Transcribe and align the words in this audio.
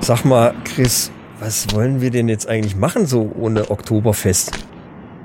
Sag 0.00 0.24
mal, 0.24 0.54
Chris, 0.64 1.10
was 1.40 1.66
wollen 1.74 2.00
wir 2.00 2.10
denn 2.10 2.28
jetzt 2.28 2.48
eigentlich 2.48 2.76
machen 2.76 3.06
so 3.06 3.30
ohne 3.38 3.70
Oktoberfest? 3.70 4.52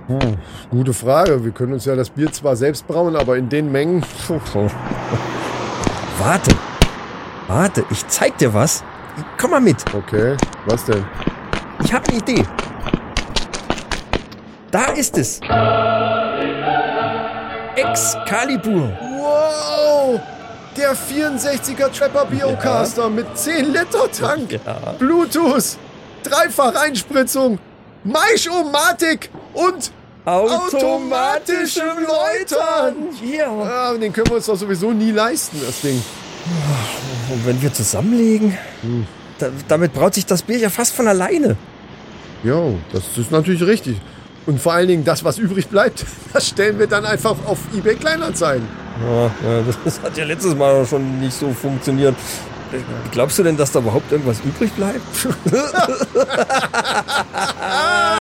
Hm, 0.07 0.38
gute 0.70 0.94
Frage. 0.94 1.44
Wir 1.44 1.52
können 1.52 1.73
uns 1.73 1.86
ja 1.86 1.96
das 1.96 2.09
Bier 2.09 2.32
zwar 2.32 2.55
selbst 2.55 2.88
brauen, 2.88 3.15
aber 3.15 3.38
in 3.38 3.47
den 3.49 3.71
Mengen. 3.71 4.04
Warte. 6.20 6.52
Warte, 7.47 7.86
ich 7.92 8.07
zeig 8.07 8.38
dir 8.38 8.54
was. 8.54 8.84
Komm 9.38 9.52
mal 9.52 9.61
mit. 9.61 9.84
Okay, 9.93 10.36
was 10.65 10.86
denn? 10.86 11.06
Ich 11.83 11.93
habe 11.93 12.07
eine 12.10 12.18
Idee. 12.18 12.43
Da 14.71 14.86
ist 14.93 15.18
es. 15.18 15.39
Excalibur. 17.75 18.92
Wow! 19.19 20.19
Der 20.78 20.96
64er 20.96 21.92
Trapper 21.92 22.25
Biocaster 22.25 23.04
ja. 23.04 23.10
mit 23.10 23.38
10 23.38 23.74
Liter 23.74 24.10
Tank, 24.12 24.54
ja. 24.54 24.96
Bluetooth, 24.98 25.78
Dreifach-Einspritzung, 26.24 27.60
Maischomatik 28.04 29.29
und 29.54 29.92
automatischem 30.26 31.98
Läutern. 32.00 32.95
Ja, 33.22 33.94
den 33.94 34.14
können 34.14 34.28
wir 34.28 34.36
uns 34.36 34.45
doch 34.45 34.56
sowieso 34.56 34.92
nie 34.92 35.12
leisten, 35.12 35.59
das 35.66 35.81
Ding. 35.81 36.02
Und 37.30 37.45
wenn 37.45 37.62
wir 37.62 37.73
zusammenlegen, 37.73 38.58
hm. 38.81 39.06
da, 39.40 39.50
damit 39.67 39.94
braut 39.94 40.14
sich 40.14 40.26
das 40.26 40.44
Bier 40.44 40.58
ja 40.58 40.70
fast 40.70 40.94
von 40.94 41.08
alleine. 41.08 41.58
Ja, 42.44 42.62
das 42.94 43.17
ist 43.17 43.31
natürlich 43.31 43.62
richtig. 43.64 43.98
Und 44.45 44.59
vor 44.59 44.73
allen 44.73 44.88
Dingen 44.88 45.03
das, 45.03 45.23
was 45.23 45.38
übrig 45.38 45.67
bleibt, 45.67 46.06
das 46.34 46.48
stellen 46.48 46.80
wir 46.80 46.88
dann 46.88 47.06
einfach 47.06 47.36
auf 47.45 47.59
eBay 47.76 47.95
Kleinanzeigen. 47.95 48.67
Ja, 49.08 49.31
das 49.83 50.02
hat 50.02 50.17
ja 50.17 50.25
letztes 50.25 50.55
Mal 50.55 50.86
schon 50.86 51.19
nicht 51.19 51.33
so 51.33 51.52
funktioniert. 51.53 52.16
Glaubst 53.11 53.38
du 53.39 53.44
denn, 53.44 53.58
dass 53.58 53.72
da 53.72 53.80
überhaupt 53.80 54.12
irgendwas 54.12 54.39
übrig 54.42 54.72
bleibt? 54.73 55.02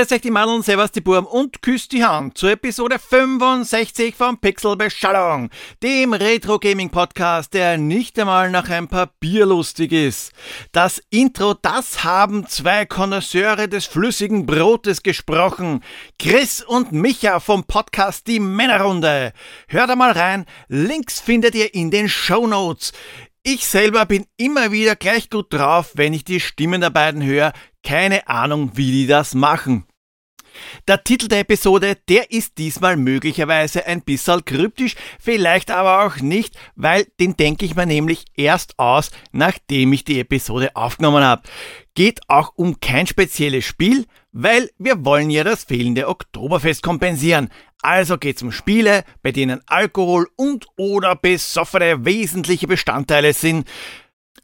Grüß 0.00 0.12
euch 0.12 0.22
die 0.22 0.30
Mandeln, 0.30 0.62
servus 0.62 0.92
die 0.92 1.02
Burm 1.02 1.26
und 1.26 1.60
küsst 1.60 1.92
die 1.92 2.02
Hand 2.02 2.38
zur 2.38 2.52
Episode 2.52 2.98
65 2.98 4.14
von 4.14 4.38
Pixel 4.38 4.74
Beschallung, 4.74 5.50
dem 5.82 6.14
Retro 6.14 6.58
Gaming 6.58 6.88
Podcast, 6.88 7.52
der 7.52 7.76
nicht 7.76 8.18
einmal 8.18 8.50
nach 8.50 8.70
ein 8.70 8.88
Papier 8.88 9.44
lustig 9.44 9.92
ist. 9.92 10.32
Das 10.72 11.02
Intro, 11.10 11.52
das 11.52 12.02
haben 12.02 12.46
zwei 12.46 12.86
Konnoisseure 12.86 13.68
des 13.68 13.84
flüssigen 13.84 14.46
Brotes 14.46 15.02
gesprochen. 15.02 15.84
Chris 16.18 16.62
und 16.62 16.92
Micha 16.92 17.38
vom 17.38 17.64
Podcast 17.64 18.26
Die 18.26 18.40
Männerrunde. 18.40 19.34
Hört 19.68 19.90
einmal 19.90 20.12
rein, 20.12 20.46
Links 20.68 21.20
findet 21.20 21.54
ihr 21.54 21.74
in 21.74 21.90
den 21.90 22.08
Show 22.08 22.46
Notes. 22.46 22.94
Ich 23.42 23.66
selber 23.66 24.06
bin 24.06 24.24
immer 24.38 24.72
wieder 24.72 24.96
gleich 24.96 25.28
gut 25.28 25.52
drauf, 25.52 25.92
wenn 25.94 26.14
ich 26.14 26.24
die 26.24 26.40
Stimmen 26.40 26.80
der 26.80 26.88
beiden 26.88 27.22
höre. 27.22 27.52
Keine 27.84 28.28
Ahnung, 28.28 28.72
wie 28.76 28.92
die 28.92 29.06
das 29.06 29.34
machen. 29.34 29.84
Der 30.88 31.02
Titel 31.04 31.28
der 31.28 31.40
Episode, 31.40 31.96
der 32.08 32.30
ist 32.30 32.58
diesmal 32.58 32.96
möglicherweise 32.96 33.86
ein 33.86 34.02
bisschen 34.02 34.44
kryptisch, 34.44 34.96
vielleicht 35.18 35.70
aber 35.70 36.04
auch 36.04 36.16
nicht, 36.16 36.56
weil 36.76 37.06
den 37.18 37.36
denke 37.36 37.64
ich 37.64 37.76
mir 37.76 37.86
nämlich 37.86 38.24
erst 38.36 38.78
aus, 38.78 39.10
nachdem 39.32 39.92
ich 39.92 40.04
die 40.04 40.20
Episode 40.20 40.74
aufgenommen 40.74 41.24
habe. 41.24 41.42
Geht 41.94 42.20
auch 42.28 42.52
um 42.56 42.80
kein 42.80 43.06
spezielles 43.06 43.64
Spiel, 43.64 44.06
weil 44.32 44.70
wir 44.78 45.04
wollen 45.04 45.30
ja 45.30 45.44
das 45.44 45.64
fehlende 45.64 46.08
Oktoberfest 46.08 46.82
kompensieren. 46.82 47.50
Also 47.82 48.18
geht's 48.18 48.42
um 48.42 48.52
Spiele, 48.52 49.04
bei 49.22 49.32
denen 49.32 49.60
Alkohol 49.66 50.28
und 50.36 50.66
oder 50.76 51.16
besoffene 51.16 52.04
wesentliche 52.04 52.66
Bestandteile 52.66 53.32
sind. 53.32 53.66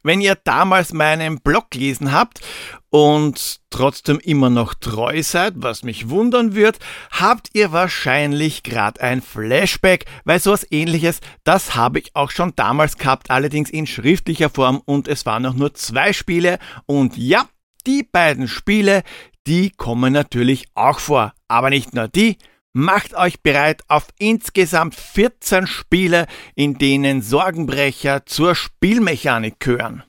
Wenn 0.03 0.21
ihr 0.21 0.35
damals 0.35 0.93
meinen 0.93 1.39
Blog 1.39 1.71
gelesen 1.71 2.11
habt 2.11 2.41
und 2.89 3.59
trotzdem 3.69 4.19
immer 4.19 4.49
noch 4.49 4.73
treu 4.73 5.21
seid, 5.21 5.53
was 5.57 5.83
mich 5.83 6.09
wundern 6.09 6.55
wird, 6.55 6.79
habt 7.11 7.49
ihr 7.53 7.71
wahrscheinlich 7.71 8.63
gerade 8.63 9.01
ein 9.01 9.21
Flashback, 9.21 10.05
weil 10.25 10.39
sowas 10.39 10.65
ähnliches, 10.71 11.19
das 11.43 11.75
habe 11.75 11.99
ich 11.99 12.15
auch 12.15 12.31
schon 12.31 12.53
damals 12.55 12.97
gehabt, 12.97 13.29
allerdings 13.29 13.69
in 13.69 13.87
schriftlicher 13.87 14.49
Form 14.49 14.81
und 14.85 15.07
es 15.07 15.25
waren 15.25 15.43
noch 15.43 15.55
nur 15.55 15.73
zwei 15.73 16.13
Spiele. 16.13 16.59
Und 16.85 17.17
ja, 17.17 17.47
die 17.85 18.03
beiden 18.03 18.47
Spiele, 18.47 19.03
die 19.47 19.69
kommen 19.71 20.13
natürlich 20.13 20.65
auch 20.75 20.99
vor, 20.99 21.33
aber 21.47 21.69
nicht 21.69 21.93
nur 21.93 22.07
die, 22.07 22.37
Macht 22.79 23.15
euch 23.15 23.41
bereit 23.41 23.81
auf 23.87 24.09
insgesamt 24.19 24.93
14 24.93 25.65
Spiele, 25.65 26.27
in 26.53 26.77
denen 26.77 27.23
Sorgenbrecher 27.23 28.27
zur 28.27 28.53
Spielmechanik 28.53 29.59
gehören. 29.59 30.03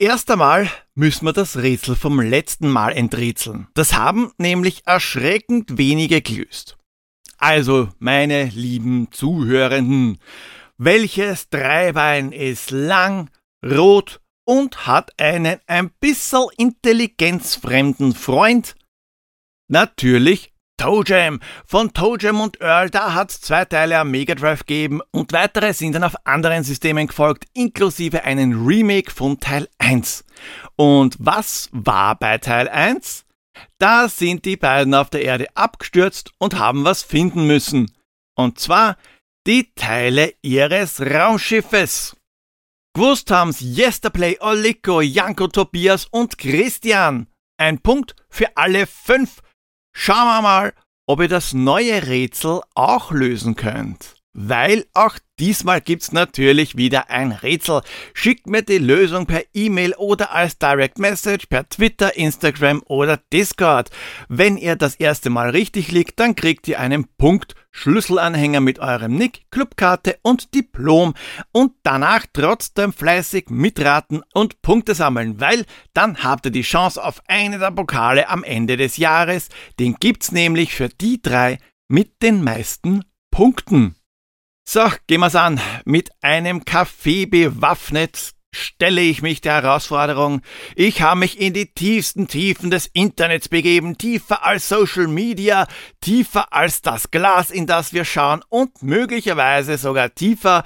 Erst 0.00 0.28
einmal 0.32 0.68
müssen 0.96 1.26
wir 1.26 1.32
das 1.32 1.58
Rätsel 1.58 1.94
vom 1.94 2.20
letzten 2.20 2.68
Mal 2.68 2.90
enträtseln. 2.90 3.68
Das 3.74 3.92
haben 3.92 4.32
nämlich 4.36 4.82
erschreckend 4.84 5.78
wenige 5.78 6.22
gelöst. 6.22 6.76
Also, 7.38 7.88
meine 8.00 8.46
lieben 8.46 9.12
Zuhörenden, 9.12 10.18
welches 10.78 11.50
Dreibein 11.50 12.32
ist 12.32 12.72
lang, 12.72 13.30
rot 13.64 14.20
und 14.44 14.88
hat 14.88 15.12
einen 15.20 15.60
ein 15.68 15.90
bisschen 16.00 16.46
intelligenzfremden 16.56 18.12
Freund? 18.12 18.74
Natürlich 19.68 20.51
Toe 20.82 21.04
Jam. 21.06 21.38
Von 21.64 21.92
Toe 21.94 22.16
Jam 22.18 22.40
und 22.40 22.60
Earl, 22.60 22.90
da 22.90 23.14
hat's 23.14 23.40
zwei 23.40 23.64
Teile 23.64 24.00
am 24.00 24.10
Mega 24.10 24.34
Drive 24.34 24.66
gegeben 24.66 25.00
und 25.12 25.32
weitere 25.32 25.74
sind 25.74 25.92
dann 25.92 26.02
auf 26.02 26.16
anderen 26.24 26.64
Systemen 26.64 27.06
gefolgt, 27.06 27.44
inklusive 27.54 28.24
einen 28.24 28.66
Remake 28.66 29.12
von 29.12 29.38
Teil 29.38 29.68
1. 29.78 30.24
Und 30.74 31.14
was 31.20 31.68
war 31.70 32.16
bei 32.18 32.38
Teil 32.38 32.68
1? 32.68 33.24
Da 33.78 34.08
sind 34.08 34.44
die 34.44 34.56
beiden 34.56 34.92
auf 34.94 35.08
der 35.08 35.22
Erde 35.22 35.46
abgestürzt 35.54 36.32
und 36.38 36.58
haben 36.58 36.84
was 36.84 37.04
finden 37.04 37.46
müssen. 37.46 37.92
Und 38.34 38.58
zwar 38.58 38.96
die 39.46 39.72
Teile 39.76 40.34
ihres 40.42 41.00
Raumschiffes. 41.00 42.16
Gewusst 42.92 43.30
haben's 43.30 43.60
Yesterplay, 43.60 44.36
Oliko, 44.40 45.00
Janko, 45.00 45.46
Tobias 45.46 46.06
und 46.06 46.38
Christian. 46.38 47.28
Ein 47.56 47.78
Punkt 47.78 48.16
für 48.28 48.56
alle 48.56 48.88
fünf 48.88 49.42
Schauen 49.92 50.26
wir 50.26 50.42
mal, 50.42 50.74
ob 51.06 51.20
ihr 51.20 51.28
das 51.28 51.52
neue 51.52 52.06
Rätsel 52.06 52.60
auch 52.74 53.10
lösen 53.10 53.56
könnt. 53.56 54.21
Weil 54.34 54.86
auch 54.94 55.18
diesmal 55.38 55.82
gibt's 55.82 56.12
natürlich 56.12 56.76
wieder 56.76 57.10
ein 57.10 57.32
Rätsel. 57.32 57.82
Schickt 58.14 58.46
mir 58.46 58.62
die 58.62 58.78
Lösung 58.78 59.26
per 59.26 59.42
E-Mail 59.52 59.92
oder 59.98 60.32
als 60.32 60.58
Direct 60.58 60.98
Message 60.98 61.46
per 61.46 61.68
Twitter, 61.68 62.16
Instagram 62.16 62.82
oder 62.86 63.18
Discord. 63.30 63.90
Wenn 64.28 64.56
ihr 64.56 64.76
das 64.76 64.94
erste 64.94 65.28
Mal 65.28 65.50
richtig 65.50 65.92
liegt, 65.92 66.18
dann 66.18 66.34
kriegt 66.34 66.66
ihr 66.66 66.80
einen 66.80 67.06
Punkt 67.18 67.54
Schlüsselanhänger 67.72 68.60
mit 68.60 68.78
eurem 68.78 69.16
Nick, 69.16 69.50
Clubkarte 69.50 70.18
und 70.22 70.54
Diplom 70.54 71.14
und 71.52 71.72
danach 71.82 72.26
trotzdem 72.32 72.92
fleißig 72.92 73.50
mitraten 73.50 74.22
und 74.34 74.62
Punkte 74.62 74.94
sammeln, 74.94 75.40
weil 75.40 75.64
dann 75.94 76.22
habt 76.22 76.46
ihr 76.46 76.52
die 76.52 76.62
Chance 76.62 77.02
auf 77.02 77.22
eine 77.28 77.58
der 77.58 77.70
Pokale 77.70 78.28
am 78.28 78.44
Ende 78.44 78.76
des 78.76 78.98
Jahres. 78.98 79.48
Den 79.78 79.96
gibt's 79.98 80.32
nämlich 80.32 80.74
für 80.74 80.88
die 80.88 81.20
drei 81.20 81.58
mit 81.88 82.22
den 82.22 82.44
meisten 82.44 83.04
Punkten. 83.30 83.96
So, 84.64 84.90
gehen 85.06 85.20
wir's 85.20 85.34
an. 85.34 85.60
Mit 85.84 86.10
einem 86.22 86.64
Kaffee 86.64 87.26
bewaffnet 87.26 88.32
stelle 88.54 89.00
ich 89.00 89.22
mich 89.22 89.40
der 89.40 89.54
Herausforderung. 89.54 90.42
Ich 90.76 91.00
habe 91.00 91.20
mich 91.20 91.40
in 91.40 91.54
die 91.54 91.72
tiefsten 91.72 92.28
Tiefen 92.28 92.70
des 92.70 92.86
Internets 92.86 93.48
begeben, 93.48 93.96
tiefer 93.98 94.44
als 94.44 94.68
Social 94.68 95.08
Media, 95.08 95.66
tiefer 96.00 96.52
als 96.52 96.82
das 96.82 97.10
Glas, 97.10 97.50
in 97.50 97.66
das 97.66 97.92
wir 97.92 98.04
schauen 98.04 98.42
und 98.50 98.82
möglicherweise 98.82 99.78
sogar 99.78 100.14
tiefer 100.14 100.64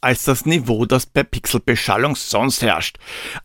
als 0.00 0.24
das 0.24 0.46
Niveau, 0.46 0.86
das 0.86 1.06
bei 1.06 1.22
Pixelbeschallung 1.22 2.14
sonst 2.14 2.62
herrscht. 2.62 2.98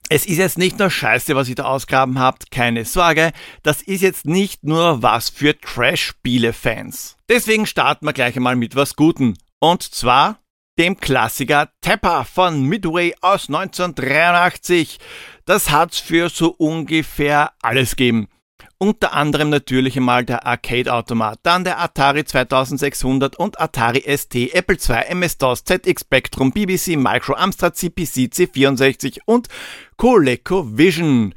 Es 0.09 0.25
ist 0.25 0.37
jetzt 0.37 0.57
nicht 0.57 0.77
nur 0.77 0.89
Scheiße, 0.89 1.35
was 1.35 1.49
ihr 1.49 1.55
da 1.55 1.63
ausgraben 1.63 2.19
habt, 2.19 2.51
keine 2.51 2.85
Sorge, 2.85 3.31
das 3.63 3.81
ist 3.81 4.01
jetzt 4.01 4.25
nicht 4.25 4.63
nur 4.63 5.01
was 5.01 5.29
für 5.29 5.59
Trash-Spiele-Fans. 5.59 7.17
Deswegen 7.27 7.65
starten 7.65 8.05
wir 8.05 8.13
gleich 8.13 8.35
einmal 8.35 8.55
mit 8.55 8.75
was 8.75 8.95
Guten. 8.95 9.35
Und 9.59 9.83
zwar 9.83 10.39
dem 10.77 10.97
Klassiker 10.97 11.69
Tepper 11.81 12.23
von 12.23 12.63
Midway 12.63 13.13
aus 13.21 13.49
1983. 13.49 14.97
Das 15.45 15.69
hat's 15.69 15.99
für 15.99 16.29
so 16.29 16.51
ungefähr 16.57 17.51
alles 17.61 17.97
gegeben. 17.97 18.29
Unter 18.77 19.11
anderem 19.11 19.49
natürlich 19.49 19.97
einmal 19.97 20.23
der 20.23 20.47
Arcade-Automat, 20.47 21.39
dann 21.43 21.65
der 21.65 21.81
Atari 21.81 22.23
2600 22.23 23.35
und 23.35 23.59
Atari 23.59 24.05
ST, 24.07 24.53
Apple 24.53 24.77
II, 24.77 25.03
MS-DOS, 25.09 25.65
ZX 25.65 26.01
Spectrum, 26.01 26.53
BBC 26.53 26.95
Micro, 26.95 27.33
Amstrad 27.33 27.75
CPC, 27.75 28.31
C64 28.31 29.19
und 29.25 29.49
ColecoVision. 29.97 31.33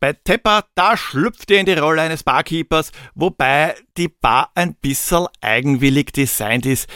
Bei 0.00 0.14
Tepper, 0.14 0.64
da 0.74 0.96
schlüpft 0.96 1.50
er 1.52 1.60
in 1.60 1.66
die 1.66 1.74
Rolle 1.74 2.02
eines 2.02 2.24
Barkeepers, 2.24 2.90
wobei 3.14 3.76
die 3.96 4.08
Bar 4.08 4.50
ein 4.56 4.74
bisschen 4.74 5.28
eigenwillig 5.40 6.12
designt 6.12 6.66
ist. 6.66 6.88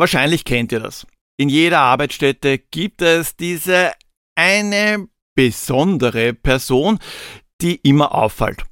Wahrscheinlich 0.00 0.46
kennt 0.46 0.72
ihr 0.72 0.80
das. 0.80 1.06
In 1.36 1.50
jeder 1.50 1.80
Arbeitsstätte 1.80 2.56
gibt 2.56 3.02
es 3.02 3.36
diese 3.36 3.92
eine 4.34 5.08
besondere 5.34 6.32
Person, 6.32 6.98
die 7.60 7.74
immer 7.82 8.14
auffällt. 8.14 8.64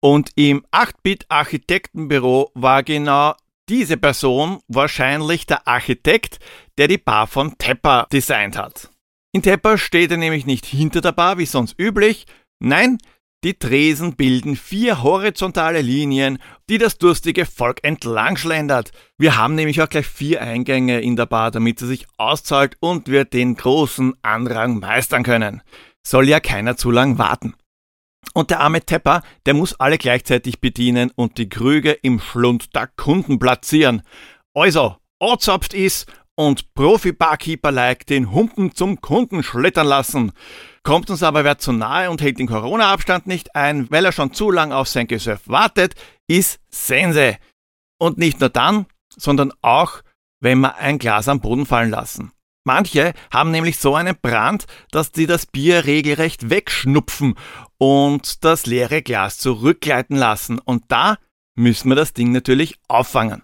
Und 0.00 0.30
im 0.36 0.64
8-Bit-Architektenbüro 0.70 2.52
war 2.54 2.84
genau 2.84 3.34
diese 3.68 3.96
Person 3.96 4.60
wahrscheinlich 4.68 5.44
der 5.46 5.66
Architekt, 5.66 6.38
der 6.78 6.86
die 6.86 6.98
Bar 6.98 7.26
von 7.26 7.58
Tepper 7.58 8.06
designt 8.12 8.56
hat. 8.56 8.90
In 9.32 9.42
Tepper 9.42 9.76
steht 9.76 10.12
er 10.12 10.18
nämlich 10.18 10.46
nicht 10.46 10.66
hinter 10.66 11.00
der 11.00 11.10
Bar 11.10 11.36
wie 11.38 11.46
sonst 11.46 11.76
üblich, 11.80 12.26
nein, 12.60 12.98
die 13.44 13.58
Tresen 13.58 14.16
bilden 14.16 14.56
vier 14.56 15.02
horizontale 15.02 15.82
Linien, 15.82 16.38
die 16.70 16.78
das 16.78 16.96
durstige 16.96 17.44
Volk 17.44 17.84
entlang 17.84 18.36
schlendert. 18.38 18.90
Wir 19.18 19.36
haben 19.36 19.54
nämlich 19.54 19.82
auch 19.82 19.88
gleich 19.88 20.06
vier 20.06 20.40
Eingänge 20.40 21.00
in 21.00 21.14
der 21.14 21.26
Bar, 21.26 21.50
damit 21.50 21.78
sie 21.78 21.86
sich 21.86 22.06
auszahlt 22.16 22.76
und 22.80 23.06
wir 23.06 23.26
den 23.26 23.54
großen 23.54 24.14
Andrang 24.22 24.78
meistern 24.78 25.22
können. 25.22 25.60
Soll 26.02 26.28
ja 26.28 26.40
keiner 26.40 26.78
zu 26.78 26.90
lang 26.90 27.18
warten. 27.18 27.54
Und 28.32 28.50
der 28.50 28.60
arme 28.60 28.80
Tepper, 28.80 29.22
der 29.44 29.52
muss 29.52 29.78
alle 29.78 29.98
gleichzeitig 29.98 30.60
bedienen 30.60 31.12
und 31.14 31.36
die 31.36 31.50
Krüge 31.50 31.92
im 31.92 32.20
Schlund 32.20 32.74
der 32.74 32.86
Kunden 32.86 33.38
platzieren. 33.38 34.02
Also, 34.54 34.96
ozapft 35.20 35.74
ist 35.74 36.06
und 36.36 36.74
Profi-Barkeeper-like 36.74 38.06
den 38.06 38.32
Humpen 38.32 38.74
zum 38.74 39.00
Kunden 39.00 39.42
schlittern 39.42 39.86
lassen. 39.86 40.32
Kommt 40.82 41.10
uns 41.10 41.22
aber 41.22 41.44
wer 41.44 41.58
zu 41.58 41.72
nahe 41.72 42.10
und 42.10 42.20
hält 42.20 42.38
den 42.38 42.46
Corona-Abstand 42.46 43.26
nicht 43.26 43.54
ein, 43.54 43.90
weil 43.90 44.04
er 44.04 44.12
schon 44.12 44.32
zu 44.32 44.50
lang 44.50 44.72
auf 44.72 44.88
sein 44.88 45.06
Gesöff 45.06 45.42
wartet, 45.46 45.94
ist 46.26 46.60
Sense. 46.70 47.38
Und 47.98 48.18
nicht 48.18 48.40
nur 48.40 48.50
dann, 48.50 48.86
sondern 49.16 49.52
auch, 49.62 50.02
wenn 50.40 50.60
wir 50.60 50.76
ein 50.76 50.98
Glas 50.98 51.28
am 51.28 51.40
Boden 51.40 51.66
fallen 51.66 51.90
lassen. 51.90 52.32
Manche 52.66 53.12
haben 53.30 53.50
nämlich 53.50 53.78
so 53.78 53.94
einen 53.94 54.16
Brand, 54.20 54.64
dass 54.90 55.10
sie 55.14 55.26
das 55.26 55.46
Bier 55.46 55.84
regelrecht 55.84 56.48
wegschnupfen 56.48 57.34
und 57.78 58.42
das 58.44 58.64
leere 58.64 59.02
Glas 59.02 59.38
zurückgleiten 59.38 60.16
lassen. 60.16 60.58
Und 60.58 60.84
da 60.88 61.18
müssen 61.54 61.90
wir 61.90 61.96
das 61.96 62.14
Ding 62.14 62.32
natürlich 62.32 62.78
auffangen. 62.88 63.42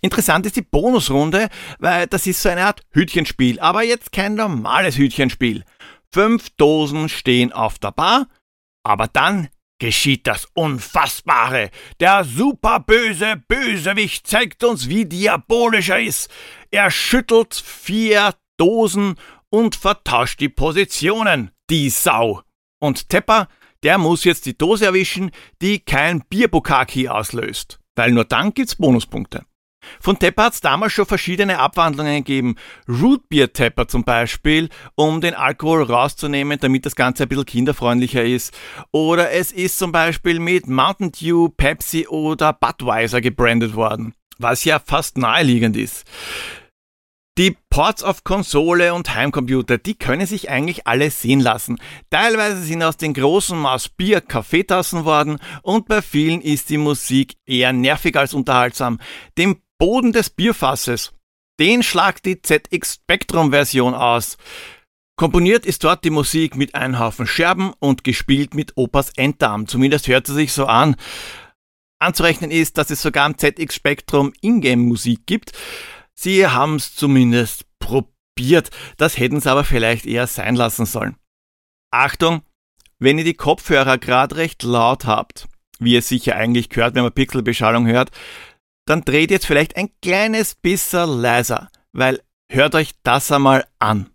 Interessant 0.00 0.46
ist 0.46 0.56
die 0.56 0.62
Bonusrunde, 0.62 1.48
weil 1.78 2.06
das 2.06 2.26
ist 2.26 2.42
so 2.42 2.48
eine 2.48 2.64
Art 2.64 2.82
Hütchenspiel, 2.90 3.60
aber 3.60 3.82
jetzt 3.82 4.12
kein 4.12 4.34
normales 4.34 4.96
Hütchenspiel. 4.96 5.64
Fünf 6.12 6.50
Dosen 6.56 7.08
stehen 7.08 7.52
auf 7.52 7.78
der 7.78 7.92
Bar, 7.92 8.26
aber 8.82 9.08
dann 9.08 9.48
geschieht 9.78 10.26
das 10.26 10.46
Unfassbare. 10.54 11.70
Der 11.98 12.24
superböse 12.24 13.42
Bösewicht 13.48 14.26
zeigt 14.26 14.62
uns, 14.62 14.88
wie 14.88 15.06
diabolisch 15.06 15.88
er 15.88 16.00
ist. 16.00 16.30
Er 16.70 16.90
schüttelt 16.90 17.54
vier 17.54 18.34
Dosen 18.56 19.16
und 19.48 19.74
vertauscht 19.74 20.40
die 20.40 20.48
Positionen. 20.48 21.50
Die 21.68 21.90
Sau. 21.90 22.42
Und 22.80 23.08
Tepper, 23.08 23.48
der 23.82 23.98
muss 23.98 24.24
jetzt 24.24 24.46
die 24.46 24.56
Dose 24.56 24.86
erwischen, 24.86 25.30
die 25.62 25.80
kein 25.80 26.22
Bierbukaki 26.28 27.08
auslöst. 27.08 27.80
Weil 27.96 28.12
nur 28.12 28.24
dann 28.24 28.52
gibt's 28.54 28.76
Bonuspunkte. 28.76 29.44
Von 30.00 30.18
Tepper 30.18 30.44
hat 30.44 30.54
es 30.54 30.60
damals 30.60 30.92
schon 30.92 31.06
verschiedene 31.06 31.58
Abwandlungen 31.58 32.16
gegeben. 32.16 32.56
Rootbeer 32.88 33.52
Tepper 33.52 33.88
zum 33.88 34.04
Beispiel, 34.04 34.68
um 34.94 35.20
den 35.20 35.34
Alkohol 35.34 35.82
rauszunehmen, 35.82 36.58
damit 36.60 36.86
das 36.86 36.96
Ganze 36.96 37.24
ein 37.24 37.28
bisschen 37.28 37.46
kinderfreundlicher 37.46 38.24
ist. 38.24 38.56
Oder 38.92 39.30
es 39.32 39.52
ist 39.52 39.78
zum 39.78 39.92
Beispiel 39.92 40.38
mit 40.38 40.66
Mountain 40.66 41.12
Dew, 41.12 41.48
Pepsi 41.48 42.06
oder 42.08 42.52
Budweiser 42.52 43.20
gebrandet 43.20 43.74
worden. 43.74 44.14
Was 44.38 44.64
ja 44.64 44.78
fast 44.78 45.18
naheliegend 45.18 45.76
ist. 45.76 46.06
Die 47.38 47.56
Ports 47.70 48.02
auf 48.02 48.24
Konsole 48.24 48.92
und 48.92 49.14
Heimcomputer, 49.14 49.78
die 49.78 49.94
können 49.94 50.26
sich 50.26 50.50
eigentlich 50.50 50.86
alle 50.86 51.10
sehen 51.10 51.40
lassen. 51.40 51.78
Teilweise 52.10 52.60
sind 52.62 52.82
aus 52.82 52.96
den 52.96 53.14
großen 53.14 53.58
Maß 53.58 53.90
Bier 53.90 54.20
Kaffeetassen 54.20 55.04
worden 55.04 55.38
und 55.62 55.86
bei 55.88 56.02
vielen 56.02 56.42
ist 56.42 56.68
die 56.68 56.76
Musik 56.76 57.36
eher 57.46 57.72
nervig 57.72 58.16
als 58.16 58.34
unterhaltsam. 58.34 58.98
Dem 59.38 59.56
Boden 59.80 60.12
des 60.12 60.28
Bierfasses. 60.28 61.14
Den 61.58 61.82
schlagt 61.82 62.26
die 62.26 62.42
ZX 62.42 62.96
Spectrum 62.96 63.50
Version 63.50 63.94
aus. 63.94 64.36
Komponiert 65.16 65.64
ist 65.64 65.84
dort 65.84 66.04
die 66.04 66.10
Musik 66.10 66.54
mit 66.54 66.74
einem 66.74 66.98
Haufen 66.98 67.26
Scherben 67.26 67.72
und 67.78 68.04
gespielt 68.04 68.52
mit 68.52 68.76
Opas 68.76 69.10
Enddarm. 69.16 69.66
Zumindest 69.66 70.06
hört 70.06 70.26
sie 70.26 70.34
sich 70.34 70.52
so 70.52 70.66
an. 70.66 70.96
Anzurechnen 71.98 72.50
ist, 72.50 72.76
dass 72.76 72.90
es 72.90 73.00
sogar 73.00 73.24
am 73.24 73.38
ZX 73.38 73.74
Spectrum 73.74 74.34
Ingame 74.42 74.82
Musik 74.82 75.26
gibt. 75.26 75.52
Sie 76.12 76.46
haben 76.46 76.76
es 76.76 76.94
zumindest 76.94 77.64
probiert. 77.78 78.68
Das 78.98 79.16
hätten 79.16 79.40
sie 79.40 79.50
aber 79.50 79.64
vielleicht 79.64 80.04
eher 80.04 80.26
sein 80.26 80.56
lassen 80.56 80.84
sollen. 80.84 81.16
Achtung, 81.90 82.42
wenn 82.98 83.16
ihr 83.16 83.24
die 83.24 83.32
Kopfhörer 83.32 83.96
gerade 83.96 84.36
recht 84.36 84.62
laut 84.62 85.06
habt, 85.06 85.48
wie 85.78 85.94
ihr 85.94 86.02
sicher 86.02 86.36
eigentlich 86.36 86.68
gehört, 86.68 86.94
wenn 86.94 87.02
man 87.02 87.12
Pixelbeschallung 87.12 87.86
hört, 87.86 88.10
dann 88.90 89.04
dreht 89.04 89.30
jetzt 89.30 89.46
vielleicht 89.46 89.76
ein 89.76 89.90
kleines 90.02 90.56
bisschen 90.56 91.20
leiser, 91.20 91.70
weil 91.92 92.20
hört 92.50 92.74
euch 92.74 92.90
das 93.04 93.30
einmal 93.30 93.64
an. 93.78 94.10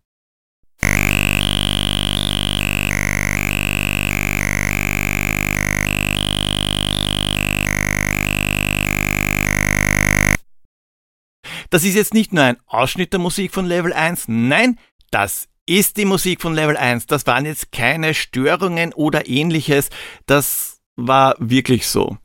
Das 11.70 11.86
ist 11.86 11.96
jetzt 11.96 12.14
nicht 12.14 12.34
nur 12.34 12.44
ein 12.44 12.58
Ausschnitt 12.68 13.14
der 13.14 13.22
Musik 13.22 13.54
von 13.54 13.66
Level 13.66 13.94
1, 13.94 14.26
nein, 14.28 14.78
das 15.10 15.48
ist 15.66 15.96
die 15.96 16.06
Musik 16.06 16.42
von 16.42 16.54
Level 16.54 16.76
1. 16.76 17.06
Das 17.06 17.26
waren 17.26 17.46
jetzt 17.46 17.72
keine 17.72 18.14
Störungen 18.14 18.92
oder 18.94 19.28
ähnliches, 19.30 19.90
das 20.26 20.82
war 20.98 21.36
wirklich 21.40 21.88
so. 21.88 22.18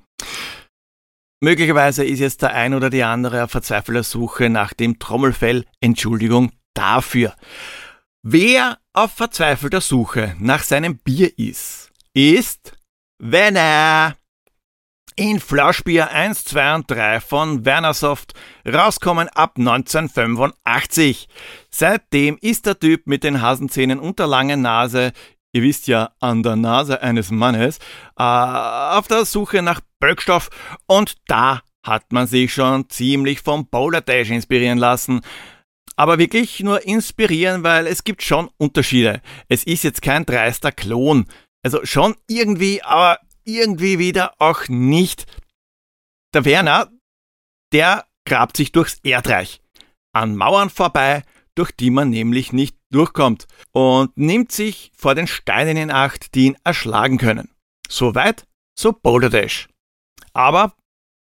Möglicherweise 1.43 2.05
ist 2.05 2.21
jetzt 2.21 2.43
der 2.43 2.53
ein 2.53 2.75
oder 2.75 2.91
die 2.91 3.03
andere 3.03 3.45
auf 3.45 3.51
verzweifelter 3.51 4.03
Suche 4.03 4.51
nach 4.51 4.75
dem 4.75 4.99
Trommelfell. 4.99 5.65
Entschuldigung 5.81 6.53
dafür. 6.75 7.35
Wer 8.23 8.79
auf 8.93 9.13
verzweifelter 9.13 9.81
Suche 9.81 10.37
nach 10.39 10.63
seinem 10.63 10.99
Bier 10.99 11.39
ist, 11.39 11.91
ist 12.13 12.77
Werner. 13.19 14.17
In 15.17 15.41
Flauschbier 15.41 16.11
1, 16.11 16.45
2 16.45 16.75
und 16.77 16.91
3 16.91 17.21
von 17.21 17.65
Wernersoft, 17.65 18.35
rauskommen 18.67 19.29
ab 19.29 19.55
1985. 19.59 21.29
Seitdem 21.71 22.39
ist 22.41 22.67
der 22.67 22.79
Typ 22.79 23.07
mit 23.07 23.25
den 23.25 23.43
Hasenzähnen 23.43 23.99
und 23.99 24.19
der 24.19 24.27
langen 24.27 24.63
Nase 24.63 25.13
ihr 25.53 25.63
wisst 25.63 25.87
ja, 25.87 26.13
an 26.21 26.43
der 26.43 26.57
Nase 26.57 27.03
eines 27.03 27.31
Mannes, 27.31 27.79
äh, 28.17 28.23
auf 28.23 29.09
der 29.09 29.25
Suche 29.25 29.63
nach 29.63 29.81
Böckstoff 29.99 30.51
und 30.87 31.17
da 31.27 31.63
hat 31.85 32.13
man 32.13 32.27
sich 32.27 32.53
schon 32.53 32.89
ziemlich 32.91 33.41
vom 33.41 33.67
Boulder 33.67 34.01
Dash 34.01 34.31
inspirieren 34.31 34.79
lassen. 34.79 35.21
Aber 35.97 36.19
wirklich 36.19 36.61
nur 36.61 36.87
inspirieren, 36.87 37.63
weil 37.63 37.87
es 37.87 38.05
gibt 38.05 38.23
schon 38.23 38.51
Unterschiede. 38.57 39.21
Es 39.49 39.65
ist 39.65 39.85
jetzt 39.85 40.03
kein 40.03 40.25
dreister 40.25 40.73
Klon. 40.73 41.27
Also 41.63 41.85
schon 41.85 42.17
irgendwie, 42.27 42.83
aber 42.83 43.19
irgendwie 43.45 43.99
wieder 43.99 44.35
auch 44.39 44.69
nicht. 44.69 45.27
Der 46.33 46.45
Werner, 46.45 46.91
der 47.73 48.07
grabt 48.25 48.57
sich 48.57 48.73
durchs 48.73 48.99
Erdreich. 49.03 49.61
An 50.13 50.37
Mauern 50.37 50.71
vorbei, 50.71 51.23
durch 51.61 51.73
die 51.73 51.91
man 51.91 52.09
nämlich 52.09 52.55
nicht 52.55 52.75
durchkommt 52.91 53.47
und 53.73 54.17
nimmt 54.17 54.51
sich 54.51 54.93
vor 54.97 55.15
den 55.15 55.27
Steinen 55.27 55.77
in 55.77 55.91
Acht, 55.91 56.35
die 56.35 56.47
ihn 56.47 56.57
erschlagen 56.65 57.19
können. 57.19 57.51
Soweit, 57.87 58.47
so 58.79 58.95
Boulder 58.95 59.29
Dash. 59.29 59.69
Aber 60.33 60.73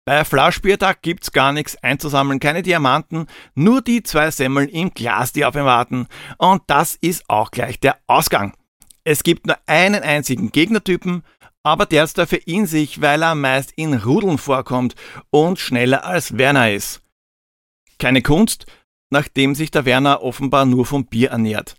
bei 0.06 0.24
Flauschbiertag 0.24 1.02
gibt's 1.02 1.32
gar 1.32 1.52
nichts 1.52 1.74
einzusammeln, 1.82 2.38
keine 2.38 2.62
Diamanten, 2.62 3.26
nur 3.56 3.82
die 3.82 4.04
zwei 4.04 4.30
Semmeln 4.30 4.68
im 4.68 4.94
Glas, 4.94 5.32
die 5.32 5.44
auf 5.44 5.56
ihn 5.56 5.64
warten. 5.64 6.06
Und 6.38 6.62
das 6.68 6.94
ist 6.94 7.28
auch 7.28 7.50
gleich 7.50 7.80
der 7.80 7.98
Ausgang. 8.06 8.54
Es 9.02 9.24
gibt 9.24 9.48
nur 9.48 9.58
einen 9.66 10.04
einzigen 10.04 10.52
Gegnertypen, 10.52 11.24
aber 11.64 11.84
der 11.84 12.04
ist 12.04 12.16
dafür 12.16 12.46
in 12.46 12.66
sich, 12.66 13.00
weil 13.00 13.24
er 13.24 13.34
meist 13.34 13.72
in 13.72 13.92
Rudeln 13.92 14.38
vorkommt 14.38 14.94
und 15.30 15.58
schneller 15.58 16.04
als 16.04 16.38
Werner 16.38 16.70
ist. 16.70 17.02
Keine 17.98 18.22
Kunst, 18.22 18.66
nachdem 19.10 19.54
sich 19.54 19.70
der 19.70 19.84
Werner 19.84 20.22
offenbar 20.22 20.64
nur 20.66 20.86
vom 20.86 21.06
Bier 21.06 21.30
ernährt. 21.30 21.76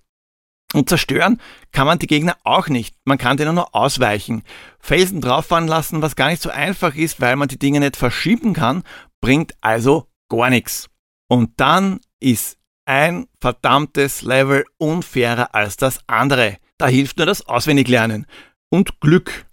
Und 0.73 0.87
zerstören 0.87 1.41
kann 1.71 1.87
man 1.87 1.97
die 1.97 2.07
Gegner 2.07 2.37
auch 2.43 2.67
nicht. 2.67 2.95
Man 3.03 3.17
kann 3.17 3.37
denen 3.37 3.55
nur 3.55 3.73
ausweichen. 3.73 4.43
Felsen 4.79 5.19
drauffahren 5.19 5.67
lassen, 5.67 6.01
was 6.01 6.15
gar 6.15 6.29
nicht 6.29 6.41
so 6.41 6.51
einfach 6.51 6.95
ist, 6.95 7.19
weil 7.19 7.35
man 7.35 7.47
die 7.47 7.57
Dinge 7.57 7.79
nicht 7.79 7.97
verschieben 7.97 8.53
kann, 8.53 8.83
bringt 9.19 9.53
also 9.61 10.07
gar 10.29 10.49
nichts. 10.49 10.87
Und 11.27 11.59
dann 11.59 11.99
ist 12.19 12.57
ein 12.85 13.27
verdammtes 13.39 14.21
Level 14.21 14.65
unfairer 14.77 15.55
als 15.55 15.75
das 15.77 15.99
andere. 16.07 16.57
Da 16.77 16.87
hilft 16.87 17.17
nur 17.17 17.25
das 17.25 17.47
Auswendiglernen. 17.47 18.27
Und 18.69 18.99
Glück. 18.99 19.45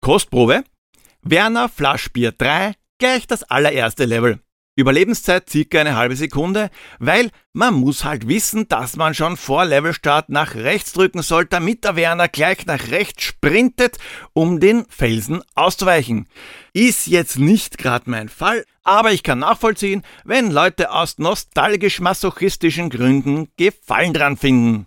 Kostprobe. 0.00 0.64
Werner 1.22 1.68
Flaschbier 1.68 2.32
3 2.32 2.74
gleich 2.98 3.26
das 3.26 3.42
allererste 3.42 4.06
Level. 4.06 4.40
Überlebenszeit 4.80 5.48
circa 5.48 5.80
eine 5.80 5.96
halbe 5.96 6.16
Sekunde, 6.16 6.70
weil 6.98 7.30
man 7.52 7.74
muss 7.74 8.04
halt 8.04 8.28
wissen, 8.28 8.68
dass 8.68 8.96
man 8.96 9.14
schon 9.14 9.36
vor 9.36 9.64
Levelstart 9.64 10.28
nach 10.28 10.54
rechts 10.54 10.92
drücken 10.92 11.22
soll, 11.22 11.46
damit 11.46 11.84
der 11.84 11.96
Werner 11.96 12.28
gleich 12.28 12.66
nach 12.66 12.88
rechts 12.90 13.22
sprintet, 13.22 13.98
um 14.32 14.60
den 14.60 14.86
Felsen 14.88 15.42
auszuweichen. 15.54 16.26
Ist 16.72 17.06
jetzt 17.06 17.38
nicht 17.38 17.78
gerade 17.78 18.10
mein 18.10 18.28
Fall, 18.28 18.64
aber 18.82 19.12
ich 19.12 19.22
kann 19.22 19.40
nachvollziehen, 19.40 20.02
wenn 20.24 20.50
Leute 20.50 20.90
aus 20.90 21.18
nostalgisch-masochistischen 21.18 22.90
Gründen 22.90 23.48
Gefallen 23.56 24.12
dran 24.12 24.36
finden. 24.36 24.86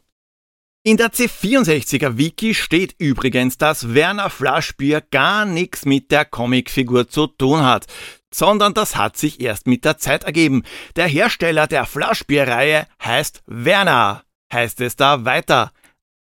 In 0.86 0.98
der 0.98 1.14
C64er 1.14 2.18
Wiki 2.18 2.54
steht 2.54 2.96
übrigens, 2.98 3.58
dass 3.58 3.94
Werner 3.94 4.30
Flaschbier 4.30 5.00
gar 5.00 5.46
nichts 5.46 5.86
mit 5.86 6.12
der 6.12 6.26
Comicfigur 6.26 7.08
zu 7.08 7.28
tun 7.28 7.64
hat 7.64 7.88
sondern 8.34 8.74
das 8.74 8.96
hat 8.96 9.18
sich 9.18 9.40
erst 9.40 9.68
mit 9.68 9.86
der 9.86 9.98
Zeit 9.98 10.24
ergeben. 10.24 10.64
Der 10.96 11.08
Hersteller 11.08 11.68
der 11.68 11.86
Flaschbierreihe 11.86 12.88
heißt 13.04 13.44
Werner, 13.46 14.24
heißt 14.52 14.82
es 14.82 14.96
da 14.96 15.26
weiter. 15.26 15.72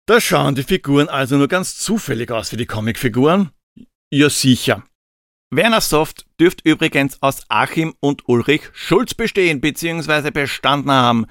Da 0.05 0.19
schauen 0.19 0.55
die 0.55 0.63
Figuren 0.63 1.07
also 1.07 1.37
nur 1.37 1.47
ganz 1.47 1.77
zufällig 1.77 2.29
aus 2.31 2.51
wie 2.51 2.57
die 2.57 2.65
Comicfiguren? 2.65 3.51
Ja 4.11 4.29
sicher. 4.29 4.83
Werner 5.49 5.81
Soft 5.81 6.25
dürft 6.39 6.65
übrigens 6.65 7.21
aus 7.21 7.43
Achim 7.47 7.93
und 7.99 8.27
Ulrich 8.27 8.63
Schulz 8.73 9.13
bestehen 9.13 9.61
bzw. 9.61 10.31
bestanden 10.31 10.91
haben. 10.91 11.25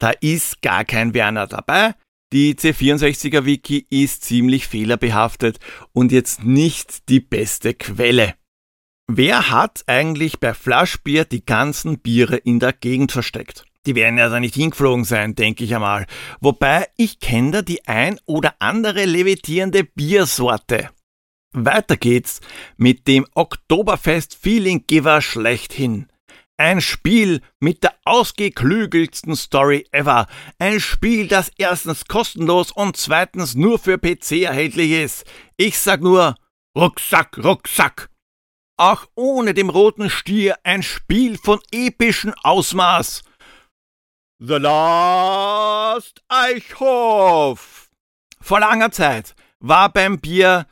Da 0.00 0.10
ist 0.10 0.60
gar 0.60 0.84
kein 0.84 1.14
Werner 1.14 1.46
dabei. 1.46 1.94
Die 2.32 2.54
C64er 2.54 3.44
Wiki 3.44 3.86
ist 3.90 4.24
ziemlich 4.24 4.68
fehlerbehaftet 4.68 5.58
und 5.92 6.12
jetzt 6.12 6.44
nicht 6.44 7.08
die 7.08 7.20
beste 7.20 7.74
Quelle. 7.74 8.34
Wer 9.12 9.50
hat 9.50 9.82
eigentlich 9.88 10.38
bei 10.38 10.54
Flaschbier 10.54 11.24
die 11.24 11.44
ganzen 11.44 11.98
Biere 11.98 12.36
in 12.36 12.60
der 12.60 12.72
Gegend 12.72 13.10
versteckt? 13.10 13.64
Die 13.84 13.96
werden 13.96 14.18
ja 14.18 14.28
da 14.28 14.38
nicht 14.38 14.54
hingeflogen 14.54 15.04
sein, 15.04 15.34
denke 15.34 15.64
ich 15.64 15.74
einmal. 15.74 16.06
Wobei 16.40 16.86
ich 16.96 17.18
kenne 17.18 17.50
da 17.50 17.62
die 17.62 17.88
ein 17.88 18.20
oder 18.24 18.54
andere 18.60 19.06
levitierende 19.06 19.82
Biersorte. 19.82 20.90
Weiter 21.52 21.96
geht's 21.96 22.40
mit 22.76 23.08
dem 23.08 23.26
Oktoberfest 23.34 24.38
Feeling 24.40 24.84
Giver 24.86 25.22
schlechthin. 25.22 26.06
Ein 26.56 26.80
Spiel 26.80 27.40
mit 27.58 27.82
der 27.82 27.94
ausgeklügelsten 28.04 29.34
Story 29.34 29.88
ever. 29.90 30.28
Ein 30.60 30.78
Spiel, 30.78 31.26
das 31.26 31.50
erstens 31.58 32.04
kostenlos 32.04 32.70
und 32.70 32.96
zweitens 32.96 33.56
nur 33.56 33.80
für 33.80 33.98
PC 33.98 34.42
erhältlich 34.42 34.92
ist. 34.92 35.24
Ich 35.56 35.80
sag 35.80 36.00
nur 36.00 36.36
Rucksack, 36.76 37.38
Rucksack 37.42 38.09
auch 38.80 39.06
ohne 39.14 39.52
dem 39.52 39.68
roten 39.68 40.08
Stier 40.08 40.56
ein 40.64 40.82
Spiel 40.82 41.36
von 41.36 41.60
epischem 41.70 42.34
Ausmaß. 42.42 43.22
The 44.38 44.54
Last 44.54 46.22
Eichhof. 46.28 47.90
Vor 48.40 48.60
langer 48.60 48.90
Zeit 48.90 49.34
war 49.58 49.90
beim 49.90 50.18
Bier, 50.18 50.66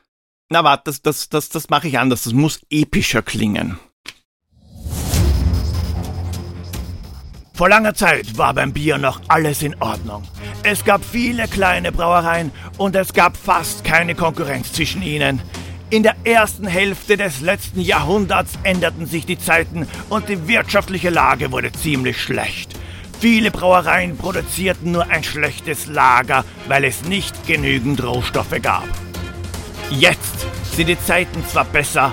na 0.49 0.65
warte, 0.65 0.85
das, 0.85 1.03
das, 1.03 1.29
das, 1.29 1.51
das 1.51 1.69
mache 1.69 1.89
ich 1.89 1.99
anders, 1.99 2.25
das 2.25 2.33
muss 2.33 2.61
epischer 2.71 3.21
klingen. 3.21 3.79
Vor 7.53 7.69
langer 7.69 7.93
Zeit 7.93 8.39
war 8.39 8.55
beim 8.55 8.73
Bier 8.73 8.97
noch 8.97 9.21
alles 9.29 9.63
in 9.63 9.75
Ordnung. 9.83 10.23
Es 10.63 10.85
gab 10.85 11.05
viele 11.05 11.47
kleine 11.47 11.93
Brauereien 11.93 12.53
und 12.79 12.97
es 12.97 13.13
gab 13.13 13.37
fast 13.37 13.85
keine 13.85 14.15
Konkurrenz 14.15 14.73
zwischen 14.73 15.03
ihnen. 15.03 15.43
In 15.91 16.03
der 16.03 16.17
ersten 16.25 16.67
Hälfte 16.67 17.17
des 17.17 17.41
letzten 17.41 17.81
Jahrhunderts 17.81 18.59
änderten 18.63 19.07
sich 19.07 19.25
die 19.25 19.39
Zeiten 19.39 19.89
und 20.11 20.29
die 20.29 20.47
wirtschaftliche 20.47 21.09
Lage 21.09 21.51
wurde 21.51 21.73
ziemlich 21.73 22.21
schlecht. 22.21 22.79
Viele 23.21 23.51
Brauereien 23.51 24.19
produzierten 24.19 24.93
nur 24.93 25.09
ein 25.09 25.25
schlechtes 25.25 25.87
Lager, 25.87 26.45
weil 26.67 26.85
es 26.85 27.05
nicht 27.05 27.47
genügend 27.47 28.05
Rohstoffe 28.05 28.61
gab. 28.61 28.87
Jetzt 29.91 30.47
sind 30.77 30.89
die 30.89 31.01
Zeiten 31.01 31.43
zwar 31.47 31.65
besser, 31.65 32.13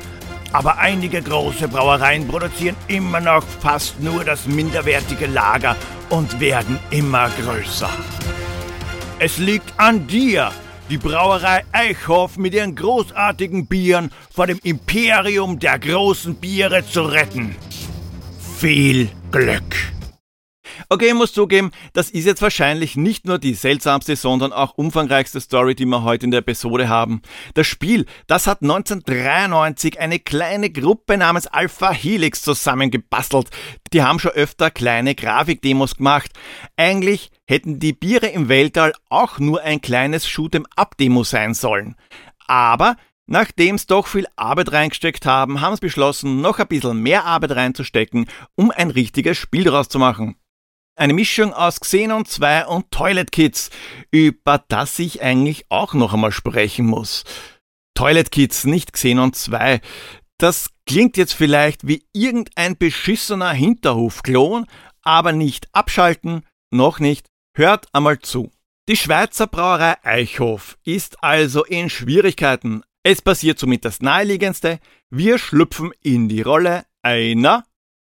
aber 0.53 0.77
einige 0.77 1.21
große 1.21 1.67
Brauereien 1.67 2.29
produzieren 2.29 2.77
immer 2.87 3.19
noch 3.19 3.43
fast 3.59 3.99
nur 3.99 4.23
das 4.23 4.47
minderwertige 4.47 5.25
Lager 5.25 5.75
und 6.09 6.39
werden 6.39 6.79
immer 6.91 7.29
größer. 7.41 7.89
Es 9.19 9.37
liegt 9.37 9.73
an 9.77 10.07
dir, 10.07 10.51
die 10.89 10.97
Brauerei 10.97 11.63
Eichhoff 11.71 12.37
mit 12.37 12.53
ihren 12.53 12.75
großartigen 12.75 13.67
Bieren 13.67 14.11
vor 14.29 14.47
dem 14.47 14.59
Imperium 14.63 15.59
der 15.59 15.79
großen 15.79 16.35
Biere 16.35 16.85
zu 16.85 17.03
retten. 17.03 17.55
Viel 18.59 19.09
Glück! 19.31 19.94
Okay, 20.89 21.07
ich 21.09 21.13
muss 21.13 21.33
zugeben, 21.33 21.71
das 21.93 22.09
ist 22.09 22.25
jetzt 22.25 22.41
wahrscheinlich 22.41 22.95
nicht 22.95 23.25
nur 23.25 23.39
die 23.39 23.53
seltsamste, 23.53 24.15
sondern 24.15 24.53
auch 24.53 24.77
umfangreichste 24.77 25.39
Story, 25.41 25.75
die 25.75 25.85
wir 25.85 26.03
heute 26.03 26.25
in 26.25 26.31
der 26.31 26.39
Episode 26.39 26.89
haben. 26.89 27.21
Das 27.53 27.67
Spiel, 27.67 28.05
das 28.27 28.47
hat 28.47 28.61
1993 28.61 29.99
eine 29.99 30.19
kleine 30.19 30.69
Gruppe 30.69 31.17
namens 31.17 31.47
Alpha 31.47 31.91
Helix 31.91 32.41
zusammengebastelt. 32.41 33.49
Die 33.93 34.03
haben 34.03 34.19
schon 34.19 34.31
öfter 34.31 34.71
kleine 34.71 35.15
Grafikdemos 35.15 35.95
gemacht. 35.95 36.31
Eigentlich 36.77 37.31
hätten 37.47 37.79
die 37.79 37.93
Biere 37.93 38.27
im 38.27 38.49
Weltall 38.49 38.93
auch 39.09 39.39
nur 39.39 39.61
ein 39.61 39.81
kleines 39.81 40.27
Shoot'em-up-Demo 40.27 41.23
sein 41.23 41.53
sollen. 41.53 41.95
Aber 42.47 42.95
Nachdem 43.27 43.77
sie 43.79 43.87
doch 43.87 44.05
viel 44.05 44.27
Arbeit 44.35 44.71
reingesteckt 44.71 45.25
haben, 45.25 45.59
haben 45.59 45.75
sie 45.75 45.81
beschlossen, 45.81 46.41
noch 46.41 46.59
ein 46.59 46.67
bisschen 46.67 47.01
mehr 47.01 47.25
Arbeit 47.25 47.51
reinzustecken, 47.51 48.27
um 48.55 48.69
ein 48.69 48.91
richtiges 48.91 49.37
Spiel 49.37 49.63
daraus 49.63 49.89
zu 49.89 49.97
machen. 49.97 50.35
Eine 50.97 51.13
Mischung 51.13 51.53
aus 51.53 51.81
Xenon 51.81 52.25
2 52.25 52.67
und 52.67 52.89
Toilet 52.89 53.33
Kids, 53.33 53.69
über 54.11 54.63
das 54.69 54.97
ich 54.97 55.21
eigentlich 55.21 55.65
auch 55.67 55.93
noch 55.93 56.13
einmal 56.13 56.31
sprechen 56.31 56.85
muss. 56.85 57.25
Toilet 57.95 58.31
Kids, 58.31 58.63
nicht 58.63 58.93
Xenon 58.93 59.33
2. 59.33 59.81
Das 60.37 60.69
klingt 60.85 61.17
jetzt 61.17 61.33
vielleicht 61.33 61.85
wie 61.85 62.05
irgendein 62.13 62.77
beschissener 62.77 63.51
Hinterhofklon, 63.51 64.67
aber 65.01 65.33
nicht 65.33 65.67
abschalten, 65.73 66.45
noch 66.71 67.01
nicht. 67.01 67.27
Hört 67.57 67.87
einmal 67.93 68.19
zu. 68.19 68.51
Die 68.87 68.95
Schweizer 68.95 69.47
Brauerei 69.47 69.95
Eichhof 70.01 70.77
ist 70.85 71.21
also 71.21 71.65
in 71.65 71.89
Schwierigkeiten. 71.89 72.83
Es 73.03 73.21
passiert 73.21 73.59
somit 73.59 73.83
das 73.83 74.01
Naheliegendste. 74.01 74.79
Wir 75.09 75.39
schlüpfen 75.39 75.91
in 76.01 76.29
die 76.29 76.41
Rolle 76.41 76.85
einer 77.01 77.65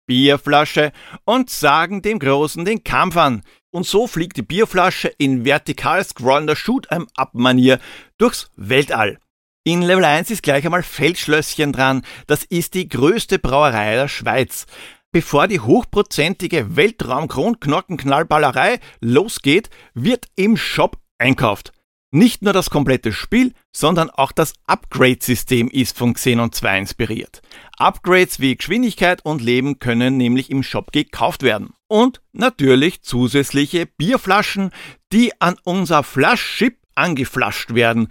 Bierflasche 0.05 0.91
und 1.25 1.50
sagen 1.50 2.01
dem 2.01 2.20
Großen 2.20 2.65
den 2.65 2.84
Kampf 2.84 3.17
an. 3.17 3.43
Und 3.72 3.86
so 3.86 4.08
fliegt 4.08 4.38
die 4.38 4.41
Bierflasche 4.41 5.10
in 5.17 5.46
vertikal 5.46 6.03
scrollender 6.03 6.55
Shoot-'em-up-Manier 6.55 7.79
durchs 8.17 8.50
Weltall. 8.55 9.20
In 9.63 9.81
Level 9.81 10.03
1 10.03 10.31
ist 10.31 10.43
gleich 10.43 10.65
einmal 10.65 10.84
Feldschlösschen 10.84 11.72
dran. 11.72 12.01
Das 12.27 12.43
ist 12.43 12.74
die 12.74 12.89
größte 12.89 13.39
Brauerei 13.39 13.96
der 13.96 14.08
Schweiz. 14.08 14.65
Bevor 15.12 15.48
die 15.48 15.60
hochprozentige 15.60 16.75
Weltraum-Kronknocken-Knallballerei 16.75 18.79
losgeht, 19.01 19.70
wird 19.93 20.27
im 20.36 20.58
Shop 20.58 20.98
einkauft. 21.17 21.74
Nicht 22.13 22.41
nur 22.41 22.51
das 22.51 22.70
komplette 22.70 23.13
Spiel, 23.13 23.53
sondern 23.72 24.10
auch 24.10 24.34
das 24.34 24.53
Upgrade-System 24.68 25.70
ist 25.70 25.98
von 25.98 26.13
Xenon 26.13 26.51
2 26.51 26.80
inspiriert. 26.80 27.41
Upgrades 27.77 28.41
wie 28.41 28.58
Geschwindigkeit 28.58 29.24
und 29.24 29.41
Leben 29.41 29.80
können 29.80 30.18
nämlich 30.18 30.50
im 30.50 30.62
Shop 30.62 30.91
gekauft 30.91 31.41
werden. 31.41 31.74
Und 31.88 32.22
natürlich 32.34 33.01
zusätzliche 33.01 33.86
Bierflaschen, 33.86 34.72
die 35.13 35.32
an 35.39 35.56
unser 35.63 36.03
Flaschchip 36.03 36.77
angeflascht 36.96 37.74
werden. 37.74 38.10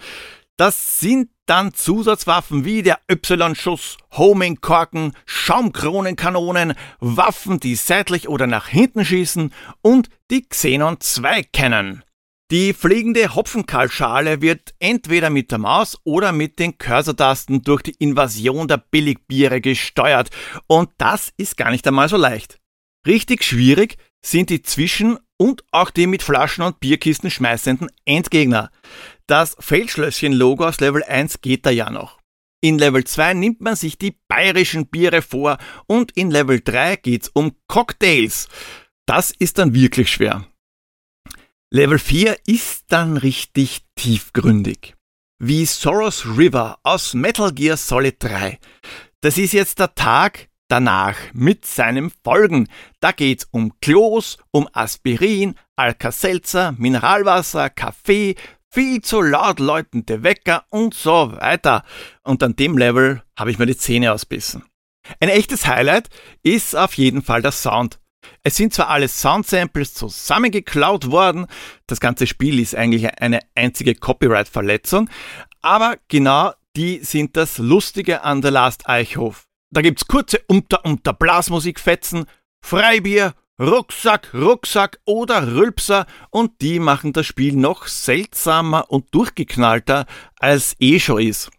Das 0.56 0.98
sind 1.00 1.28
dann 1.44 1.74
Zusatzwaffen 1.74 2.64
wie 2.64 2.82
der 2.82 3.00
Y-Schuss, 3.10 3.98
Homing-Korken, 4.12 5.12
Schaumkronenkanonen, 5.26 6.72
Waffen, 7.00 7.60
die 7.60 7.74
seitlich 7.74 8.28
oder 8.28 8.46
nach 8.46 8.68
hinten 8.68 9.04
schießen 9.04 9.52
und 9.82 10.08
die 10.30 10.48
Xenon 10.48 11.00
2 11.00 11.42
kennen. 11.42 12.02
Die 12.50 12.72
fliegende 12.72 13.36
Hopfenkaltschale 13.36 14.42
wird 14.42 14.74
entweder 14.80 15.30
mit 15.30 15.52
der 15.52 15.58
Maus 15.58 15.96
oder 16.02 16.32
mit 16.32 16.58
den 16.58 16.78
Cursor-Tasten 16.78 17.62
durch 17.62 17.82
die 17.82 17.94
Invasion 18.00 18.66
der 18.66 18.78
Billigbiere 18.78 19.60
gesteuert 19.60 20.30
und 20.66 20.90
das 20.98 21.32
ist 21.36 21.56
gar 21.56 21.70
nicht 21.70 21.86
einmal 21.86 22.08
so 22.08 22.16
leicht. 22.16 22.58
Richtig 23.06 23.44
schwierig 23.44 23.98
sind 24.20 24.50
die 24.50 24.62
Zwischen- 24.62 25.20
und 25.36 25.62
auch 25.70 25.90
die 25.90 26.08
mit 26.08 26.24
Flaschen 26.24 26.64
und 26.64 26.80
Bierkisten 26.80 27.30
schmeißenden 27.30 27.88
Endgegner. 28.04 28.72
Das 29.28 29.56
Feldschlösschen-Logo 29.60 30.66
aus 30.66 30.80
Level 30.80 31.04
1 31.04 31.42
geht 31.42 31.64
da 31.64 31.70
ja 31.70 31.88
noch. 31.88 32.18
In 32.60 32.78
Level 32.78 33.04
2 33.04 33.34
nimmt 33.34 33.60
man 33.60 33.76
sich 33.76 33.96
die 33.96 34.18
bayerischen 34.26 34.88
Biere 34.88 35.22
vor 35.22 35.58
und 35.86 36.10
in 36.16 36.32
Level 36.32 36.60
3 36.60 36.96
geht's 36.96 37.28
um 37.32 37.52
Cocktails. 37.68 38.48
Das 39.06 39.30
ist 39.30 39.58
dann 39.58 39.72
wirklich 39.72 40.10
schwer. 40.10 40.49
Level 41.72 42.00
4 42.00 42.36
ist 42.46 42.86
dann 42.88 43.16
richtig 43.16 43.82
tiefgründig. 43.94 44.96
Wie 45.38 45.64
Soros 45.64 46.26
River 46.26 46.80
aus 46.82 47.14
Metal 47.14 47.52
Gear 47.52 47.76
Solid 47.76 48.16
3. 48.18 48.58
Das 49.20 49.38
ist 49.38 49.52
jetzt 49.52 49.78
der 49.78 49.94
Tag 49.94 50.48
danach 50.66 51.14
mit 51.32 51.64
seinen 51.64 52.10
Folgen. 52.24 52.66
Da 52.98 53.12
geht's 53.12 53.46
um 53.52 53.72
Klos, 53.80 54.38
um 54.50 54.68
Aspirin, 54.72 55.54
Alka-Seltzer, 55.76 56.74
Mineralwasser, 56.76 57.70
Kaffee, 57.70 58.34
viel 58.72 59.00
zu 59.02 59.20
laut 59.20 59.60
läutende 59.60 60.24
Wecker 60.24 60.64
und 60.70 60.92
so 60.92 61.30
weiter. 61.40 61.84
Und 62.24 62.42
an 62.42 62.56
dem 62.56 62.78
Level 62.78 63.22
habe 63.38 63.52
ich 63.52 63.60
mir 63.60 63.66
die 63.66 63.76
Zähne 63.76 64.12
ausbissen. 64.12 64.64
Ein 65.20 65.28
echtes 65.28 65.68
Highlight 65.68 66.08
ist 66.42 66.74
auf 66.74 66.94
jeden 66.94 67.22
Fall 67.22 67.42
der 67.42 67.52
Sound. 67.52 68.00
Es 68.42 68.56
sind 68.56 68.72
zwar 68.72 68.88
alle 68.88 69.08
Soundsamples 69.08 69.94
zusammengeklaut 69.94 71.10
worden, 71.10 71.46
das 71.86 72.00
ganze 72.00 72.26
Spiel 72.26 72.58
ist 72.58 72.74
eigentlich 72.74 73.20
eine 73.20 73.40
einzige 73.54 73.94
Copyright-Verletzung, 73.94 75.10
aber 75.60 75.98
genau 76.08 76.52
die 76.76 77.00
sind 77.00 77.36
das 77.36 77.58
Lustige 77.58 78.22
an 78.22 78.42
The 78.42 78.48
Last 78.48 78.88
Eichhof. 78.88 79.46
Da 79.70 79.82
gibt's 79.82 80.06
kurze 80.06 80.40
Unter-Unter 80.46 81.12
Blasmusikfetzen, 81.12 82.24
Freibier, 82.64 83.34
Rucksack, 83.60 84.32
Rucksack 84.32 85.00
oder 85.04 85.54
Rülpser 85.54 86.06
und 86.30 86.62
die 86.62 86.78
machen 86.78 87.12
das 87.12 87.26
Spiel 87.26 87.54
noch 87.54 87.88
seltsamer 87.88 88.90
und 88.90 89.14
durchgeknallter 89.14 90.06
als 90.38 90.76
eh 90.78 90.98
schon 90.98 91.20
ist. 91.20 91.50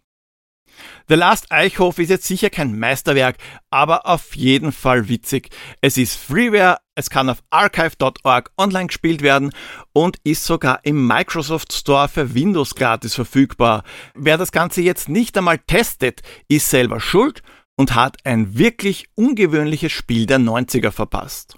The 1.08 1.16
Last 1.16 1.52
Eichhof 1.52 2.00
ist 2.00 2.10
jetzt 2.10 2.26
sicher 2.26 2.50
kein 2.50 2.78
Meisterwerk, 2.78 3.38
aber 3.70 4.06
auf 4.06 4.36
jeden 4.36 4.72
Fall 4.72 5.10
witzig. 5.10 5.50
Es 5.82 5.98
ist 5.98 6.16
Freeware, 6.16 6.78
es 6.96 7.10
kann 7.10 7.30
auf 7.30 7.44
archive.org 7.50 8.52
online 8.58 8.88
gespielt 8.88 9.22
werden 9.22 9.52
und 9.94 10.18
ist 10.24 10.46
sogar 10.46 10.80
im 10.84 11.08
Microsoft 11.08 11.74
Store 11.74 12.08
für 12.08 12.34
Windows 12.34 12.76
gratis 12.76 13.16
verfügbar. 13.16 13.84
Wer 14.16 14.38
das 14.38 14.52
Ganze 14.52 14.82
jetzt 14.82 15.10
nicht 15.10 15.38
einmal 15.38 15.60
testet, 15.60 16.22
ist 16.48 16.70
selber 16.70 17.00
schuld 17.00 17.42
und 17.76 17.96
hat 17.96 18.18
ein 18.26 18.58
wirklich 18.58 19.08
ungewöhnliches 19.16 19.92
Spiel 19.92 20.26
der 20.26 20.40
90er 20.40 20.92
verpasst. 20.92 21.58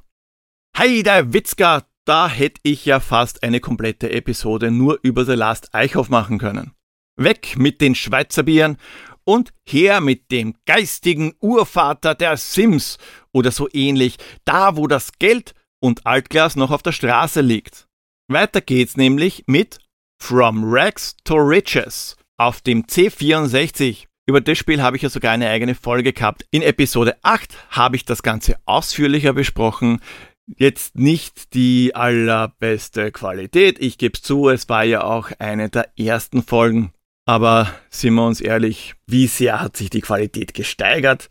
Hey, 0.75 1.03
der 1.03 1.34
Witzka, 1.34 1.84
da 2.05 2.27
hätte 2.27 2.60
ich 2.63 2.86
ja 2.86 3.00
fast 3.00 3.43
eine 3.43 3.60
komplette 3.60 4.10
Episode 4.12 4.72
nur 4.72 5.00
über 5.03 5.25
The 5.25 5.34
Last 5.34 5.74
Eichhof 5.74 6.10
machen 6.10 6.39
können. 6.39 6.74
Weg 7.15 7.58
mit 7.58 7.82
den 7.82 7.96
Schweizer 7.96 8.43
Bieren 8.43 8.77
und 9.24 9.53
her 9.63 10.01
mit 10.01 10.32
dem 10.32 10.55
geistigen 10.65 11.34
Urvater 11.39 12.15
der 12.15 12.38
Sims 12.38 12.98
oder 13.32 13.51
so 13.51 13.67
ähnlich, 13.72 14.17
da 14.46 14.75
wo 14.75 14.88
das 14.88 15.12
Geld 15.20 15.53
und 15.79 16.05
Altglas 16.05 16.55
noch 16.55 16.72
auf 16.72 16.84
der 16.84 16.91
Straße 16.91 17.41
liegt. 17.41 17.88
Weiter 18.27 18.62
geht's 18.62 18.98
nämlich 18.98 19.43
mit 19.48 19.79
From 20.22 20.63
Rags 20.65 21.15
to 21.24 21.36
Riches 21.36 22.15
auf 22.38 22.62
dem 22.62 22.84
C64. 22.84 24.05
Über 24.25 24.39
das 24.39 24.58
Spiel 24.58 24.82
habe 24.82 24.96
ich 24.96 25.03
ja 25.03 25.10
sogar 25.10 25.34
eine 25.34 25.50
eigene 25.50 25.75
Folge 25.75 26.13
gehabt. 26.13 26.46
In 26.50 26.62
Episode 26.62 27.17
8 27.24 27.53
habe 27.70 27.98
ich 27.98 28.05
das 28.05 28.24
Ganze 28.24 28.55
ausführlicher 28.65 29.34
besprochen. 29.34 30.00
Jetzt 30.46 30.96
nicht 30.96 31.53
die 31.53 31.96
allerbeste 31.96 33.12
Qualität, 33.12 33.79
ich 33.79 33.98
gebe 33.98 34.20
zu, 34.20 34.50
es 34.50 34.67
war 34.70 34.84
ja 34.84 35.03
auch 35.03 35.32
eine 35.39 35.70
der 35.70 35.98
ersten 35.98 36.43
Folgen. 36.43 36.93
Aber 37.25 37.74
sind 37.89 38.15
wir 38.15 38.25
uns 38.25 38.42
ehrlich, 38.42 38.96
wie 39.08 39.27
sehr 39.27 39.62
hat 39.62 39.77
sich 39.77 39.89
die 39.89 40.01
Qualität 40.01 40.53
gesteigert? 40.53 41.30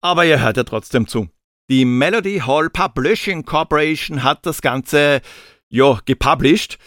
Aber 0.00 0.24
ihr 0.24 0.40
hört 0.40 0.56
ja 0.56 0.64
trotzdem 0.64 1.06
zu. 1.06 1.28
Die 1.70 1.84
Melody 1.84 2.40
Hall 2.46 2.70
Publishing 2.70 3.44
Corporation 3.44 4.22
hat 4.22 4.46
das 4.46 4.62
Ganze, 4.62 5.20
ja, 5.68 6.00
gepublished. 6.06 6.78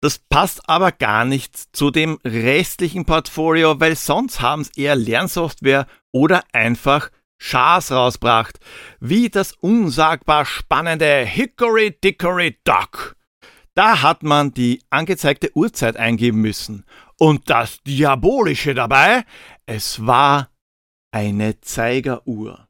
Das 0.00 0.18
passt 0.18 0.68
aber 0.68 0.90
gar 0.90 1.24
nicht 1.24 1.56
zu 1.74 1.90
dem 1.90 2.18
restlichen 2.24 3.04
Portfolio, 3.04 3.78
weil 3.78 3.94
sonst 3.94 4.40
haben 4.40 4.62
es 4.62 4.76
eher 4.76 4.96
Lernsoftware 4.96 5.86
oder 6.12 6.42
einfach 6.52 7.10
Schas 7.38 7.92
rausbracht, 7.92 8.58
wie 9.00 9.28
das 9.28 9.52
unsagbar 9.52 10.46
spannende 10.46 11.24
Hickory 11.24 11.96
Dickory 12.02 12.58
Dock. 12.64 13.16
Da 13.74 14.02
hat 14.02 14.22
man 14.22 14.52
die 14.52 14.82
angezeigte 14.90 15.50
Uhrzeit 15.54 15.96
eingeben 15.96 16.40
müssen. 16.40 16.84
Und 17.18 17.48
das 17.48 17.82
Diabolische 17.82 18.74
dabei, 18.74 19.24
es 19.66 20.04
war 20.04 20.50
eine 21.12 21.60
Zeigeruhr. 21.60 22.66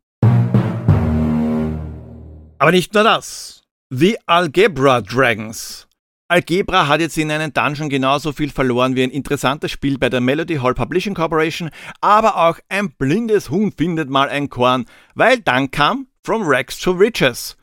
Aber 2.58 2.70
nicht 2.70 2.94
nur 2.94 3.04
das. 3.04 3.62
The 3.90 4.18
Algebra 4.26 5.00
Dragons 5.00 5.86
Algebra 6.26 6.88
hat 6.88 7.00
jetzt 7.00 7.18
in 7.18 7.30
einen 7.30 7.52
Dungeon 7.52 7.90
genauso 7.90 8.32
viel 8.32 8.50
verloren 8.50 8.96
wie 8.96 9.02
ein 9.02 9.10
interessantes 9.10 9.70
Spiel 9.70 9.98
bei 9.98 10.08
der 10.08 10.22
Melody 10.22 10.56
Hall 10.56 10.72
Publishing 10.72 11.14
Corporation, 11.14 11.70
aber 12.00 12.36
auch 12.36 12.58
ein 12.70 12.90
blindes 12.92 13.50
Huhn 13.50 13.70
findet 13.70 14.08
mal 14.08 14.30
ein 14.30 14.48
Korn, 14.48 14.86
weil 15.14 15.40
dann 15.40 15.70
kam 15.70 16.06
From 16.24 16.42
Rags 16.44 16.78
to 16.78 16.92
Riches, 16.92 17.58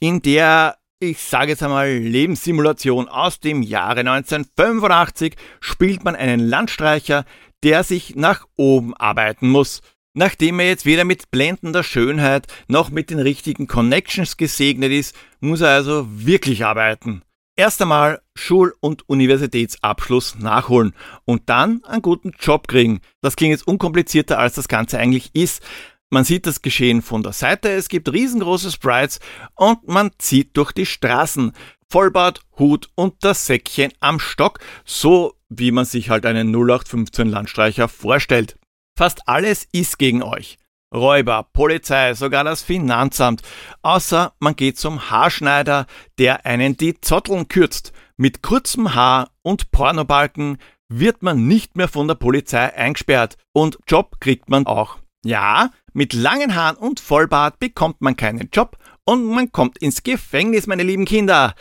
in 0.00 0.22
der 0.22 0.78
ich 0.98 1.18
sage 1.18 1.50
jetzt 1.50 1.62
einmal 1.62 1.92
Lebenssimulation 1.92 3.08
aus 3.08 3.38
dem 3.38 3.62
Jahre 3.62 4.00
1985 4.00 5.36
spielt 5.60 6.04
man 6.04 6.16
einen 6.16 6.40
Landstreicher, 6.40 7.24
der 7.62 7.84
sich 7.84 8.16
nach 8.16 8.46
oben 8.56 8.94
arbeiten 8.94 9.48
muss. 9.48 9.82
Nachdem 10.14 10.58
er 10.58 10.68
jetzt 10.68 10.86
weder 10.86 11.04
mit 11.04 11.30
blendender 11.30 11.82
Schönheit 11.82 12.46
noch 12.68 12.88
mit 12.88 13.10
den 13.10 13.18
richtigen 13.18 13.66
Connections 13.66 14.38
gesegnet 14.38 14.90
ist, 14.90 15.14
muss 15.40 15.60
er 15.60 15.70
also 15.70 16.06
wirklich 16.08 16.64
arbeiten. 16.64 17.22
Erst 17.58 17.82
einmal 17.82 18.22
Schul- 18.34 18.74
und 18.80 19.06
Universitätsabschluss 19.08 20.38
nachholen 20.38 20.94
und 21.24 21.48
dann 21.50 21.84
einen 21.84 22.02
guten 22.02 22.32
Job 22.38 22.68
kriegen. 22.68 23.00
Das 23.20 23.36
klingt 23.36 23.52
jetzt 23.52 23.66
unkomplizierter, 23.66 24.38
als 24.38 24.54
das 24.54 24.68
Ganze 24.68 24.98
eigentlich 24.98 25.34
ist. 25.34 25.62
Man 26.10 26.24
sieht 26.24 26.46
das 26.46 26.62
Geschehen 26.62 27.02
von 27.02 27.22
der 27.22 27.32
Seite, 27.32 27.70
es 27.70 27.88
gibt 27.88 28.12
riesengroße 28.12 28.70
Sprites 28.70 29.18
und 29.56 29.88
man 29.88 30.12
zieht 30.18 30.56
durch 30.56 30.72
die 30.72 30.86
Straßen. 30.86 31.52
Vollbart, 31.90 32.40
Hut 32.58 32.88
und 32.94 33.14
das 33.24 33.46
Säckchen 33.46 33.92
am 34.00 34.20
Stock, 34.20 34.60
so 34.84 35.34
wie 35.48 35.70
man 35.70 35.84
sich 35.84 36.10
halt 36.10 36.26
einen 36.26 36.54
0815 36.54 37.28
Landstreicher 37.28 37.88
vorstellt. 37.88 38.56
Fast 38.96 39.28
alles 39.28 39.68
ist 39.72 39.98
gegen 39.98 40.22
euch. 40.22 40.58
Räuber, 40.94 41.48
Polizei, 41.52 42.14
sogar 42.14 42.44
das 42.44 42.62
Finanzamt. 42.62 43.42
Außer 43.82 44.32
man 44.38 44.56
geht 44.56 44.78
zum 44.78 45.10
Haarschneider, 45.10 45.86
der 46.18 46.46
einen 46.46 46.76
die 46.76 47.00
Zotteln 47.00 47.48
kürzt. 47.48 47.92
Mit 48.16 48.42
kurzem 48.42 48.94
Haar 48.94 49.30
und 49.42 49.70
Pornobalken 49.72 50.58
wird 50.88 51.22
man 51.22 51.46
nicht 51.46 51.76
mehr 51.76 51.88
von 51.88 52.06
der 52.06 52.14
Polizei 52.14 52.72
eingesperrt 52.74 53.36
und 53.52 53.78
Job 53.88 54.20
kriegt 54.20 54.48
man 54.48 54.66
auch. 54.66 54.98
Ja, 55.26 55.70
mit 55.92 56.12
langen 56.12 56.54
Haaren 56.54 56.76
und 56.76 57.00
Vollbart 57.00 57.58
bekommt 57.58 58.00
man 58.00 58.14
keinen 58.14 58.48
Job 58.52 58.78
und 59.04 59.26
man 59.26 59.50
kommt 59.50 59.76
ins 59.78 60.04
Gefängnis, 60.04 60.68
meine 60.68 60.84
lieben 60.84 61.04
Kinder. 61.04 61.56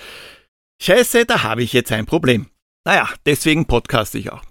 Scheiße, 0.79 1.25
da 1.25 1.41
habe 1.41 1.63
ich 1.63 1.73
jetzt 1.73 1.91
ein 1.91 2.05
Problem. 2.05 2.45
Naja, 2.85 3.09
deswegen 3.25 3.65
podcaste 3.65 4.19
ich 4.19 4.31
auch. 4.31 4.43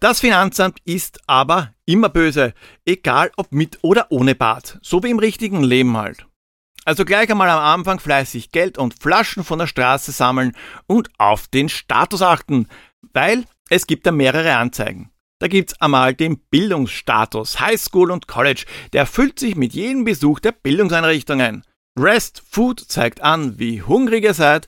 Das 0.00 0.18
Finanzamt 0.18 0.80
ist 0.84 1.20
aber 1.28 1.72
immer 1.84 2.08
böse, 2.08 2.52
egal 2.84 3.30
ob 3.36 3.52
mit 3.52 3.78
oder 3.82 4.08
ohne 4.10 4.34
Bart, 4.34 4.80
so 4.82 5.04
wie 5.04 5.10
im 5.10 5.20
richtigen 5.20 5.62
Leben 5.62 5.96
halt. 5.96 6.26
Also 6.84 7.04
gleich 7.04 7.30
einmal 7.30 7.50
am 7.50 7.60
Anfang 7.60 8.00
fleißig 8.00 8.50
Geld 8.50 8.76
und 8.76 9.00
Flaschen 9.00 9.44
von 9.44 9.60
der 9.60 9.68
Straße 9.68 10.10
sammeln 10.10 10.56
und 10.88 11.10
auf 11.18 11.46
den 11.46 11.68
Status 11.68 12.22
achten, 12.22 12.66
weil 13.12 13.44
es 13.70 13.86
gibt 13.86 14.04
da 14.04 14.10
mehrere 14.10 14.56
Anzeigen. 14.56 15.12
Da 15.40 15.46
gibt's 15.46 15.80
einmal 15.80 16.14
den 16.14 16.38
Bildungsstatus, 16.50 17.60
Highschool 17.60 18.10
und 18.10 18.26
College, 18.26 18.64
der 18.92 19.06
füllt 19.06 19.38
sich 19.38 19.54
mit 19.54 19.72
jedem 19.72 20.04
Besuch 20.04 20.40
der 20.40 20.52
Bildungseinrichtungen. 20.52 21.62
Rest 21.98 22.42
Food 22.48 22.80
zeigt 22.80 23.20
an, 23.20 23.58
wie 23.58 23.82
hungrig 23.82 24.24
ihr 24.24 24.34
seid. 24.34 24.66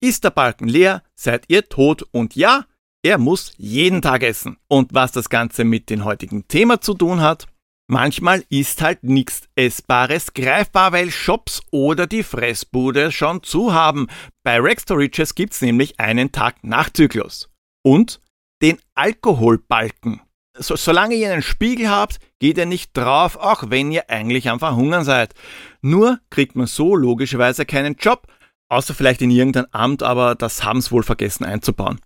Ist 0.00 0.24
der 0.24 0.30
Balken 0.30 0.68
leer, 0.68 1.02
seid 1.14 1.44
ihr 1.48 1.68
tot 1.68 2.02
und 2.12 2.36
ja, 2.36 2.66
er 3.04 3.18
muss 3.18 3.52
jeden 3.56 4.00
Tag 4.00 4.22
essen. 4.22 4.58
Und 4.68 4.94
was 4.94 5.10
das 5.10 5.28
Ganze 5.28 5.64
mit 5.64 5.90
dem 5.90 6.04
heutigen 6.04 6.46
Thema 6.46 6.80
zu 6.80 6.94
tun 6.94 7.20
hat? 7.20 7.46
Manchmal 7.88 8.44
ist 8.48 8.80
halt 8.80 9.02
nichts 9.02 9.48
Essbares 9.56 10.34
greifbar, 10.34 10.92
weil 10.92 11.10
Shops 11.10 11.62
oder 11.72 12.06
die 12.06 12.22
Fressbude 12.22 13.10
schon 13.10 13.42
zu 13.42 13.74
haben. 13.74 14.06
Bei 14.44 14.60
Rex 14.60 14.84
to 14.84 14.94
Riches 14.94 15.34
gibt's 15.34 15.60
nämlich 15.60 15.98
einen 15.98 16.30
Tag 16.30 16.62
Nachzyklus. 16.62 17.50
Und 17.84 18.20
den 18.62 18.78
Alkoholbalken. 18.94 20.20
So, 20.56 20.76
solange 20.76 21.14
ihr 21.14 21.32
einen 21.32 21.42
Spiegel 21.42 21.88
habt, 21.88 22.18
geht 22.38 22.58
ihr 22.58 22.66
nicht 22.66 22.96
drauf, 22.96 23.36
auch 23.36 23.70
wenn 23.70 23.90
ihr 23.90 24.10
eigentlich 24.10 24.50
einfach 24.50 24.76
hungern 24.76 25.04
seid. 25.04 25.34
Nur 25.80 26.20
kriegt 26.30 26.56
man 26.56 26.66
so 26.66 26.94
logischerweise 26.94 27.64
keinen 27.64 27.96
Job, 27.96 28.26
außer 28.68 28.94
vielleicht 28.94 29.22
in 29.22 29.30
irgendein 29.30 29.72
Amt, 29.72 30.02
aber 30.02 30.34
das 30.34 30.62
haben 30.62 30.80
sie 30.80 30.90
wohl 30.90 31.02
vergessen 31.02 31.44
einzubauen. 31.44 32.00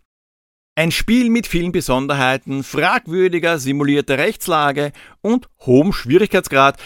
Ein 0.78 0.92
Spiel 0.92 1.30
mit 1.30 1.46
vielen 1.46 1.72
Besonderheiten, 1.72 2.62
fragwürdiger 2.62 3.58
simulierter 3.58 4.18
Rechtslage 4.18 4.92
und 5.22 5.48
hohem 5.60 5.92
Schwierigkeitsgrad. 5.92 6.78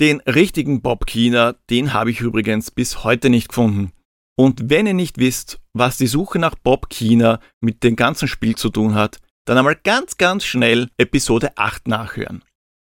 Den 0.00 0.20
richtigen 0.22 0.82
Bob 0.82 1.06
Keener, 1.06 1.56
den 1.70 1.92
habe 1.92 2.10
ich 2.10 2.20
übrigens 2.20 2.70
bis 2.70 3.04
heute 3.04 3.30
nicht 3.30 3.48
gefunden. 3.48 3.92
Und 4.36 4.70
wenn 4.70 4.86
ihr 4.86 4.94
nicht 4.94 5.18
wisst, 5.18 5.60
was 5.72 5.98
die 5.98 6.06
Suche 6.06 6.38
nach 6.38 6.54
Bob 6.54 6.88
Keener 6.88 7.40
mit 7.60 7.82
dem 7.84 7.96
ganzen 7.96 8.28
Spiel 8.28 8.56
zu 8.56 8.70
tun 8.70 8.94
hat, 8.94 9.18
dann 9.44 9.58
einmal 9.58 9.76
ganz, 9.76 10.16
ganz 10.16 10.44
schnell 10.44 10.88
Episode 10.96 11.52
8 11.56 11.88
nachhören. 11.88 12.42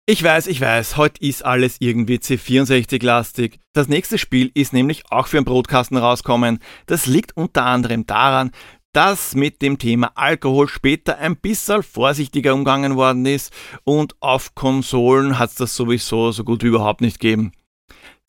Ich 0.07 0.23
weiß, 0.23 0.47
ich 0.47 0.61
weiß, 0.61 0.97
heute 0.97 1.19
ist 1.21 1.43
alles 1.43 1.77
irgendwie 1.79 2.17
C64-lastig. 2.17 3.59
Das 3.73 3.87
nächste 3.87 4.19
Spiel 4.19 4.51
ist 4.53 4.71
nämlich 4.71 5.03
auch 5.09 5.27
für 5.27 5.37
den 5.37 5.45
Brotkasten 5.45 5.97
rauskommen. 5.97 6.59
Das 6.85 7.07
liegt 7.07 7.35
unter 7.35 7.65
anderem 7.65 8.05
daran, 8.05 8.51
dass 8.93 9.35
mit 9.35 9.61
dem 9.61 9.77
Thema 9.77 10.11
Alkohol 10.15 10.69
später 10.69 11.17
ein 11.17 11.35
bisschen 11.35 11.83
vorsichtiger 11.83 12.53
umgangen 12.53 12.95
worden 12.95 13.25
ist 13.25 13.51
und 13.83 14.15
auf 14.21 14.55
Konsolen 14.55 15.37
hat 15.37 15.49
es 15.49 15.55
das 15.55 15.75
sowieso 15.75 16.31
so 16.31 16.43
gut 16.43 16.63
wie 16.63 16.67
überhaupt 16.67 17.01
nicht 17.01 17.19
gegeben. 17.19 17.51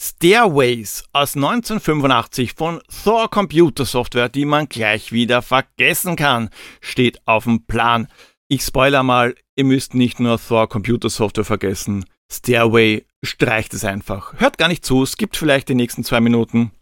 Stairways 0.00 1.04
aus 1.12 1.37
1985 1.37 2.52
von 2.52 2.80
Thor 3.02 3.30
Computer 3.30 3.85
Software, 3.85 4.28
die 4.28 4.44
man 4.44 4.68
gleich 4.68 5.11
wieder 5.11 5.40
vergessen 5.40 6.16
kann, 6.16 6.50
steht 6.80 7.26
auf 7.26 7.44
dem 7.44 7.64
Plan. 7.66 8.09
Ich 8.48 8.62
spoiler 8.62 9.02
mal, 9.02 9.35
ihr 9.56 9.64
müsst 9.64 9.94
nicht 9.94 10.20
nur 10.20 10.38
Thor 10.38 10.68
Computer 10.68 11.09
Software 11.09 11.44
vergessen. 11.44 12.04
Stairway 12.30 13.06
streicht 13.24 13.72
es 13.74 13.85
einfach. 13.85 14.35
Hört 14.38 14.59
gar 14.59 14.68
nicht 14.68 14.85
zu, 14.85 15.02
es 15.02 15.16
gibt 15.16 15.37
vielleicht 15.37 15.68
die 15.68 15.74
nächsten 15.74 16.04
zwei 16.04 16.20
Minuten. 16.20 16.72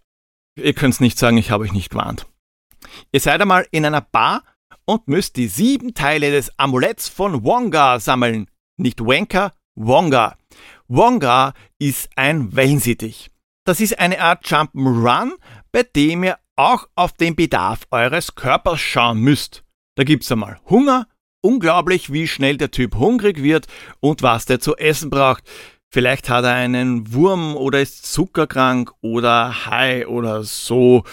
Ihr 0.56 0.74
könnt's 0.74 1.00
nicht 1.00 1.18
sagen, 1.18 1.36
ich 1.36 1.50
habe 1.50 1.64
euch 1.64 1.72
nicht 1.72 1.90
gewarnt. 1.90 2.26
Ihr 3.12 3.20
seid 3.20 3.40
einmal 3.40 3.66
in 3.70 3.84
einer 3.84 4.00
Bar 4.00 4.42
und 4.84 5.08
müsst 5.08 5.36
die 5.36 5.48
sieben 5.48 5.94
Teile 5.94 6.30
des 6.30 6.58
Amuletts 6.58 7.08
von 7.08 7.44
Wonga 7.44 8.00
sammeln. 8.00 8.50
Nicht 8.76 9.00
Wanker, 9.00 9.54
Wonga. 9.74 10.36
Wonga 10.88 11.54
ist 11.78 12.10
ein 12.16 12.54
Wellensittich. 12.54 13.30
Das 13.64 13.80
ist 13.80 13.98
eine 13.98 14.20
Art 14.20 14.44
Jump'n'Run, 14.44 15.32
bei 15.72 15.82
dem 15.82 16.24
ihr 16.24 16.38
auch 16.56 16.86
auf 16.94 17.12
den 17.12 17.34
Bedarf 17.34 17.80
eures 17.90 18.34
Körpers 18.34 18.80
schauen 18.80 19.20
müsst. 19.20 19.64
Da 19.96 20.04
gibt's 20.04 20.30
einmal 20.30 20.60
Hunger, 20.68 21.06
unglaublich, 21.40 22.12
wie 22.12 22.28
schnell 22.28 22.58
der 22.58 22.70
Typ 22.70 22.96
hungrig 22.96 23.42
wird 23.42 23.66
und 24.00 24.22
was 24.22 24.44
der 24.44 24.60
zu 24.60 24.76
essen 24.76 25.08
braucht. 25.08 25.44
Vielleicht 25.90 26.28
hat 26.28 26.44
er 26.44 26.54
einen 26.54 27.14
Wurm 27.14 27.56
oder 27.56 27.80
ist 27.80 28.12
zuckerkrank 28.12 28.92
oder 29.00 29.66
high 29.66 30.06
oder 30.06 30.42
so. 30.42 31.04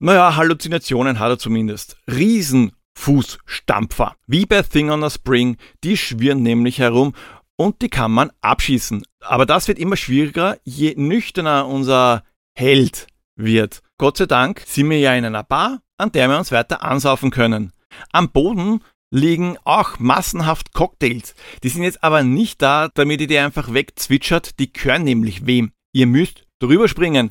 Naja, 0.00 0.36
Halluzinationen 0.36 1.18
hat 1.18 1.30
er 1.30 1.38
zumindest. 1.38 1.96
Riesenfußstampfer. 2.10 4.16
Wie 4.26 4.46
bei 4.46 4.62
Thing 4.62 4.90
on 4.90 5.04
a 5.04 5.10
Spring, 5.10 5.56
die 5.84 5.96
schwirren 5.96 6.42
nämlich 6.42 6.78
herum 6.78 7.14
und 7.56 7.82
die 7.82 7.88
kann 7.88 8.12
man 8.12 8.30
abschießen. 8.40 9.04
Aber 9.20 9.46
das 9.46 9.68
wird 9.68 9.78
immer 9.78 9.96
schwieriger, 9.96 10.58
je 10.64 10.94
nüchterner 10.96 11.66
unser 11.66 12.24
Held 12.56 13.06
wird. 13.36 13.82
Gott 13.98 14.16
sei 14.16 14.26
Dank 14.26 14.62
sind 14.66 14.90
wir 14.90 14.98
ja 14.98 15.14
in 15.14 15.24
einer 15.24 15.44
Bar, 15.44 15.80
an 15.98 16.12
der 16.12 16.28
wir 16.28 16.38
uns 16.38 16.52
weiter 16.52 16.82
ansaufen 16.82 17.30
können. 17.30 17.72
Am 18.12 18.30
Boden 18.30 18.80
liegen 19.10 19.56
auch 19.64 19.98
massenhaft 19.98 20.72
Cocktails. 20.72 21.34
Die 21.62 21.68
sind 21.68 21.84
jetzt 21.84 22.02
aber 22.02 22.22
nicht 22.24 22.60
da, 22.60 22.88
damit 22.92 23.20
ihr 23.20 23.28
die 23.28 23.38
einfach 23.38 23.72
wegzwitschert, 23.72 24.58
die 24.58 24.72
gehören 24.72 25.04
nämlich 25.04 25.46
wem. 25.46 25.72
Ihr 25.92 26.06
müsst 26.06 26.44
drüber 26.58 26.88
springen. 26.88 27.30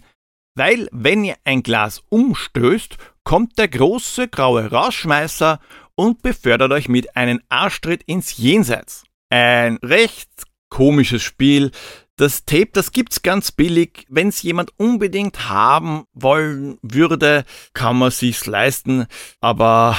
Weil 0.55 0.87
wenn 0.91 1.25
ihr 1.25 1.35
ein 1.43 1.63
Glas 1.63 2.01
umstößt, 2.09 2.97
kommt 3.23 3.57
der 3.57 3.67
große 3.67 4.27
graue 4.27 4.69
Rausschmeißer 4.69 5.59
und 5.95 6.21
befördert 6.21 6.71
euch 6.71 6.87
mit 6.87 7.17
einem 7.17 7.41
Arschtritt 7.49 8.03
ins 8.03 8.37
Jenseits. 8.37 9.03
Ein 9.33 9.79
recht 9.81 10.29
komisches 10.69 11.23
Spiel. 11.23 11.71
Das 12.17 12.45
Tape, 12.45 12.69
das 12.71 12.91
gibt's 12.91 13.23
ganz 13.23 13.51
billig. 13.51 14.05
Wenn's 14.07 14.43
jemand 14.43 14.77
unbedingt 14.77 15.49
haben 15.49 16.03
wollen 16.13 16.77
würde, 16.83 17.43
kann 17.73 17.97
man 17.97 18.11
sich's 18.11 18.45
leisten. 18.45 19.07
Aber 19.41 19.97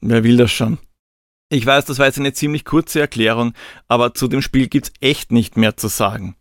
wer 0.00 0.22
will 0.22 0.36
das 0.36 0.52
schon? 0.52 0.78
Ich 1.48 1.66
weiß, 1.66 1.86
das 1.86 1.98
war 1.98 2.06
jetzt 2.06 2.20
eine 2.20 2.32
ziemlich 2.32 2.64
kurze 2.64 3.00
Erklärung, 3.00 3.52
aber 3.88 4.14
zu 4.14 4.28
dem 4.28 4.42
Spiel 4.42 4.68
gibt's 4.68 4.92
echt 5.00 5.32
nicht 5.32 5.56
mehr 5.56 5.76
zu 5.76 5.88
sagen. 5.88 6.36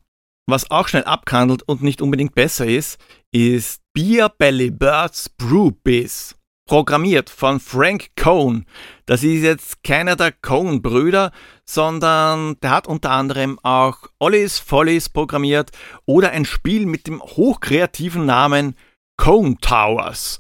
Was 0.46 0.70
auch 0.70 0.88
schnell 0.88 1.06
abkandelt 1.06 1.64
und 1.64 1.82
nicht 1.82 2.04
unbedingt 2.04 2.36
besser 2.36 2.68
ist, 2.68 3.00
ist 3.32 3.82
Beer 3.94 4.30
Belly 4.30 4.70
Birds 4.70 5.30
Brew 5.30 5.72
Biz. 5.72 6.39
Programmiert 6.70 7.32
von 7.32 7.60
Frank 7.60 8.10
Cohn. 8.16 8.68
Das 9.08 9.24
ist 9.24 9.42
jetzt 9.42 9.84
keiner 9.84 10.16
der 10.16 10.32
Cohn-Brüder, 10.32 11.32
sondern 11.66 12.60
der 12.60 12.70
hat 12.70 12.86
unter 12.86 13.10
anderem 13.10 13.58
auch 13.64 13.98
Ollies 14.20 14.60
Follies 14.60 15.10
programmiert 15.10 15.72
oder 16.06 16.30
ein 16.30 16.46
Spiel 16.46 16.86
mit 16.86 17.08
dem 17.08 17.24
hochkreativen 17.24 18.24
Namen 18.28 18.76
Cohn 19.18 19.58
Towers 19.60 20.38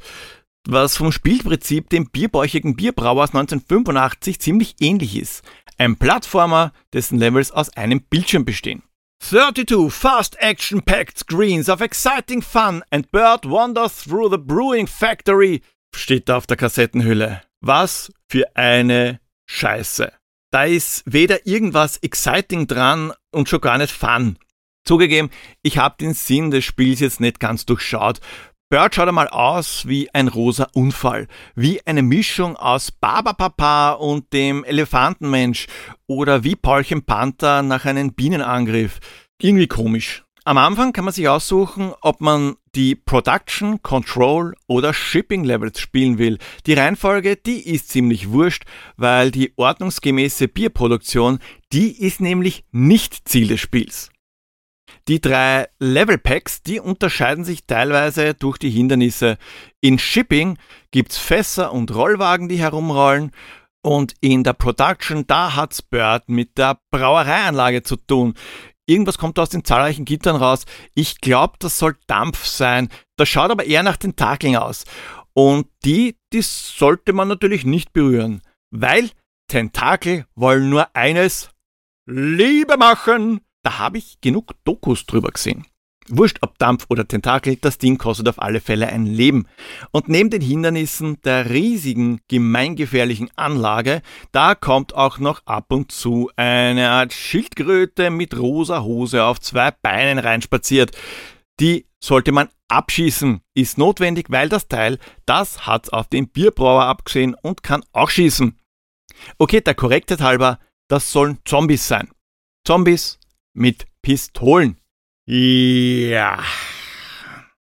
was 0.68 0.98
vom 0.98 1.12
Spielprinzip 1.12 1.90
dem 1.90 2.12
bierbäuchigen 2.12 2.76
Bierbrauer 2.76 3.24
aus 3.24 3.30
1985 3.30 4.40
ziemlich 4.40 4.76
ähnlich 4.80 5.18
ist. 5.18 5.42
Ein 5.80 5.96
Plattformer, 5.96 6.74
dessen 6.94 7.18
Levels 7.18 7.50
aus 7.50 7.76
einem 7.76 8.02
Bildschirm 8.02 8.46
bestehen. 8.46 8.84
32 9.22 9.92
fast 9.92 10.38
action 10.40 10.84
packed 10.84 11.18
screens 11.18 11.70
of 11.70 11.82
exciting 11.82 12.44
fun 12.44 12.84
and 12.92 13.12
Bird 13.12 13.50
wanders 13.50 14.04
through 14.04 14.30
the 14.30 14.38
brewing 14.38 14.86
factory, 14.86 15.64
steht 16.00 16.30
da 16.30 16.38
auf 16.38 16.48
der 16.48 16.58
Kassettenhülle. 16.58 17.42
Was 17.62 18.12
für 18.30 18.56
eine 18.56 19.20
Scheiße. 19.48 20.12
Da 20.52 20.64
ist 20.64 21.04
weder 21.06 21.46
irgendwas 21.46 21.98
exciting 21.98 22.68
dran 22.68 23.14
und 23.32 23.50
schon 23.50 23.62
gar 23.62 23.78
nicht 23.78 23.92
fun. 23.92 24.38
Zugegeben, 24.86 25.30
ich 25.62 25.78
habe 25.78 25.96
den 26.00 26.14
Sinn 26.14 26.50
des 26.50 26.66
Spiels 26.66 27.00
jetzt 27.00 27.20
nicht 27.20 27.40
ganz 27.40 27.66
durchschaut. 27.66 28.20
Bird 28.72 28.94
schaut 28.94 29.08
einmal 29.08 29.28
aus 29.28 29.88
wie 29.88 30.14
ein 30.14 30.28
rosa 30.28 30.68
Unfall, 30.74 31.28
wie 31.56 31.86
eine 31.88 32.04
Mischung 32.04 32.56
aus 32.56 32.92
Barbapapa 32.92 33.94
und 33.94 34.32
dem 34.32 34.64
Elefantenmensch 34.64 35.68
oder 36.08 36.44
wie 36.44 36.56
Paulchen 36.56 37.04
Panther 37.04 37.64
nach 37.64 37.86
einem 37.86 38.14
Bienenangriff. 38.14 39.00
Irgendwie 39.42 39.68
komisch. 39.68 40.24
Am 40.50 40.58
Anfang 40.58 40.94
kann 40.94 41.06
man 41.06 41.14
sich 41.14 41.30
aussuchen, 41.30 41.94
ob 42.02 42.22
man 42.22 42.56
die 42.74 42.96
Production, 42.96 43.84
Control 43.84 44.56
oder 44.66 44.96
Shipping 44.96 45.44
Levels 45.44 45.80
spielen 45.80 46.18
will. 46.18 46.40
Die 46.66 46.74
Reihenfolge, 46.74 47.36
die 47.36 47.70
ist 47.70 47.90
ziemlich 47.90 48.32
wurscht, 48.32 48.64
weil 48.98 49.30
die 49.30 49.54
ordnungsgemäße 49.58 50.48
Bierproduktion, 50.48 51.38
die 51.72 51.92
ist 52.04 52.20
nämlich 52.20 52.64
nicht 52.72 53.30
Ziel 53.30 53.50
des 53.50 53.60
Spiels. 53.60 54.10
Die 55.08 55.22
drei 55.22 55.68
Level 55.78 56.18
Packs, 56.18 56.64
die 56.64 56.80
unterscheiden 56.80 57.46
sich 57.46 57.68
teilweise 57.68 58.34
durch 58.34 58.58
die 58.58 58.72
Hindernisse. 58.72 59.38
In 59.82 60.00
Shipping 60.00 60.58
gibt's 60.90 61.20
Fässer 61.20 61.74
und 61.74 61.94
Rollwagen, 61.94 62.50
die 62.50 62.58
herumrollen. 62.58 63.34
Und 63.82 64.16
in 64.20 64.44
der 64.44 64.54
Production, 64.54 65.26
da 65.26 65.56
hat's 65.56 65.82
Bird 65.82 66.28
mit 66.28 66.58
der 66.58 66.80
Brauereianlage 66.92 67.82
zu 67.82 67.96
tun. 67.96 68.34
Irgendwas 68.90 69.20
kommt 69.20 69.38
aus 69.38 69.50
den 69.50 69.64
zahlreichen 69.64 70.04
Gittern 70.04 70.36
raus. 70.36 70.66
Ich 70.96 71.22
glaube, 71.22 71.58
das 71.60 71.78
soll 71.78 71.96
Dampf 72.08 72.46
sein. 72.46 72.90
Das 73.18 73.30
schaut 73.30 73.52
aber 73.52 73.66
eher 73.66 73.84
nach 73.84 73.98
Tentakeln 73.98 74.56
aus. 74.56 74.84
Und 75.34 75.68
die, 75.86 76.18
die 76.34 76.42
sollte 76.42 77.14
man 77.14 77.28
natürlich 77.28 77.66
nicht 77.66 77.94
berühren. 77.94 78.42
Weil 78.72 79.12
Tentakel 79.48 80.26
wollen 80.34 80.72
nur 80.72 80.96
eines, 80.96 81.52
Liebe 82.08 82.78
machen. 82.78 83.42
Da 83.62 83.78
habe 83.78 84.00
ich 84.00 84.22
genug 84.22 84.54
Dokus 84.64 85.06
drüber 85.06 85.30
gesehen. 85.30 85.68
Wurscht 86.10 86.40
ob 86.42 86.58
Dampf 86.58 86.86
oder 86.90 87.08
Tentakel, 87.08 87.56
das 87.58 87.78
Ding 87.78 87.98
kostet 87.98 88.28
auf 88.28 88.42
alle 88.42 88.62
Fälle 88.62 88.88
ein 88.88 89.06
Leben. 89.06 89.48
Und 89.92 90.10
neben 90.10 90.30
den 90.30 90.42
Hindernissen 90.42 91.22
der 91.24 91.50
riesigen, 91.50 92.22
gemeingefährlichen 92.28 93.30
Anlage, 93.36 94.02
da 94.32 94.56
kommt 94.56 94.96
auch 94.96 95.20
noch 95.20 95.46
ab 95.46 95.66
und 95.70 95.92
zu 95.92 96.32
eine 96.36 96.90
Art 96.90 97.14
Schildkröte 97.14 98.10
mit 98.10 98.38
rosa 98.38 98.82
Hose 98.82 99.24
auf 99.24 99.40
zwei 99.40 99.72
Beinen 99.72 100.20
reinspaziert. 100.20 100.98
Die 101.60 101.86
sollte 102.00 102.32
man 102.32 102.50
abschießen. 102.70 103.42
Ist 103.54 103.78
notwendig, 103.78 104.28
weil 104.30 104.50
das 104.50 104.68
Teil, 104.68 104.98
das 105.26 105.68
hat's 105.68 105.90
auf 105.90 106.08
den 106.08 106.30
Bierbrauer 106.30 106.86
abgesehen 106.86 107.36
und 107.42 107.64
kann 107.64 107.84
auch 107.92 108.10
schießen. 108.10 108.58
Okay, 109.38 109.62
der 109.62 109.76
Korrektheit 109.76 110.22
halber, 110.22 110.60
das 110.88 111.12
sollen 111.12 111.40
Zombies 111.46 111.88
sein. 111.88 112.10
Zombies 112.66 113.20
mit 113.54 113.86
Pistolen. 114.02 114.79
Ja. 115.32 116.40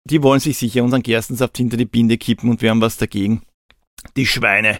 Die 0.03 0.23
wollen 0.23 0.39
sich 0.39 0.57
sicher 0.57 0.83
unseren 0.83 1.03
Gerstensaft 1.03 1.55
hinter 1.55 1.77
die 1.77 1.85
Binde 1.85 2.17
kippen 2.17 2.49
und 2.49 2.63
wir 2.63 2.71
haben 2.71 2.81
was 2.81 2.97
dagegen. 2.97 3.43
Die 4.17 4.25
Schweine. 4.25 4.79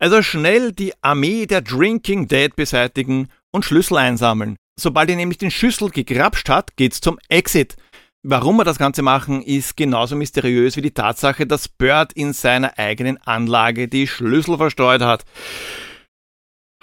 Also 0.00 0.20
schnell 0.20 0.72
die 0.72 0.92
Armee 1.00 1.46
der 1.46 1.60
Drinking 1.60 2.26
Dead 2.26 2.56
beseitigen 2.56 3.28
und 3.52 3.64
Schlüssel 3.64 3.98
einsammeln. 3.98 4.56
Sobald 4.76 5.10
ihr 5.10 5.16
nämlich 5.16 5.38
den 5.38 5.52
Schlüssel 5.52 5.90
gegrapscht 5.90 6.48
hat, 6.48 6.76
geht's 6.76 7.00
zum 7.00 7.20
Exit. 7.28 7.76
Warum 8.24 8.56
wir 8.56 8.64
das 8.64 8.78
Ganze 8.78 9.02
machen, 9.02 9.40
ist 9.40 9.76
genauso 9.76 10.16
mysteriös 10.16 10.76
wie 10.76 10.82
die 10.82 10.90
Tatsache, 10.90 11.46
dass 11.46 11.68
Bird 11.68 12.14
in 12.14 12.32
seiner 12.32 12.80
eigenen 12.80 13.18
Anlage 13.18 13.86
die 13.86 14.08
Schlüssel 14.08 14.56
verstreut 14.56 15.02
hat. 15.02 15.24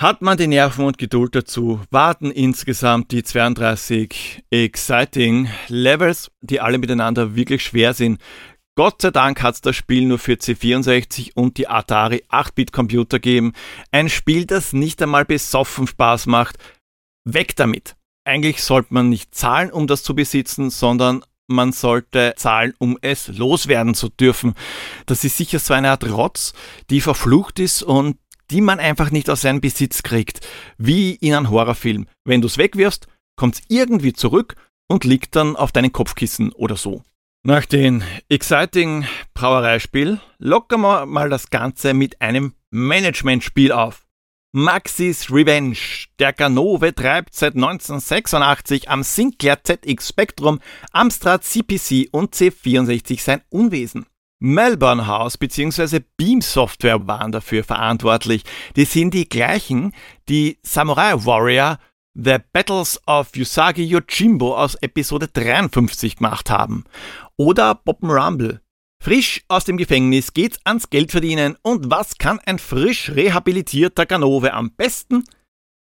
Hat 0.01 0.23
man 0.23 0.35
die 0.35 0.47
Nerven 0.47 0.85
und 0.85 0.97
Geduld 0.97 1.35
dazu, 1.35 1.79
warten 1.91 2.31
insgesamt 2.31 3.11
die 3.11 3.21
32 3.21 4.43
exciting 4.49 5.47
Levels, 5.67 6.31
die 6.41 6.59
alle 6.59 6.79
miteinander 6.79 7.35
wirklich 7.35 7.63
schwer 7.63 7.93
sind. 7.93 8.19
Gott 8.75 9.03
sei 9.03 9.11
Dank 9.11 9.43
hat 9.43 9.53
es 9.53 9.61
das 9.61 9.75
Spiel 9.75 10.07
nur 10.07 10.17
für 10.17 10.33
C64 10.33 11.33
und 11.35 11.59
die 11.59 11.67
Atari 11.67 12.23
8-Bit-Computer 12.31 13.19
gegeben. 13.19 13.53
Ein 13.91 14.09
Spiel, 14.09 14.47
das 14.47 14.73
nicht 14.73 14.99
einmal 15.03 15.23
besoffen 15.23 15.85
Spaß 15.85 16.25
macht. 16.25 16.57
Weg 17.23 17.55
damit! 17.55 17.95
Eigentlich 18.25 18.63
sollte 18.63 18.95
man 18.95 19.07
nicht 19.07 19.35
zahlen, 19.35 19.71
um 19.71 19.85
das 19.85 20.01
zu 20.01 20.15
besitzen, 20.15 20.71
sondern 20.71 21.23
man 21.45 21.73
sollte 21.73 22.33
zahlen, 22.37 22.73
um 22.79 22.97
es 23.01 23.27
loswerden 23.27 23.93
zu 23.93 24.09
dürfen. 24.09 24.55
Das 25.05 25.23
ist 25.23 25.37
sicher 25.37 25.59
so 25.59 25.75
eine 25.75 25.91
Art 25.91 26.09
Rotz, 26.09 26.53
die 26.89 27.01
verflucht 27.01 27.59
ist 27.59 27.83
und 27.83 28.17
die 28.51 28.61
man 28.61 28.79
einfach 28.79 29.11
nicht 29.11 29.29
aus 29.29 29.41
seinem 29.41 29.61
Besitz 29.61 30.03
kriegt, 30.03 30.45
wie 30.77 31.15
in 31.15 31.33
einem 31.33 31.49
Horrorfilm. 31.49 32.07
Wenn 32.25 32.41
du 32.41 32.47
es 32.47 32.57
wegwirfst, 32.57 33.07
kommt 33.35 33.55
es 33.55 33.61
irgendwie 33.69 34.13
zurück 34.13 34.55
und 34.87 35.05
liegt 35.05 35.35
dann 35.35 35.55
auf 35.55 35.71
deinen 35.71 35.93
Kopfkissen 35.93 36.51
oder 36.51 36.75
so. 36.75 37.03
Nach 37.43 37.65
dem 37.65 38.03
exciting 38.29 39.05
Brauereispiel 39.33 40.19
lockern 40.37 40.81
wir 40.81 41.05
mal 41.07 41.29
das 41.29 41.49
Ganze 41.49 41.95
mit 41.95 42.21
einem 42.21 42.53
Managementspiel 42.69 43.71
auf. 43.71 44.05
Maxis 44.53 45.31
Revenge. 45.31 45.77
Der 46.19 46.33
Ganove 46.33 46.93
treibt 46.93 47.33
seit 47.33 47.55
1986 47.55 48.89
am 48.89 49.01
Sinclair 49.01 49.63
ZX 49.63 50.09
Spectrum, 50.09 50.59
Amstrad 50.91 51.45
CPC 51.45 52.09
und 52.11 52.35
C64 52.35 53.21
sein 53.21 53.41
Unwesen. 53.49 54.05
Melbourne 54.43 55.05
House 55.05 55.37
bzw. 55.37 55.99
Beam 56.17 56.41
Software 56.41 57.05
waren 57.07 57.31
dafür 57.31 57.63
verantwortlich. 57.63 58.41
Die 58.75 58.85
sind 58.85 59.13
die 59.13 59.29
gleichen, 59.29 59.93
die 60.29 60.57
Samurai 60.63 61.13
Warrior 61.13 61.77
The 62.15 62.37
Battles 62.51 62.99
of 63.05 63.29
Usagi 63.37 63.83
Yojimbo 63.83 64.57
aus 64.57 64.73
Episode 64.75 65.27
53 65.27 66.17
gemacht 66.17 66.49
haben. 66.49 66.85
Oder 67.37 67.75
Bob 67.75 68.01
Rumble. 68.01 68.61
Frisch 68.99 69.43
aus 69.47 69.65
dem 69.65 69.77
Gefängnis 69.77 70.33
geht's 70.33 70.59
ans 70.63 70.89
Geld 70.89 71.11
verdienen 71.11 71.55
und 71.61 71.91
was 71.91 72.17
kann 72.17 72.39
ein 72.39 72.57
frisch 72.57 73.11
rehabilitierter 73.11 74.07
Ganove 74.07 74.53
am 74.53 74.71
besten? 74.71 75.23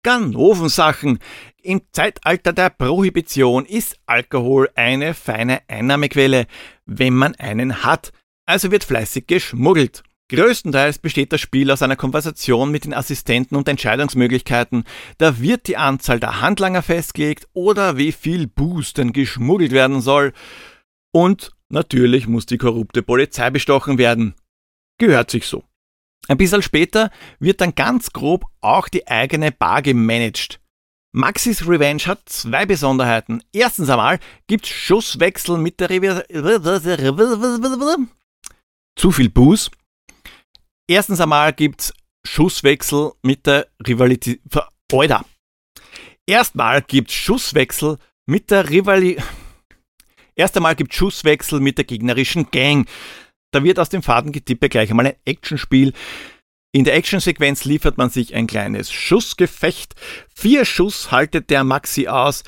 Ganovensachen. 0.02 1.20
Im 1.62 1.82
Zeitalter 1.92 2.52
der 2.52 2.70
Prohibition 2.70 3.64
ist 3.64 3.96
Alkohol 4.06 4.68
eine 4.74 5.14
feine 5.14 5.62
Einnahmequelle, 5.68 6.46
wenn 6.86 7.14
man 7.14 7.36
einen 7.36 7.84
hat 7.84 8.12
also 8.48 8.70
wird 8.70 8.84
fleißig 8.84 9.26
geschmuggelt. 9.26 10.02
Größtenteils 10.30 10.98
besteht 10.98 11.32
das 11.32 11.40
Spiel 11.40 11.70
aus 11.70 11.82
einer 11.82 11.96
Konversation 11.96 12.70
mit 12.70 12.84
den 12.84 12.94
Assistenten 12.94 13.56
und 13.56 13.68
Entscheidungsmöglichkeiten. 13.68 14.84
Da 15.18 15.40
wird 15.40 15.68
die 15.68 15.76
Anzahl 15.76 16.20
der 16.20 16.40
Handlanger 16.40 16.82
festgelegt 16.82 17.46
oder 17.52 17.96
wie 17.96 18.12
viel 18.12 18.46
Boosten 18.46 19.12
geschmuggelt 19.12 19.72
werden 19.72 20.00
soll. 20.00 20.32
Und 21.12 21.52
natürlich 21.68 22.26
muss 22.26 22.46
die 22.46 22.58
korrupte 22.58 23.02
Polizei 23.02 23.50
bestochen 23.50 23.96
werden. 23.96 24.34
Gehört 24.98 25.30
sich 25.30 25.46
so. 25.46 25.64
Ein 26.26 26.36
bisschen 26.36 26.62
später 26.62 27.10
wird 27.38 27.60
dann 27.60 27.74
ganz 27.74 28.12
grob 28.12 28.44
auch 28.60 28.88
die 28.88 29.06
eigene 29.08 29.52
Bar 29.52 29.82
gemanagt. 29.82 30.60
Maxis 31.12 31.66
Revenge 31.66 32.02
hat 32.06 32.20
zwei 32.26 32.66
Besonderheiten. 32.66 33.42
Erstens 33.52 33.88
einmal 33.88 34.18
gibt's 34.46 34.68
Schusswechsel 34.68 35.56
mit 35.56 35.80
der 35.80 35.88
Rever 35.88 36.22
zu 38.98 39.12
viel 39.12 39.30
Buß. 39.30 39.70
Erstens 40.90 41.20
einmal 41.20 41.52
gibt's 41.52 41.94
Schusswechsel 42.26 43.12
mit 43.22 43.46
der 43.46 43.68
Rivalität. 43.86 44.40
Alter. 44.92 45.24
Erstmal 46.26 46.82
gibt's 46.82 47.14
Schusswechsel 47.14 47.98
mit 48.26 48.50
der 48.50 48.68
Rivalität. 48.68 49.22
Erst 50.34 50.56
einmal 50.56 50.76
gibt 50.76 50.94
Schusswechsel 50.94 51.60
mit 51.60 51.78
der 51.78 51.84
gegnerischen 51.84 52.50
Gang. 52.50 52.88
Da 53.52 53.64
wird 53.64 53.78
aus 53.78 53.88
dem 53.88 54.02
Fadengetippe 54.02 54.68
gleich 54.68 54.90
einmal 54.90 55.06
ein 55.06 55.16
Actionspiel. 55.24 55.92
In 56.72 56.84
der 56.84 56.94
Actionsequenz 56.94 57.64
liefert 57.64 57.98
man 57.98 58.10
sich 58.10 58.34
ein 58.34 58.46
kleines 58.46 58.92
Schussgefecht. 58.92 59.94
Vier 60.34 60.64
Schuss 60.64 61.10
haltet 61.10 61.50
der 61.50 61.64
Maxi 61.64 62.08
aus. 62.08 62.44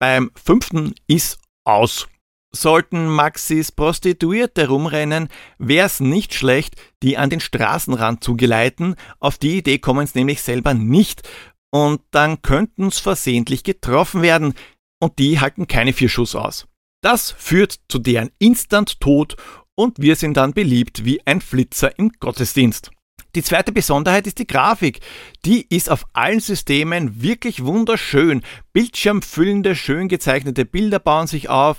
Beim 0.00 0.30
fünften 0.34 0.94
ist 1.06 1.38
aus. 1.64 2.08
Sollten 2.54 3.08
Maxis 3.08 3.72
Prostituierte 3.72 4.68
rumrennen, 4.68 5.28
wär's 5.58 6.00
nicht 6.00 6.32
schlecht, 6.32 6.76
die 7.02 7.18
an 7.18 7.28
den 7.30 7.40
Straßenrand 7.40 8.24
zu 8.24 8.36
geleiten. 8.36 8.94
Auf 9.20 9.36
die 9.36 9.58
Idee 9.58 9.78
kommen's 9.78 10.14
nämlich 10.14 10.40
selber 10.42 10.72
nicht. 10.74 11.28
Und 11.70 12.00
dann 12.10 12.40
könnten's 12.40 12.98
versehentlich 12.98 13.64
getroffen 13.64 14.22
werden. 14.22 14.54
Und 15.00 15.18
die 15.18 15.40
halten 15.40 15.66
keine 15.66 15.92
vier 15.92 16.08
Schuss 16.08 16.34
aus. 16.34 16.66
Das 17.02 17.30
führt 17.30 17.78
zu 17.88 17.98
deren 17.98 18.30
Instant-Tod 18.38 19.36
und 19.76 19.98
wir 20.00 20.16
sind 20.16 20.36
dann 20.36 20.54
beliebt 20.54 21.04
wie 21.04 21.24
ein 21.24 21.40
Flitzer 21.40 21.96
im 21.98 22.10
Gottesdienst. 22.18 22.90
Die 23.34 23.42
zweite 23.42 23.70
Besonderheit 23.70 24.26
ist 24.26 24.38
die 24.38 24.46
Grafik. 24.46 25.00
Die 25.44 25.64
ist 25.68 25.90
auf 25.90 26.06
allen 26.14 26.40
Systemen 26.40 27.22
wirklich 27.22 27.64
wunderschön. 27.64 28.42
Bildschirmfüllende, 28.72 29.76
schön 29.76 30.08
gezeichnete 30.08 30.64
Bilder 30.64 30.98
bauen 30.98 31.26
sich 31.28 31.48
auf 31.48 31.78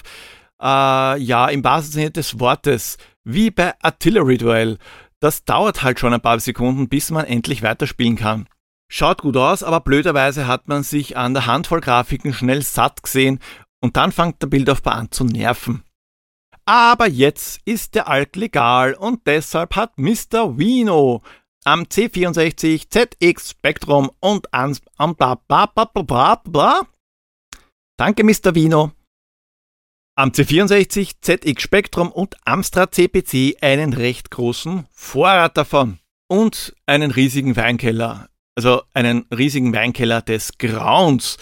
äh, 0.61 1.17
ja, 1.21 1.47
im 1.47 1.63
wahrsten 1.63 1.93
Sinne 1.93 2.11
des 2.11 2.39
Wortes, 2.39 2.97
wie 3.23 3.51
bei 3.51 3.73
Artillery 3.81 4.37
Duel. 4.37 4.77
Das 5.19 5.43
dauert 5.43 5.83
halt 5.83 5.99
schon 5.99 6.13
ein 6.13 6.21
paar 6.21 6.39
Sekunden, 6.39 6.87
bis 6.87 7.11
man 7.11 7.25
endlich 7.25 7.61
weiterspielen 7.61 8.15
kann. 8.15 8.47
Schaut 8.91 9.21
gut 9.21 9.37
aus, 9.37 9.61
aber 9.63 9.81
blöderweise 9.81 10.47
hat 10.47 10.67
man 10.67 10.83
sich 10.83 11.15
an 11.15 11.33
der 11.33 11.45
Handvoll 11.45 11.81
Grafiken 11.81 12.33
schnell 12.33 12.61
satt 12.61 13.03
gesehen 13.03 13.39
und 13.81 13.97
dann 13.97 14.11
fängt 14.11 14.41
der 14.41 14.47
Bildaufbau 14.47 14.91
an 14.91 15.11
zu 15.11 15.25
nerven. 15.25 15.83
Aber 16.65 17.07
jetzt 17.07 17.61
ist 17.65 17.95
der 17.95 18.07
Alt 18.07 18.35
legal 18.35 18.93
und 18.93 19.25
deshalb 19.27 19.75
hat 19.75 19.97
Mr. 19.97 20.57
Wino 20.57 21.21
am 21.65 21.83
C64 21.83 22.89
ZX 22.89 23.49
Spectrum 23.51 24.09
und 24.19 24.53
ans 24.53 24.81
am 24.97 25.15
bla 25.15 25.35
bla 25.35 25.67
bla 25.67 25.85
bla 25.85 26.35
bla. 26.35 26.81
Danke 27.97 28.23
Mr. 28.23 28.55
Wino 28.55 28.91
am 30.19 30.31
C64, 30.31 31.21
ZX 31.21 31.61
Spectrum 31.61 32.11
und 32.11 32.35
Amstrad 32.43 32.93
CPC 32.93 33.55
einen 33.61 33.93
recht 33.93 34.29
großen 34.31 34.85
Vorrat 34.91 35.55
davon 35.55 35.99
und 36.27 36.75
einen 36.85 37.11
riesigen 37.11 37.55
Weinkeller, 37.55 38.27
also 38.53 38.81
einen 38.93 39.27
riesigen 39.31 39.73
Weinkeller 39.73 40.21
des 40.21 40.57
Grauens. 40.57 41.37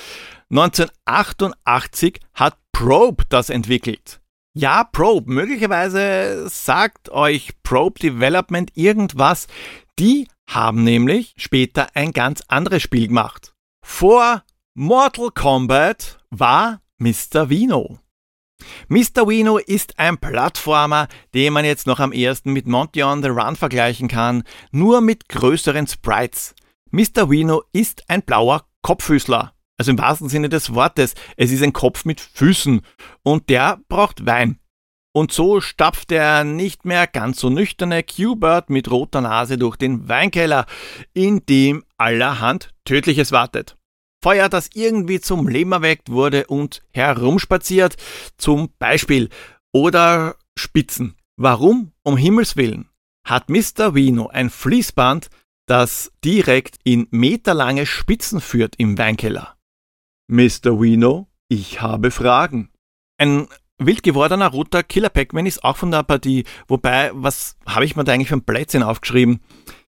1988 0.51 2.19
hat 2.35 2.55
Probe 2.71 3.23
das 3.29 3.49
entwickelt. 3.49 4.21
Ja, 4.53 4.83
Probe, 4.83 5.31
möglicherweise 5.31 6.47
sagt 6.47 7.09
euch 7.09 7.53
Probe 7.63 7.99
Development 7.99 8.69
irgendwas. 8.75 9.47
Die 9.97 10.27
haben 10.47 10.83
nämlich 10.83 11.33
später 11.37 11.87
ein 11.95 12.11
ganz 12.11 12.43
anderes 12.47 12.83
Spiel 12.83 13.07
gemacht. 13.07 13.55
Vor 13.83 14.43
Mortal 14.75 15.31
Kombat 15.31 16.19
war 16.29 16.81
Mr. 16.99 17.49
Vino. 17.49 17.97
Mr. 18.89 19.27
Wino 19.27 19.57
ist 19.57 19.99
ein 19.99 20.17
Plattformer, 20.17 21.07
den 21.33 21.53
man 21.53 21.65
jetzt 21.65 21.87
noch 21.87 21.99
am 21.99 22.11
ersten 22.11 22.53
mit 22.53 22.67
Monty 22.67 23.03
on 23.03 23.21
the 23.21 23.29
Run 23.29 23.55
vergleichen 23.55 24.07
kann, 24.07 24.43
nur 24.71 25.01
mit 25.01 25.27
größeren 25.29 25.87
Sprites. 25.87 26.55
Mr. 26.91 27.29
Wino 27.29 27.63
ist 27.73 28.09
ein 28.09 28.21
blauer 28.21 28.65
Kopffüßler. 28.81 29.53
Also 29.77 29.91
im 29.91 29.99
wahrsten 29.99 30.29
Sinne 30.29 30.49
des 30.49 30.73
Wortes, 30.73 31.13
es 31.35 31.51
ist 31.51 31.61
ein 31.61 31.73
Kopf 31.73 32.05
mit 32.05 32.19
Füßen 32.19 32.81
und 33.23 33.49
der 33.49 33.79
braucht 33.89 34.25
Wein. 34.25 34.59
Und 35.13 35.31
so 35.31 35.61
stapft 35.61 36.09
der 36.09 36.43
nicht 36.43 36.85
mehr 36.85 37.07
ganz 37.07 37.39
so 37.39 37.49
nüchterne 37.49 38.03
Q-Bird 38.03 38.69
mit 38.69 38.89
roter 38.89 39.21
Nase 39.21 39.57
durch 39.57 39.75
den 39.75 40.07
Weinkeller, 40.07 40.65
in 41.13 41.45
dem 41.45 41.83
allerhand 41.97 42.73
Tödliches 42.85 43.31
wartet. 43.31 43.76
Feuer, 44.27 44.49
das 44.49 44.71
irgendwie 44.73 45.21
zum 45.21 45.47
Leben 45.47 45.71
erweckt 45.71 46.11
wurde 46.11 46.47
und 46.47 46.83
herumspaziert, 46.91 47.95
zum 48.35 48.67
Beispiel. 48.77 49.29
Oder 49.71 50.35
Spitzen. 50.59 51.15
Warum, 51.37 51.93
um 52.03 52.17
Himmels 52.17 52.57
Willen, 52.57 52.89
hat 53.25 53.49
Mr. 53.49 53.95
Vino 53.95 54.27
ein 54.27 54.49
Fließband, 54.49 55.29
das 55.65 56.11
direkt 56.25 56.75
in 56.83 57.07
meterlange 57.09 57.85
Spitzen 57.85 58.41
führt 58.41 58.75
im 58.77 58.97
Weinkeller? 58.97 59.55
Mr. 60.27 60.81
Vino, 60.81 61.29
ich 61.47 61.81
habe 61.81 62.11
Fragen. 62.11 62.69
Ein 63.17 63.47
wild 63.77 64.03
gewordener 64.03 64.49
roter 64.49 64.83
Killer 64.83 65.09
Pac-Man 65.09 65.45
ist 65.45 65.63
auch 65.63 65.77
von 65.77 65.91
der 65.91 66.03
Partie, 66.03 66.43
wobei, 66.67 67.11
was 67.13 67.55
habe 67.65 67.85
ich 67.85 67.95
mir 67.95 68.03
da 68.03 68.11
eigentlich 68.11 68.27
für 68.27 68.35
ein 68.35 68.43
Plätzchen 68.43 68.83
aufgeschrieben? 68.83 69.39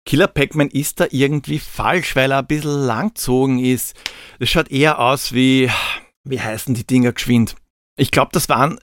Killer 0.07 0.27
Pac-Man 0.27 0.69
ist 0.69 1.01
da 1.01 1.07
irgendwie 1.11 1.59
falsch, 1.59 2.15
weil 2.15 2.31
er 2.31 2.39
ein 2.39 2.47
bisschen 2.47 2.85
langzogen 2.85 3.59
ist. 3.59 3.93
Das 4.39 4.49
schaut 4.49 4.71
eher 4.71 4.99
aus 4.99 5.33
wie, 5.33 5.69
wie 6.23 6.39
heißen 6.39 6.73
die 6.73 6.87
Dinger 6.87 7.11
geschwind? 7.11 7.57
Ich 7.97 8.11
glaube, 8.11 8.29
das 8.31 8.47
waren 8.47 8.79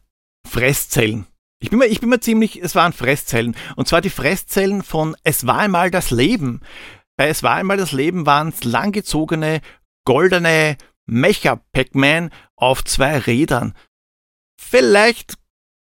Fresszellen. 0.46 1.26
Ich 1.60 1.70
bin, 1.70 1.78
mir, 1.78 1.86
ich 1.86 2.00
bin 2.00 2.10
mir 2.10 2.20
ziemlich, 2.20 2.62
es 2.62 2.74
waren 2.74 2.92
Fresszellen. 2.92 3.56
Und 3.74 3.88
zwar 3.88 4.02
die 4.02 4.10
Fresszellen 4.10 4.82
von 4.82 5.16
Es 5.24 5.46
war 5.46 5.60
einmal 5.60 5.90
das 5.90 6.10
Leben. 6.10 6.60
Bei 7.16 7.28
Es 7.28 7.42
war 7.42 7.54
einmal 7.54 7.78
das 7.78 7.92
Leben 7.92 8.26
waren 8.26 8.50
es 8.50 8.62
langgezogene, 8.62 9.62
goldene 10.04 10.76
Mecha-Pac-Man 11.06 12.32
auf 12.54 12.84
zwei 12.84 13.16
Rädern. 13.16 13.72
Vielleicht 14.60 15.38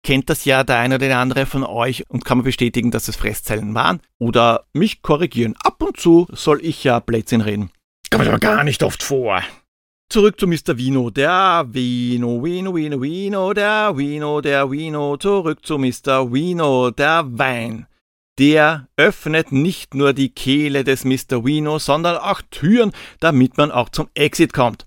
kennt 0.05 0.29
das 0.29 0.45
ja 0.45 0.63
der 0.63 0.77
eine 0.77 0.95
oder 0.95 1.07
der 1.07 1.19
andere 1.19 1.45
von 1.47 1.63
euch 1.63 2.05
und 2.09 2.23
kann 2.23 2.37
man 2.37 2.45
bestätigen, 2.45 2.91
dass 2.91 3.07
es 3.07 3.15
Fresszellen 3.15 3.73
waren 3.73 3.99
oder 4.19 4.65
mich 4.71 5.01
korrigieren. 5.01 5.55
Ab 5.63 5.81
und 5.81 5.97
zu 5.97 6.27
soll 6.31 6.63
ich 6.63 6.83
ja 6.83 6.99
Blödsinn 6.99 7.41
reden. 7.41 7.71
Kommt 8.11 8.27
aber 8.27 8.39
gar 8.39 8.63
nicht 8.63 8.83
oft 8.83 9.01
vor. 9.01 9.41
Zurück 10.07 10.39
zu 10.39 10.47
Mr. 10.47 10.77
Vino. 10.77 11.09
Der 11.09 11.65
Vino, 11.67 12.43
Vino, 12.43 12.75
Vino, 12.75 13.01
Vino, 13.01 13.53
der 13.53 13.97
Vino, 13.97 14.41
der 14.41 14.69
Vino. 14.69 15.17
Zurück 15.17 15.65
zu 15.65 15.79
Mr. 15.79 16.31
Vino, 16.31 16.91
der 16.91 17.25
Wein. 17.27 17.87
Der 18.37 18.87
öffnet 18.97 19.51
nicht 19.51 19.95
nur 19.95 20.13
die 20.13 20.29
Kehle 20.29 20.83
des 20.83 21.03
Mr. 21.03 21.43
Vino, 21.43 21.79
sondern 21.79 22.17
auch 22.17 22.41
Türen, 22.51 22.91
damit 23.19 23.57
man 23.57 23.71
auch 23.71 23.89
zum 23.89 24.07
Exit 24.13 24.53
kommt. 24.53 24.85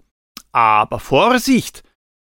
Aber 0.53 1.01
Vorsicht! 1.01 1.83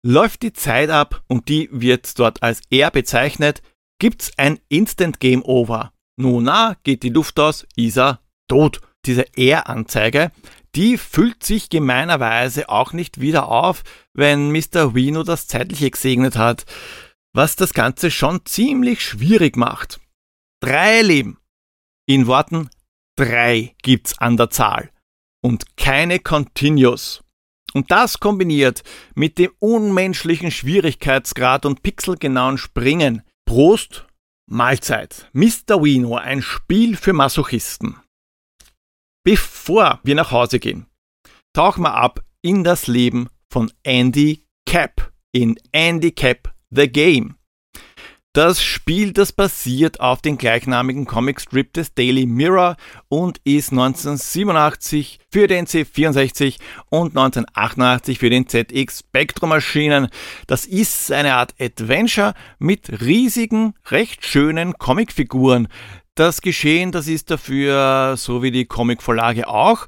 Läuft 0.04 0.42
die 0.42 0.52
Zeit 0.52 0.90
ab 0.90 1.22
und 1.26 1.48
die 1.48 1.68
wird 1.72 2.18
dort 2.18 2.42
als 2.42 2.60
R 2.70 2.90
bezeichnet, 2.90 3.62
gibt's 3.98 4.32
ein 4.36 4.60
Instant 4.68 5.20
Game 5.20 5.42
Over. 5.44 5.92
Nun 6.18 6.50
geht 6.84 7.02
die 7.02 7.10
Luft 7.10 7.38
aus, 7.38 7.66
ist 7.76 7.98
er 7.98 8.20
tot. 8.48 8.80
Diese 9.04 9.26
R-Anzeige 9.36 10.32
die 10.76 10.98
füllt 10.98 11.42
sich 11.42 11.70
gemeinerweise 11.70 12.68
auch 12.68 12.92
nicht 12.92 13.18
wieder 13.18 13.48
auf, 13.48 13.82
wenn 14.12 14.52
Mr. 14.52 14.94
Wino 14.94 15.22
das 15.22 15.46
Zeitliche 15.46 15.90
gesegnet 15.90 16.36
hat, 16.36 16.66
was 17.32 17.56
das 17.56 17.72
Ganze 17.72 18.10
schon 18.10 18.44
ziemlich 18.44 19.02
schwierig 19.02 19.56
macht. 19.56 20.00
Drei 20.60 21.00
Leben. 21.00 21.38
In 22.06 22.26
Worten, 22.26 22.68
drei 23.16 23.74
gibt's 23.82 24.18
an 24.18 24.36
der 24.36 24.50
Zahl. 24.50 24.90
Und 25.42 25.76
keine 25.76 26.18
Continuous. 26.18 27.22
Und 27.76 27.90
das 27.90 28.20
kombiniert 28.20 28.82
mit 29.14 29.36
dem 29.36 29.52
unmenschlichen 29.58 30.50
Schwierigkeitsgrad 30.50 31.66
und 31.66 31.82
pixelgenauen 31.82 32.56
Springen. 32.56 33.20
Prost, 33.44 34.06
Mahlzeit. 34.50 35.28
Mr. 35.34 35.84
Wino, 35.84 36.16
ein 36.16 36.40
Spiel 36.40 36.96
für 36.96 37.12
Masochisten. 37.12 37.96
Bevor 39.26 40.00
wir 40.04 40.14
nach 40.14 40.30
Hause 40.30 40.58
gehen, 40.58 40.86
tauchen 41.52 41.82
wir 41.82 41.92
ab 41.92 42.24
in 42.40 42.64
das 42.64 42.86
Leben 42.86 43.28
von 43.52 43.70
Andy 43.82 44.46
Cap 44.64 45.12
in 45.32 45.60
Andy 45.72 46.12
Cap 46.12 46.54
The 46.70 46.88
Game. 46.88 47.36
Das 48.36 48.62
Spiel, 48.62 49.14
das 49.14 49.32
basiert 49.32 50.00
auf 50.00 50.20
den 50.20 50.36
gleichnamigen 50.36 51.06
Comicstrip 51.06 51.72
des 51.72 51.94
Daily 51.94 52.26
Mirror 52.26 52.76
und 53.08 53.38
ist 53.44 53.72
1987 53.72 55.20
für 55.32 55.46
den 55.46 55.66
C64 55.66 56.58
und 56.90 57.16
1988 57.16 58.18
für 58.18 58.28
den 58.28 58.46
ZX 58.46 58.98
Spectrum 58.98 59.52
erschienen. 59.52 60.08
Das 60.48 60.66
ist 60.66 61.10
eine 61.10 61.32
Art 61.36 61.54
Adventure 61.58 62.34
mit 62.58 63.00
riesigen, 63.00 63.72
recht 63.86 64.26
schönen 64.26 64.74
Comicfiguren, 64.74 65.68
das 66.14 66.42
Geschehen, 66.42 66.92
das 66.92 67.08
ist 67.08 67.30
dafür, 67.30 68.18
so 68.18 68.42
wie 68.42 68.50
die 68.50 68.66
Comicvorlage 68.66 69.48
auch, 69.48 69.86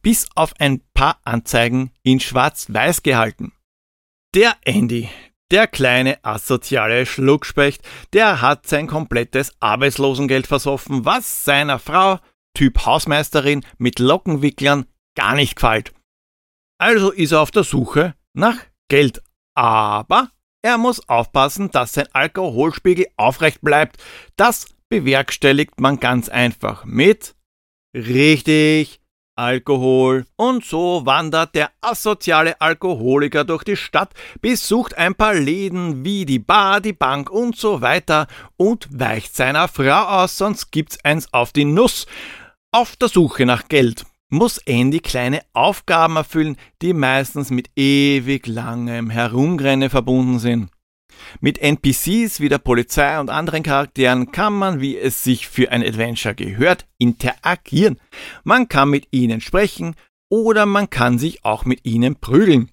bis 0.00 0.26
auf 0.34 0.54
ein 0.58 0.80
paar 0.94 1.20
Anzeigen 1.24 1.90
in 2.02 2.18
schwarz-weiß 2.18 3.02
gehalten. 3.02 3.52
Der 4.34 4.56
Andy, 4.64 5.10
der 5.50 5.66
kleine 5.66 6.24
asoziale 6.24 7.06
Schluckspecht, 7.06 7.82
der 8.12 8.40
hat 8.40 8.66
sein 8.66 8.86
komplettes 8.86 9.52
Arbeitslosengeld 9.60 10.46
versoffen, 10.46 11.04
was 11.04 11.44
seiner 11.44 11.78
Frau, 11.78 12.18
Typ 12.54 12.84
Hausmeisterin 12.84 13.64
mit 13.78 13.98
Lockenwicklern, 13.98 14.86
gar 15.16 15.34
nicht 15.34 15.56
gefällt. 15.56 15.92
Also 16.78 17.10
ist 17.10 17.32
er 17.32 17.40
auf 17.40 17.50
der 17.50 17.64
Suche 17.64 18.14
nach 18.32 18.56
Geld. 18.88 19.22
Aber 19.54 20.30
er 20.62 20.78
muss 20.78 21.08
aufpassen, 21.08 21.70
dass 21.70 21.92
sein 21.92 22.08
Alkoholspiegel 22.12 23.06
aufrecht 23.16 23.60
bleibt. 23.60 24.02
Das 24.36 24.66
bewerkstelligt 24.88 25.80
man 25.80 26.00
ganz 26.00 26.28
einfach 26.28 26.84
mit 26.84 27.34
richtig 27.94 28.99
Alkohol. 29.40 30.26
Und 30.36 30.64
so 30.64 31.06
wandert 31.06 31.54
der 31.54 31.70
asoziale 31.80 32.60
Alkoholiker 32.60 33.44
durch 33.44 33.64
die 33.64 33.76
Stadt, 33.76 34.12
besucht 34.40 34.96
ein 34.98 35.14
paar 35.14 35.34
Läden 35.34 36.04
wie 36.04 36.26
die 36.26 36.38
Bar, 36.38 36.80
die 36.80 36.92
Bank 36.92 37.30
und 37.30 37.56
so 37.56 37.80
weiter 37.80 38.26
und 38.56 38.86
weicht 38.92 39.34
seiner 39.34 39.68
Frau 39.68 40.22
aus, 40.22 40.36
sonst 40.36 40.70
gibt's 40.70 41.02
eins 41.04 41.32
auf 41.32 41.52
die 41.52 41.64
Nuss. 41.64 42.06
Auf 42.70 42.96
der 42.96 43.08
Suche 43.08 43.46
nach 43.46 43.68
Geld 43.68 44.04
muss 44.28 44.58
Andy 44.58 45.00
kleine 45.00 45.40
Aufgaben 45.52 46.16
erfüllen, 46.16 46.56
die 46.82 46.92
meistens 46.92 47.50
mit 47.50 47.70
ewig 47.76 48.46
langem 48.46 49.10
Herumrennen 49.10 49.90
verbunden 49.90 50.38
sind. 50.38 50.70
Mit 51.40 51.58
NPCs 51.58 52.40
wie 52.40 52.48
der 52.48 52.58
Polizei 52.58 53.18
und 53.18 53.30
anderen 53.30 53.62
Charakteren 53.62 54.32
kann 54.32 54.52
man, 54.52 54.80
wie 54.80 54.96
es 54.96 55.24
sich 55.24 55.48
für 55.48 55.70
ein 55.70 55.82
Adventure 55.82 56.34
gehört, 56.34 56.86
interagieren. 56.98 58.00
Man 58.44 58.68
kann 58.68 58.90
mit 58.90 59.08
ihnen 59.10 59.40
sprechen 59.40 59.94
oder 60.30 60.66
man 60.66 60.90
kann 60.90 61.18
sich 61.18 61.44
auch 61.44 61.64
mit 61.64 61.84
ihnen 61.84 62.16
prügeln. 62.16 62.70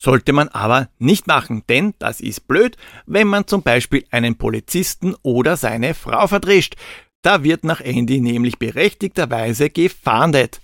Sollte 0.00 0.32
man 0.32 0.48
aber 0.48 0.88
nicht 0.98 1.26
machen, 1.26 1.64
denn 1.68 1.94
das 1.98 2.20
ist 2.20 2.46
blöd, 2.46 2.76
wenn 3.06 3.26
man 3.26 3.46
zum 3.48 3.62
Beispiel 3.62 4.04
einen 4.10 4.36
Polizisten 4.36 5.16
oder 5.22 5.56
seine 5.56 5.94
Frau 5.94 6.26
verdrescht. 6.28 6.76
Da 7.22 7.42
wird 7.42 7.64
nach 7.64 7.80
Andy 7.80 8.20
nämlich 8.20 8.58
berechtigterweise 8.58 9.70
gefahndet. 9.70 10.60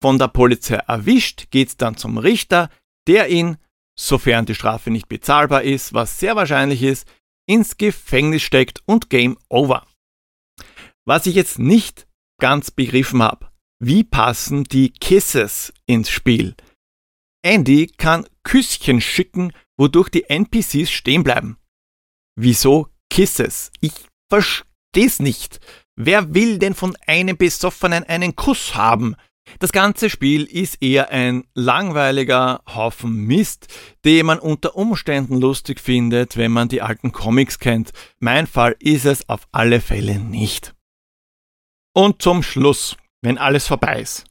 Von 0.00 0.18
der 0.18 0.28
Polizei 0.28 0.76
erwischt 0.76 1.50
geht's 1.50 1.76
dann 1.76 1.96
zum 1.96 2.18
Richter, 2.18 2.70
der 3.08 3.28
ihn 3.28 3.56
sofern 3.98 4.46
die 4.46 4.54
Strafe 4.54 4.90
nicht 4.90 5.08
bezahlbar 5.08 5.62
ist, 5.62 5.94
was 5.94 6.18
sehr 6.20 6.36
wahrscheinlich 6.36 6.82
ist, 6.82 7.06
ins 7.48 7.76
Gefängnis 7.76 8.42
steckt 8.42 8.82
und 8.86 9.10
Game 9.10 9.38
Over. 9.48 9.86
Was 11.04 11.26
ich 11.26 11.34
jetzt 11.34 11.58
nicht 11.58 12.06
ganz 12.40 12.70
begriffen 12.70 13.22
habe, 13.22 13.50
wie 13.78 14.04
passen 14.04 14.64
die 14.64 14.90
Kisses 14.90 15.72
ins 15.86 16.10
Spiel? 16.10 16.54
Andy 17.42 17.86
kann 17.86 18.26
Küsschen 18.42 19.00
schicken, 19.00 19.52
wodurch 19.78 20.08
die 20.08 20.24
NPCs 20.28 20.90
stehen 20.90 21.22
bleiben. 21.22 21.58
Wieso 22.34 22.88
Kisses? 23.10 23.70
Ich 23.80 23.92
versteh's 24.28 25.20
nicht. 25.20 25.60
Wer 25.94 26.34
will 26.34 26.58
denn 26.58 26.74
von 26.74 26.96
einem 27.06 27.36
Besoffenen 27.36 28.04
einen 28.04 28.34
Kuss 28.34 28.74
haben? 28.74 29.14
Das 29.58 29.72
ganze 29.72 30.10
Spiel 30.10 30.44
ist 30.44 30.82
eher 30.82 31.10
ein 31.10 31.44
langweiliger 31.54 32.62
Haufen 32.66 33.14
Mist, 33.14 33.68
den 34.04 34.26
man 34.26 34.38
unter 34.38 34.76
Umständen 34.76 35.40
lustig 35.40 35.80
findet, 35.80 36.36
wenn 36.36 36.52
man 36.52 36.68
die 36.68 36.82
alten 36.82 37.12
Comics 37.12 37.58
kennt. 37.58 37.92
Mein 38.18 38.46
Fall 38.46 38.76
ist 38.80 39.06
es 39.06 39.28
auf 39.28 39.46
alle 39.52 39.80
Fälle 39.80 40.18
nicht. 40.18 40.74
Und 41.94 42.20
zum 42.20 42.42
Schluss, 42.42 42.96
wenn 43.22 43.38
alles 43.38 43.66
vorbei 43.66 44.00
ist, 44.00 44.24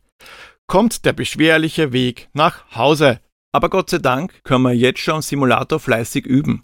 kommt 0.67 1.06
der 1.06 1.13
beschwerliche 1.13 1.93
Weg 1.93 2.30
nach 2.34 2.75
Hause. 2.75 3.21
Aber 3.51 3.69
Gott 3.69 3.89
sei 3.89 3.99
Dank 3.99 4.43
können 4.43 4.63
wir 4.63 4.73
jetzt 4.73 4.99
schon 4.99 5.21
Simulator 5.21 5.80
fleißig 5.80 6.25
üben. 6.25 6.63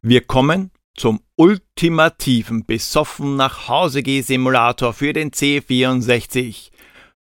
Wir 0.00 0.22
kommen 0.22 0.70
zum 0.96 1.20
ultimativen 1.36 2.64
besoffen 2.64 3.36
nach 3.36 3.68
Hause 3.68 4.02
geh 4.02 4.20
Simulator 4.20 4.92
für 4.92 5.12
den 5.12 5.30
C64. 5.30 6.70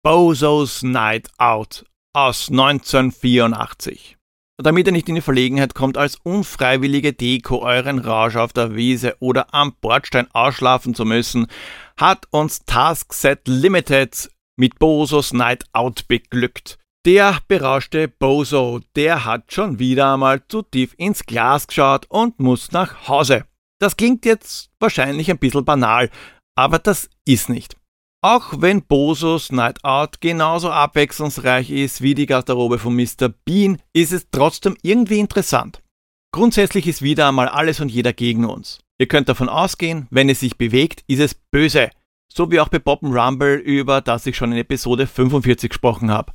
Bozo's 0.04 0.84
Night 0.84 1.28
Out 1.38 1.84
aus 2.14 2.50
1984. 2.50 4.16
Damit 4.62 4.86
ihr 4.86 4.92
nicht 4.92 5.08
in 5.08 5.16
die 5.16 5.20
Verlegenheit 5.20 5.74
kommt, 5.74 5.96
als 5.96 6.14
unfreiwillige 6.22 7.12
Deko 7.12 7.62
euren 7.62 7.98
Rausch 7.98 8.36
auf 8.36 8.52
der 8.52 8.76
Wiese 8.76 9.16
oder 9.18 9.52
am 9.52 9.74
Bordstein 9.80 10.28
ausschlafen 10.32 10.94
zu 10.94 11.04
müssen, 11.04 11.48
hat 11.96 12.26
uns 12.30 12.64
Taskset 12.64 13.48
Limited 13.48 14.30
mit 14.56 14.78
Bozo's 14.78 15.32
Night 15.32 15.64
Out 15.72 16.06
beglückt. 16.06 16.78
Der 17.04 17.40
berauschte 17.48 18.06
Bozo, 18.06 18.80
der 18.94 19.24
hat 19.24 19.52
schon 19.52 19.80
wieder 19.80 20.14
einmal 20.14 20.46
zu 20.46 20.62
tief 20.62 20.94
ins 20.96 21.26
Glas 21.26 21.66
geschaut 21.66 22.06
und 22.08 22.38
muss 22.38 22.70
nach 22.70 23.08
Hause. 23.08 23.46
Das 23.80 23.96
klingt 23.96 24.24
jetzt 24.24 24.70
wahrscheinlich 24.78 25.28
ein 25.28 25.38
bisschen 25.38 25.64
banal, 25.64 26.08
aber 26.56 26.78
das 26.78 27.10
ist 27.24 27.48
nicht. 27.48 27.77
Auch 28.20 28.60
wenn 28.60 28.82
Bozos 28.82 29.52
Night 29.52 29.84
Out 29.84 30.20
genauso 30.20 30.70
abwechslungsreich 30.70 31.70
ist 31.70 32.02
wie 32.02 32.16
die 32.16 32.26
Garderobe 32.26 32.80
von 32.80 32.96
Mr. 32.96 33.28
Bean, 33.44 33.80
ist 33.92 34.12
es 34.12 34.26
trotzdem 34.32 34.76
irgendwie 34.82 35.20
interessant. 35.20 35.84
Grundsätzlich 36.32 36.88
ist 36.88 37.00
wieder 37.00 37.28
einmal 37.28 37.46
alles 37.46 37.78
und 37.78 37.90
jeder 37.90 38.12
gegen 38.12 38.44
uns. 38.44 38.80
Ihr 39.00 39.06
könnt 39.06 39.28
davon 39.28 39.48
ausgehen, 39.48 40.08
wenn 40.10 40.28
es 40.28 40.40
sich 40.40 40.58
bewegt, 40.58 41.04
ist 41.06 41.20
es 41.20 41.34
böse. 41.52 41.90
So 42.32 42.50
wie 42.50 42.58
auch 42.58 42.68
bei 42.68 42.80
Bob 42.80 43.04
Rumble, 43.04 43.54
über 43.54 44.00
das 44.00 44.26
ich 44.26 44.36
schon 44.36 44.50
in 44.50 44.58
Episode 44.58 45.06
45 45.06 45.70
gesprochen 45.70 46.10
habe. 46.10 46.32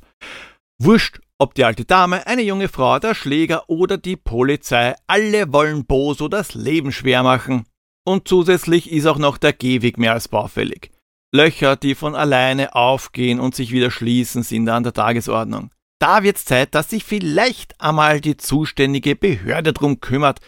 Wurscht, 0.80 1.20
ob 1.38 1.52
die 1.54 1.64
alte 1.64 1.84
Dame, 1.84 2.26
eine 2.26 2.42
junge 2.42 2.68
Frau, 2.68 2.98
der 2.98 3.14
Schläger 3.14 3.68
oder 3.68 3.98
die 3.98 4.16
Polizei, 4.16 4.94
alle 5.06 5.52
wollen 5.52 5.84
Boso 5.84 6.28
das 6.28 6.54
Leben 6.54 6.92
schwer 6.92 7.22
machen. 7.22 7.66
Und 8.06 8.26
zusätzlich 8.26 8.90
ist 8.90 9.04
auch 9.04 9.18
noch 9.18 9.36
der 9.36 9.52
Gehweg 9.52 9.98
mehr 9.98 10.14
als 10.14 10.28
baufällig. 10.28 10.93
Löcher, 11.34 11.74
die 11.74 11.96
von 11.96 12.14
alleine 12.14 12.76
aufgehen 12.76 13.40
und 13.40 13.56
sich 13.56 13.72
wieder 13.72 13.90
schließen, 13.90 14.44
sind 14.44 14.68
an 14.68 14.84
der 14.84 14.92
Tagesordnung. 14.92 15.70
Da 15.98 16.22
wird's 16.22 16.44
Zeit, 16.44 16.76
dass 16.76 16.90
sich 16.90 17.02
vielleicht 17.02 17.80
einmal 17.80 18.20
die 18.20 18.36
zuständige 18.36 19.16
Behörde 19.16 19.72
drum 19.72 20.00
kümmert. 20.00 20.38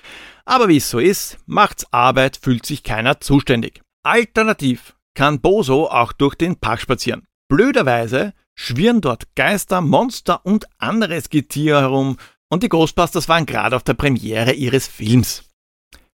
Aber 0.44 0.68
wie 0.68 0.76
es 0.76 0.88
so 0.88 1.00
ist, 1.00 1.38
macht's 1.46 1.92
Arbeit, 1.92 2.38
fühlt 2.40 2.64
sich 2.64 2.84
keiner 2.84 3.20
zuständig. 3.20 3.82
Alternativ 4.04 4.94
kann 5.14 5.40
Boso 5.40 5.88
auch 5.88 6.12
durch 6.12 6.36
den 6.36 6.54
Park 6.60 6.80
spazieren. 6.80 7.26
Blöderweise 7.48 8.32
schwirren 8.54 9.00
dort 9.00 9.34
Geister, 9.34 9.80
Monster 9.80 10.46
und 10.46 10.66
anderes 10.78 11.30
Getier 11.30 11.80
herum 11.80 12.16
und 12.48 12.62
die 12.62 12.68
Ghostbusters 12.68 13.28
waren 13.28 13.46
gerade 13.46 13.74
auf 13.74 13.82
der 13.82 13.94
Premiere 13.94 14.52
ihres 14.52 14.86
Films. 14.86 15.42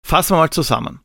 Fassen 0.06 0.34
wir 0.34 0.38
mal 0.38 0.50
zusammen. 0.50 1.00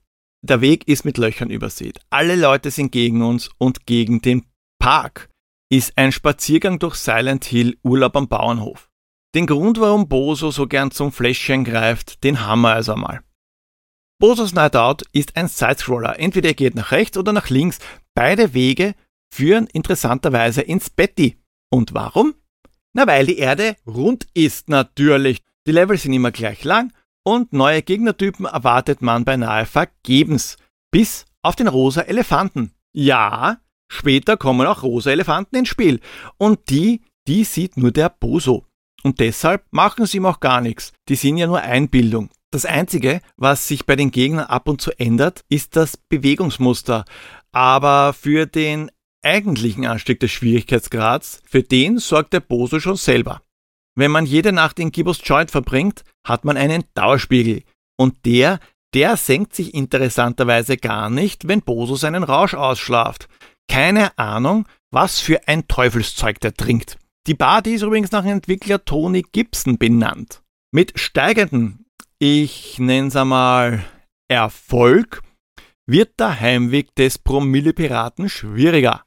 Der 0.47 0.61
Weg 0.61 0.87
ist 0.87 1.05
mit 1.05 1.17
Löchern 1.17 1.49
übersät. 1.49 1.99
Alle 2.11 2.35
Leute 2.35 2.69
sind 2.69 2.91
gegen 2.91 3.23
uns 3.23 3.49
und 3.57 3.87
gegen 3.87 4.21
den 4.21 4.45
Park 4.79 5.31
ist 5.71 5.97
ein 5.97 6.11
Spaziergang 6.11 6.77
durch 6.77 6.93
Silent 6.97 7.45
Hill 7.45 7.79
Urlaub 7.81 8.15
am 8.15 8.27
Bauernhof. 8.27 8.91
Den 9.33 9.47
Grund, 9.47 9.79
warum 9.79 10.07
Boso 10.07 10.51
so 10.51 10.67
gern 10.67 10.91
zum 10.91 11.11
Fläschchen 11.11 11.63
greift, 11.63 12.23
den 12.23 12.45
haben 12.45 12.61
wir 12.61 12.73
also 12.75 12.93
einmal. 12.93 13.21
Bosos 14.19 14.53
Night 14.53 14.75
Out 14.75 15.01
ist 15.13 15.35
ein 15.35 15.47
Sidescroller. 15.47 16.19
Entweder 16.19 16.49
er 16.49 16.53
geht 16.53 16.75
nach 16.75 16.91
rechts 16.91 17.17
oder 17.17 17.33
nach 17.33 17.49
links. 17.49 17.79
Beide 18.13 18.53
Wege 18.53 18.93
führen 19.33 19.65
interessanterweise 19.65 20.61
ins 20.61 20.91
Betty. 20.91 21.39
Und 21.71 21.95
warum? 21.95 22.35
Na, 22.93 23.07
weil 23.07 23.25
die 23.25 23.39
Erde 23.39 23.77
rund 23.87 24.27
ist 24.35 24.69
natürlich. 24.69 25.41
Die 25.65 25.71
Level 25.71 25.97
sind 25.97 26.13
immer 26.13 26.31
gleich 26.31 26.63
lang 26.63 26.93
und 27.25 27.53
neue 27.53 27.81
Gegnertypen 27.81 28.45
erwartet 28.45 29.01
man 29.01 29.25
beinahe 29.25 29.65
vergebens. 29.65 30.57
Bis 30.91 31.25
auf 31.41 31.55
den 31.55 31.67
rosa 31.67 32.01
Elefanten. 32.01 32.71
Ja, 32.93 33.57
später 33.91 34.37
kommen 34.37 34.67
auch 34.67 34.83
rosa 34.83 35.11
Elefanten 35.11 35.57
ins 35.57 35.69
Spiel. 35.69 35.99
Und 36.37 36.69
die, 36.69 37.01
die 37.27 37.43
sieht 37.43 37.77
nur 37.77 37.91
der 37.91 38.09
Boso. 38.09 38.65
Und 39.03 39.19
deshalb 39.19 39.65
machen 39.71 40.05
sie 40.05 40.17
ihm 40.17 40.25
auch 40.25 40.39
gar 40.39 40.61
nichts. 40.61 40.93
Die 41.09 41.15
sind 41.15 41.37
ja 41.37 41.47
nur 41.47 41.61
Einbildung. 41.61 42.29
Das 42.51 42.65
Einzige, 42.65 43.21
was 43.37 43.67
sich 43.67 43.85
bei 43.85 43.95
den 43.95 44.11
Gegnern 44.11 44.45
ab 44.45 44.69
und 44.69 44.81
zu 44.81 44.97
ändert, 44.97 45.41
ist 45.49 45.75
das 45.75 45.97
Bewegungsmuster. 45.97 47.05
Aber 47.51 48.13
für 48.13 48.45
den 48.45 48.91
eigentlichen 49.23 49.85
Anstieg 49.85 50.19
des 50.19 50.31
Schwierigkeitsgrads, 50.31 51.41
für 51.45 51.63
den 51.63 51.97
sorgt 51.97 52.33
der 52.33 52.39
Boso 52.39 52.79
schon 52.79 52.95
selber. 52.95 53.41
Wenn 53.95 54.11
man 54.11 54.25
jede 54.25 54.51
Nacht 54.51 54.79
in 54.79 54.91
Gibbos 54.91 55.21
Joint 55.23 55.51
verbringt, 55.51 56.03
hat 56.25 56.43
man 56.45 56.57
einen 56.57 56.83
Dauerspiegel. 56.93 57.63
Und 57.97 58.25
der, 58.25 58.59
der 58.93 59.15
senkt 59.17 59.55
sich 59.55 59.73
interessanterweise 59.73 60.77
gar 60.77 61.09
nicht, 61.09 61.47
wenn 61.47 61.61
Boso 61.61 61.95
seinen 61.95 62.23
Rausch 62.23 62.53
ausschlaft. 62.53 63.29
Keine 63.69 64.17
Ahnung, 64.17 64.67
was 64.91 65.19
für 65.19 65.47
ein 65.47 65.67
Teufelszeug 65.67 66.39
der 66.39 66.53
trinkt. 66.53 66.97
Die 67.27 67.33
Bar, 67.33 67.61
die 67.61 67.73
ist 67.73 67.81
übrigens 67.81 68.11
nach 68.11 68.23
dem 68.23 68.33
Entwickler 68.33 68.83
Tony 68.83 69.23
Gibson 69.31 69.77
benannt. 69.77 70.43
Mit 70.71 70.99
steigendem, 70.99 71.85
ich 72.19 72.77
nenn's 72.79 73.15
einmal 73.15 73.83
Erfolg, 74.27 75.23
wird 75.87 76.19
der 76.19 76.39
Heimweg 76.39 76.93
des 76.95 77.17
Promille-Piraten 77.17 78.29
schwieriger. 78.29 79.03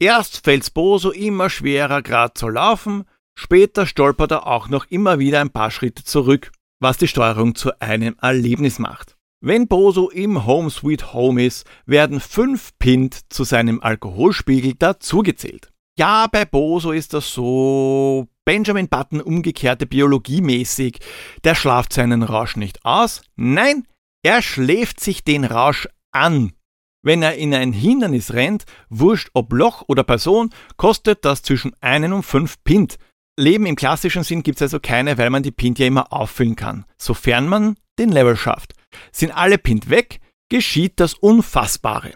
Erst 0.00 0.44
fällt's 0.44 0.70
Boso 0.70 1.10
immer 1.10 1.50
schwerer, 1.50 2.02
grad 2.02 2.38
zu 2.38 2.48
laufen, 2.48 3.04
Später 3.40 3.86
stolpert 3.86 4.32
er 4.32 4.48
auch 4.48 4.68
noch 4.68 4.86
immer 4.90 5.20
wieder 5.20 5.40
ein 5.40 5.50
paar 5.50 5.70
Schritte 5.70 6.02
zurück, 6.02 6.50
was 6.80 6.98
die 6.98 7.06
Steuerung 7.06 7.54
zu 7.54 7.70
einem 7.80 8.16
Erlebnis 8.20 8.80
macht. 8.80 9.16
Wenn 9.40 9.68
Boso 9.68 10.10
im 10.10 10.44
Home 10.44 10.70
Sweet 10.70 11.12
Home 11.12 11.46
ist, 11.46 11.64
werden 11.86 12.18
fünf 12.18 12.76
Pint 12.80 13.32
zu 13.32 13.44
seinem 13.44 13.80
Alkoholspiegel 13.80 14.74
dazugezählt. 14.74 15.70
Ja, 15.96 16.26
bei 16.26 16.44
Boso 16.46 16.90
ist 16.90 17.14
das 17.14 17.32
so 17.32 18.26
Benjamin 18.44 18.88
Button 18.88 19.20
umgekehrte 19.20 19.86
Biologiemäßig. 19.86 20.98
Der 21.44 21.54
schlaft 21.54 21.92
seinen 21.92 22.24
Rausch 22.24 22.56
nicht 22.56 22.84
aus. 22.84 23.22
Nein, 23.36 23.86
er 24.24 24.42
schläft 24.42 24.98
sich 24.98 25.22
den 25.22 25.44
Rausch 25.44 25.88
an. 26.10 26.54
Wenn 27.02 27.22
er 27.22 27.36
in 27.36 27.54
ein 27.54 27.72
Hindernis 27.72 28.32
rennt, 28.32 28.64
wurscht 28.88 29.30
ob 29.32 29.52
Loch 29.52 29.84
oder 29.86 30.02
Person, 30.02 30.50
kostet 30.76 31.24
das 31.24 31.42
zwischen 31.42 31.72
einen 31.80 32.12
und 32.12 32.24
fünf 32.24 32.56
Pint. 32.64 32.98
Leben 33.38 33.66
im 33.66 33.76
klassischen 33.76 34.24
Sinn 34.24 34.42
gibt 34.42 34.58
es 34.58 34.62
also 34.62 34.80
keine, 34.80 35.16
weil 35.16 35.30
man 35.30 35.42
die 35.42 35.52
Pint 35.52 35.78
ja 35.78 35.86
immer 35.86 36.12
auffüllen 36.12 36.56
kann, 36.56 36.84
sofern 36.96 37.48
man 37.48 37.76
den 37.98 38.10
Level 38.10 38.36
schafft. 38.36 38.74
Sind 39.12 39.30
alle 39.30 39.58
Pint 39.58 39.90
weg, 39.90 40.20
geschieht 40.48 40.98
das 41.00 41.14
Unfassbare. 41.14 42.14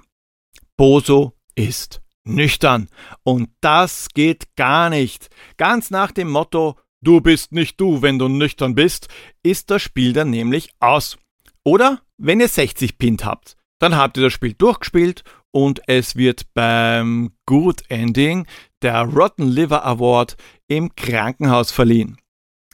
Boso 0.77 1.35
ist 1.55 2.03
nüchtern. 2.25 2.89
Und 3.23 3.51
das 3.61 4.09
geht 4.15 4.57
gar 4.57 4.91
nicht. 4.91 5.29
Ganz 5.57 5.91
nach 5.91 6.11
dem 6.11 6.29
Motto, 6.29 6.77
du 7.03 7.21
bist 7.21 7.53
nicht 7.53 7.81
du, 7.81 8.03
wenn 8.03 8.19
du 8.19 8.29
nüchtern 8.29 8.75
bist, 8.75 9.09
ist 9.43 9.71
das 9.71 9.83
Spiel 9.83 10.13
dann 10.13 10.31
nämlich 10.31 10.71
aus. 10.81 11.19
Oder 11.65 12.01
wenn 12.19 12.41
ihr 12.41 12.49
60 12.49 12.99
Pint 12.99 13.25
habt, 13.25 13.57
dann 13.79 13.97
habt 13.97 14.17
ihr 14.17 14.25
das 14.25 14.33
Spiel 14.33 14.55
durchgespielt 14.55 15.25
und 15.53 15.83
es 15.87 16.17
wird 16.17 16.53
beim 16.55 17.33
Good 17.47 17.83
Ending 17.89 18.47
der 18.83 19.03
Rotten 19.03 19.49
Liver 19.49 19.85
Award 19.85 20.37
im 20.69 20.95
Krankenhaus 20.95 21.71
verliehen. 21.71 22.17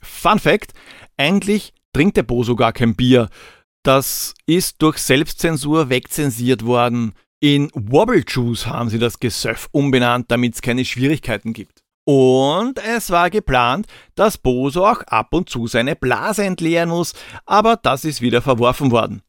Fun 0.02 0.38
Fact: 0.38 0.72
Eigentlich 1.16 1.72
trinkt 1.92 2.16
der 2.16 2.22
Boso 2.22 2.56
gar 2.56 2.72
kein 2.72 2.94
Bier. 2.94 3.28
Das 3.82 4.34
ist 4.46 4.82
durch 4.82 4.98
Selbstzensur 4.98 5.88
wegzensiert 5.88 6.64
worden. 6.64 7.14
In 7.40 7.70
Wobble 7.74 8.24
Juice 8.26 8.66
haben 8.66 8.88
sie 8.88 8.98
das 8.98 9.20
Gesöff 9.20 9.68
umbenannt, 9.70 10.30
damit 10.30 10.54
es 10.54 10.62
keine 10.62 10.84
Schwierigkeiten 10.84 11.52
gibt. 11.52 11.82
Und 12.04 12.78
es 12.78 13.10
war 13.10 13.28
geplant, 13.30 13.86
dass 14.14 14.38
Boso 14.38 14.86
auch 14.86 15.02
ab 15.02 15.34
und 15.34 15.50
zu 15.50 15.66
seine 15.66 15.94
Blase 15.94 16.44
entleeren 16.44 16.88
muss, 16.88 17.12
aber 17.44 17.76
das 17.76 18.04
ist 18.04 18.22
wieder 18.22 18.40
verworfen 18.40 18.90
worden. 18.90 19.22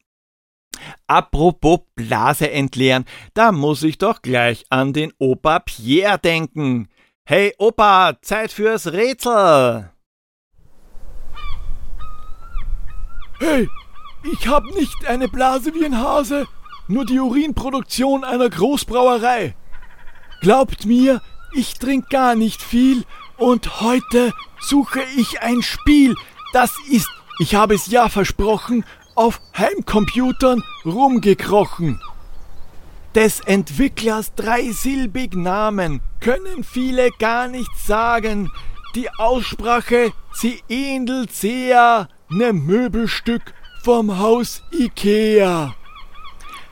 Apropos 1.06 1.80
Blase 1.94 2.50
entleeren, 2.50 3.04
da 3.34 3.52
muss 3.52 3.82
ich 3.82 3.98
doch 3.98 4.22
gleich 4.22 4.64
an 4.70 4.92
den 4.92 5.12
Opa 5.18 5.60
Pierre 5.60 6.18
denken. 6.18 6.88
Hey 7.24 7.54
Opa, 7.58 8.14
Zeit 8.22 8.52
fürs 8.52 8.92
Rätsel! 8.92 9.90
Hey, 13.38 13.68
ich 14.22 14.48
hab 14.48 14.64
nicht 14.64 15.06
eine 15.06 15.28
Blase 15.28 15.74
wie 15.74 15.84
ein 15.84 15.98
Hase, 15.98 16.46
nur 16.88 17.06
die 17.06 17.18
Urinproduktion 17.18 18.24
einer 18.24 18.50
Großbrauerei. 18.50 19.54
Glaubt 20.40 20.84
mir, 20.84 21.22
ich 21.52 21.74
trink 21.74 22.10
gar 22.10 22.34
nicht 22.34 22.62
viel 22.62 23.04
und 23.36 23.80
heute 23.80 24.32
suche 24.60 25.00
ich 25.16 25.40
ein 25.40 25.62
Spiel, 25.62 26.16
das 26.52 26.72
ist, 26.90 27.08
ich 27.38 27.54
habe 27.54 27.74
es 27.74 27.86
ja 27.86 28.08
versprochen, 28.08 28.84
auf 29.20 29.42
Heimcomputern 29.54 30.62
rumgekrochen. 30.86 32.00
Des 33.14 33.40
Entwicklers 33.40 34.34
dreisilbig 34.34 35.34
Namen 35.34 36.00
können 36.20 36.64
viele 36.64 37.10
gar 37.18 37.46
nicht 37.46 37.70
sagen. 37.76 38.50
Die 38.94 39.10
Aussprache, 39.10 40.12
sie 40.32 40.62
ähnelt 40.70 41.32
sehr 41.32 42.08
ne 42.30 42.54
Möbelstück 42.54 43.52
vom 43.84 44.18
Haus 44.18 44.62
Ikea. 44.72 45.74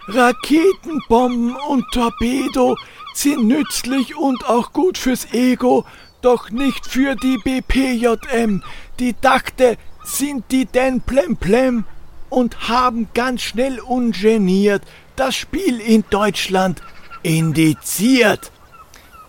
Raketenbomben 0.06 1.54
und 1.54 1.84
Torpedo 1.92 2.78
sind 3.12 3.46
nützlich 3.46 4.16
und 4.16 4.48
auch 4.48 4.72
gut 4.72 4.96
fürs 4.96 5.34
Ego, 5.34 5.84
doch 6.22 6.48
nicht 6.48 6.86
für 6.86 7.14
die 7.14 7.36
BPJM. 7.44 8.62
Die 8.98 9.14
dachte, 9.20 9.76
sind 10.02 10.50
die 10.50 10.64
denn 10.64 11.02
plemplem 11.02 11.84
und 12.30 12.68
haben 12.68 13.08
ganz 13.14 13.42
schnell 13.42 13.80
ungeniert 13.80 14.82
das 15.16 15.34
Spiel 15.34 15.80
in 15.80 16.04
Deutschland 16.10 16.82
indiziert. 17.22 18.52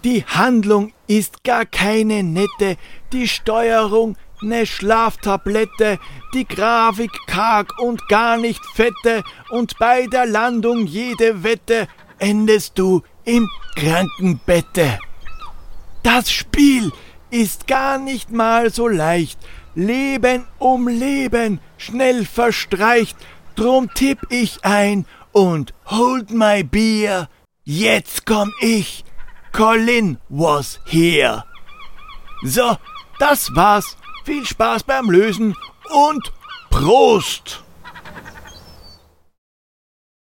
Die 0.04 0.24
Handlung 0.24 0.94
ist 1.08 1.44
gar 1.44 1.66
keine 1.66 2.24
nette, 2.24 2.78
die 3.12 3.28
Steuerung 3.28 4.16
ne 4.42 4.66
Schlaftablette, 4.66 6.00
die 6.34 6.48
Grafik 6.48 7.12
karg 7.28 7.78
und 7.80 8.08
gar 8.08 8.38
nicht 8.38 8.64
fette 8.74 9.24
und 9.50 9.78
bei 9.80 10.08
der 10.08 10.26
Landung 10.26 10.86
jede 10.86 11.44
Wette 11.44 11.88
endest 12.20 12.78
du 12.78 13.04
im 13.26 13.50
Krankenbette. 13.76 15.00
Das 16.04 16.32
Spiel 16.32 16.92
ist 17.30 17.68
gar 17.68 17.98
nicht 17.98 18.32
mal 18.32 18.72
so 18.72 18.88
leicht, 18.88 19.40
Leben 19.76 20.46
um 20.58 20.88
Leben 20.88 21.60
schnell 21.78 22.26
verstreicht, 22.26 23.18
drum 23.56 23.94
tipp 23.94 24.20
ich 24.30 24.64
ein 24.64 25.06
und 25.32 25.74
hold 25.86 26.32
my 26.32 26.64
beer, 26.64 27.30
jetzt 27.64 28.26
komm 28.26 28.54
ich, 28.62 29.04
Colin 29.52 30.18
was 30.30 30.80
here. 30.86 31.44
So, 32.44 32.78
Das 33.20 33.54
war's. 33.54 33.98
Viel 34.24 34.46
Spaß 34.46 34.84
beim 34.84 35.10
Lösen 35.10 35.56
und 35.90 36.32
Prost! 36.70 37.64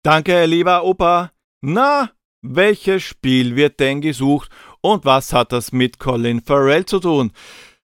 Danke, 0.03 0.47
lieber 0.47 0.83
Opa. 0.85 1.31
Na, 1.61 2.11
welches 2.43 3.03
Spiel 3.05 3.55
wird 3.55 3.79
denn 3.79 4.01
gesucht 4.01 4.51
und 4.81 5.05
was 5.05 5.33
hat 5.33 5.53
das 5.53 5.71
mit 5.71 5.99
Colin 5.99 6.41
Farrell 6.41 6.87
zu 6.87 6.99
tun? 6.99 7.33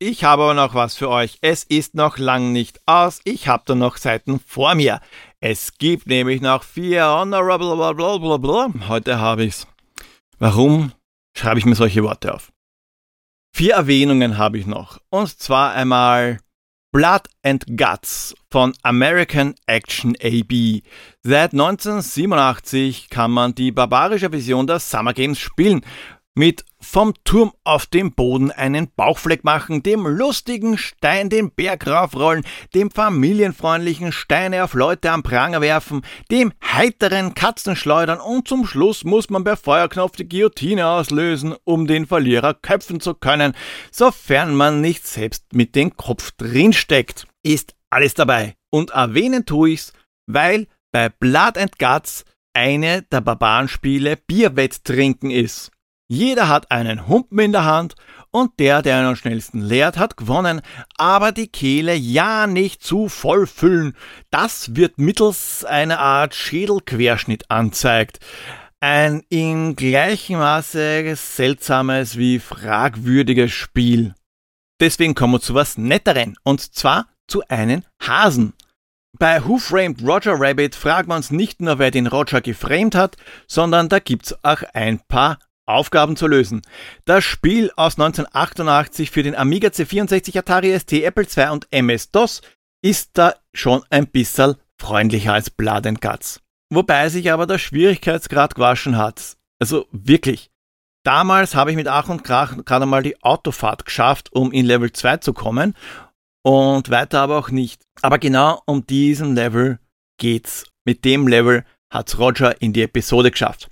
Ich 0.07 0.23
habe 0.23 0.43
aber 0.43 0.53
noch 0.53 0.75
was 0.75 0.97
für 0.97 1.09
euch. 1.09 1.39
Es 1.41 1.65
ist 1.65 1.95
noch 1.95 2.19
lang 2.19 2.53
nicht 2.53 2.79
aus. 2.85 3.23
Ich 3.25 3.49
habe 3.49 3.63
da 3.65 3.75
noch 3.75 3.97
Seiten 3.97 4.39
vor 4.39 4.75
mir. 4.75 5.01
Es 5.41 5.79
gibt 5.79 6.09
nämlich 6.09 6.43
noch 6.43 6.63
vier 6.63 7.07
Honorable 7.07 7.75
blablabla. 7.75 8.69
Heute 8.87 9.19
habe 9.19 9.45
ich's. 9.45 9.67
Warum 10.39 10.93
schreibe 11.35 11.59
ich 11.59 11.65
mir 11.65 11.75
solche 11.75 12.03
Worte 12.03 12.35
auf? 12.35 12.53
Vier 13.57 13.77
Erwähnungen 13.77 14.37
habe 14.37 14.59
ich 14.59 14.67
noch. 14.67 14.99
Und 15.09 15.39
zwar 15.39 15.73
einmal 15.73 16.39
Blood 16.93 17.23
and 17.43 17.65
Guts 17.67 18.35
von 18.51 18.75
American 18.83 19.55
Action 19.65 20.15
AB. 20.23 20.83
Seit 21.23 21.53
1987 21.53 23.09
kann 23.09 23.31
man 23.31 23.55
die 23.55 23.73
barbarische 23.73 24.29
Version 24.29 24.67
der 24.67 24.81
Summer 24.81 25.15
Games 25.15 25.39
spielen 25.39 25.81
mit 26.35 26.65
vom 26.81 27.15
Turm 27.25 27.53
auf 27.65 27.87
dem 27.87 28.13
Boden 28.13 28.51
einen 28.51 28.91
Bauchfleck 28.95 29.45
machen, 29.45 29.83
dem 29.83 30.07
lustigen 30.07 30.77
Stein 30.77 31.31
den 31.31 31.51
Berg 31.51 31.87
raufrollen, 31.87 32.45
dem 32.75 32.91
familienfreundlichen 32.91 34.13
Steine 34.13 34.65
auf 34.65 34.75
Leute 34.75 35.11
am 35.11 35.23
Pranger 35.23 35.61
werfen, 35.61 36.03
dem 36.31 36.53
heiteren 36.63 37.35
Katzen 37.35 37.77
schleudern 37.77 38.21
und 38.21 38.49
zum 38.49 38.67
Schluss 38.67 39.05
muss 39.05 39.31
man 39.31 39.45
per 39.45 39.57
Feuerknopf 39.57 40.17
die 40.17 40.29
Guillotine 40.29 40.87
auslösen, 40.87 41.55
um 41.65 41.87
den 41.87 42.07
Verlierer 42.07 42.55
köpfen 42.55 43.01
zu 43.01 43.15
können, 43.15 43.55
sofern 43.91 44.55
man 44.55 44.81
nicht 44.81 45.07
selbst 45.07 45.53
mit 45.53 45.75
dem 45.75 45.97
Kopf 45.97 46.33
drinsteckt. 46.33 47.27
Ist 47.43 47.75
alles 47.91 48.15
dabei. 48.15 48.57
Und 48.71 48.91
erwähnen 48.91 49.47
tue 49.47 49.71
ich's, 49.71 49.93
weil 50.27 50.67
bei 50.91 51.09
Blood 51.09 51.59
and 51.59 51.79
Guts 51.79 52.25
eine 52.55 53.03
der 53.03 53.21
Barbarenspiele 53.21 54.17
Bierwetttrinken 54.17 55.31
ist. 55.31 55.71
Jeder 56.09 56.49
hat 56.49 56.71
einen 56.71 57.09
Humpen 57.09 57.39
in 57.39 57.53
der 57.53 57.65
Hand 57.65 57.95
und 58.31 58.59
der, 58.59 58.83
der 58.83 59.01
ihn 59.01 59.07
am 59.07 59.17
schnellsten 59.17 59.61
leert, 59.61 59.97
hat 59.97 60.17
gewonnen. 60.17 60.61
Aber 60.99 61.33
die 61.33 61.47
Kehle 61.47 61.95
ja 61.95 62.47
nicht 62.47 62.83
zu 62.83 63.09
voll 63.09 63.47
füllen. 63.47 63.97
Das 64.31 64.77
wird 64.77 64.99
mittels 64.99 65.65
einer 65.65 66.01
Art 66.01 66.35
Schädelquerschnitt 66.35 67.51
anzeigt. 67.51 68.19
Ein 68.81 69.23
in 69.31 69.77
gleichem 69.77 70.39
Maße 70.41 71.15
seltsames 71.17 72.19
wie 72.19 72.39
fragwürdiges 72.39 73.53
Spiel. 73.53 74.15
Deswegen 74.81 75.15
kommen 75.15 75.35
wir 75.35 75.41
zu 75.41 75.55
was 75.55 75.79
Netteren. 75.79 76.37
Und 76.43 76.61
zwar 76.75 77.07
zu 77.27 77.43
einem 77.49 77.83
Hasen. 77.99 78.53
Bei 79.19 79.45
Who 79.45 79.59
Framed 79.59 80.03
Roger 80.03 80.35
Rabbit 80.37 80.75
fragt 80.75 81.09
man 81.09 81.19
uns 81.19 81.31
nicht 81.31 81.63
nur, 81.63 81.79
wer 81.79 81.93
den 81.93 82.09
Roger 82.09 82.41
geframed 82.41 82.97
hat, 82.97 83.17
sondern 83.47 83.89
da 83.89 84.01
gibt's 84.01 84.35
auch 84.43 84.63
ein 84.75 84.99
paar 85.07 85.39
Aufgaben 85.67 86.17
zu 86.17 86.27
lösen. 86.27 86.63
Das 87.05 87.25
Spiel 87.25 87.71
aus 87.77 87.99
1988 87.99 89.11
für 89.11 89.23
den 89.23 89.35
Amiga 89.35 89.69
C64, 89.69 90.39
Atari 90.39 90.79
ST, 90.79 90.93
Apple 90.93 91.27
II 91.37 91.51
und 91.51 91.67
MS-DOS 91.71 92.43
ist 92.83 93.11
da 93.15 93.35
schon 93.55 93.83
ein 93.91 94.07
bisschen 94.07 94.57
freundlicher 94.79 95.33
als 95.33 95.51
Blood 95.51 95.87
and 95.87 96.01
Guts. 96.01 96.41
Wobei 96.71 97.09
sich 97.09 97.33
aber 97.33 97.47
der 97.47 97.59
Schwierigkeitsgrad 97.59 98.55
gewaschen 98.55 98.97
hat. 98.97 99.37
Also 99.59 99.87
wirklich. 99.93 100.51
Damals 101.05 101.55
habe 101.55 101.71
ich 101.71 101.77
mit 101.77 101.89
Ach 101.89 102.09
und 102.09 102.25
Krach 102.25 102.57
gerade 102.65 102.87
mal 102.87 103.03
die 103.03 103.23
Autofahrt 103.23 103.85
geschafft, 103.85 104.33
um 104.33 104.53
in 104.53 104.65
Level 104.67 104.91
2 104.91 105.19
zu 105.19 105.33
kommen 105.33 105.75
und 106.43 106.91
weiter 106.91 107.21
aber 107.21 107.39
auch 107.39 107.51
nicht. 107.51 107.83
Aber 108.03 108.19
genau 108.19 108.63
um 108.67 108.87
diesen 108.87 109.35
Level 109.35 109.79
geht's. 110.19 110.67
Mit 110.85 111.05
dem 111.05 111.27
Level 111.27 111.65
hat's 111.91 112.19
Roger 112.19 112.61
in 112.61 112.73
die 112.73 112.83
Episode 112.83 113.31
geschafft. 113.31 113.71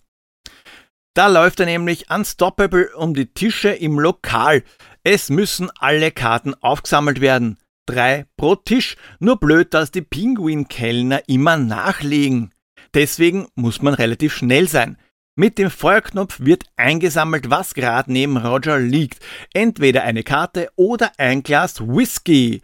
Da 1.14 1.26
läuft 1.26 1.60
er 1.60 1.66
nämlich 1.66 2.10
unstoppable 2.10 2.90
um 2.96 3.12
die 3.12 3.26
Tische 3.26 3.68
im 3.68 3.98
Lokal. 3.98 4.62
Es 5.04 5.28
müssen 5.28 5.70
alle 5.78 6.10
Karten 6.10 6.54
aufgesammelt 6.54 7.20
werden. 7.20 7.58
Drei 7.86 8.26
pro 8.36 8.54
Tisch. 8.56 8.96
Nur 9.18 9.38
blöd, 9.38 9.74
dass 9.74 9.90
die 9.90 10.02
Pinguin-Kellner 10.02 11.28
immer 11.28 11.56
nachlegen. 11.58 12.52
Deswegen 12.94 13.48
muss 13.54 13.82
man 13.82 13.94
relativ 13.94 14.34
schnell 14.34 14.68
sein. 14.68 14.96
Mit 15.34 15.56
dem 15.58 15.70
Feuerknopf 15.70 16.40
wird 16.40 16.64
eingesammelt, 16.76 17.48
was 17.48 17.74
gerade 17.74 18.12
neben 18.12 18.36
Roger 18.36 18.78
liegt. 18.78 19.18
Entweder 19.54 20.02
eine 20.04 20.22
Karte 20.22 20.70
oder 20.76 21.12
ein 21.16 21.42
Glas 21.42 21.80
Whisky. 21.80 22.60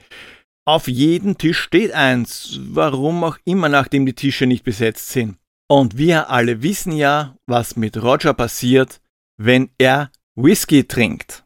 Auf 0.66 0.86
jedem 0.86 1.38
Tisch 1.38 1.60
steht 1.60 1.92
eins, 1.92 2.58
warum 2.60 3.24
auch 3.24 3.38
immer, 3.44 3.70
nachdem 3.70 4.04
die 4.04 4.12
Tische 4.12 4.46
nicht 4.46 4.64
besetzt 4.64 5.08
sind. 5.10 5.37
Und 5.70 5.98
wir 5.98 6.30
alle 6.30 6.62
wissen 6.62 6.92
ja, 6.92 7.36
was 7.46 7.76
mit 7.76 8.02
Roger 8.02 8.32
passiert, 8.32 9.00
wenn 9.36 9.70
er 9.76 10.10
Whisky 10.34 10.84
trinkt. 10.84 11.44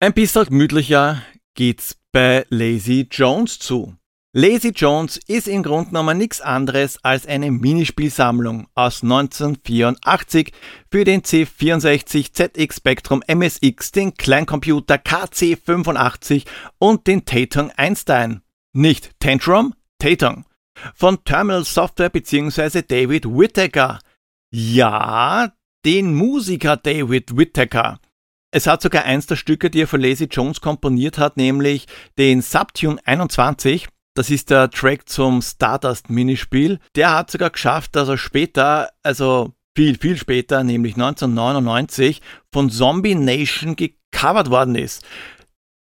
Ein 0.00 0.12
bisschen 0.12 0.44
gemütlicher 0.44 1.22
geht's 1.54 1.96
bei 2.12 2.44
Lazy 2.50 3.08
Jones 3.10 3.58
zu. 3.58 3.96
Lazy 4.34 4.68
Jones 4.68 5.16
ist 5.26 5.48
im 5.48 5.62
Grunde 5.62 5.88
genommen 5.88 6.18
nichts 6.18 6.42
anderes 6.42 7.02
als 7.02 7.26
eine 7.26 7.50
Minispielsammlung 7.50 8.68
aus 8.74 9.02
1984 9.02 10.52
für 10.90 11.04
den 11.04 11.22
C64, 11.22 12.34
ZX 12.34 12.76
Spectrum, 12.76 13.22
MSX, 13.26 13.92
den 13.92 14.14
Kleincomputer 14.14 14.96
KC85 14.96 16.46
und 16.78 17.06
den 17.06 17.24
Tatung 17.24 17.70
Einstein. 17.76 18.42
Nicht 18.74 19.18
Tantrum, 19.18 19.74
Tatung 19.98 20.44
von 20.94 21.22
Terminal 21.24 21.64
Software 21.64 22.10
bzw. 22.10 22.82
David 22.82 23.26
Whittaker. 23.26 23.98
Ja, 24.50 25.52
den 25.84 26.14
Musiker 26.14 26.76
David 26.76 27.36
Whittaker. 27.36 28.00
Es 28.50 28.66
hat 28.66 28.80
sogar 28.80 29.04
eins 29.04 29.26
der 29.26 29.36
Stücke, 29.36 29.68
die 29.68 29.82
er 29.82 29.86
für 29.86 29.98
Lazy 29.98 30.24
Jones 30.24 30.60
komponiert 30.60 31.18
hat, 31.18 31.36
nämlich 31.36 31.86
den 32.16 32.40
Subtune 32.40 32.98
21. 33.04 33.88
Das 34.14 34.30
ist 34.30 34.50
der 34.50 34.70
Track 34.70 35.08
zum 35.08 35.42
Stardust 35.42 36.10
Minispiel. 36.10 36.78
Der 36.96 37.14
hat 37.14 37.30
sogar 37.30 37.50
geschafft, 37.50 37.94
dass 37.94 38.08
er 38.08 38.18
später, 38.18 38.88
also 39.02 39.52
viel, 39.76 39.96
viel 39.96 40.16
später, 40.16 40.64
nämlich 40.64 40.94
1999, 40.94 42.22
von 42.52 42.70
Zombie 42.70 43.14
Nation 43.14 43.76
gecovert 43.76 44.50
worden 44.50 44.74
ist. 44.74 45.04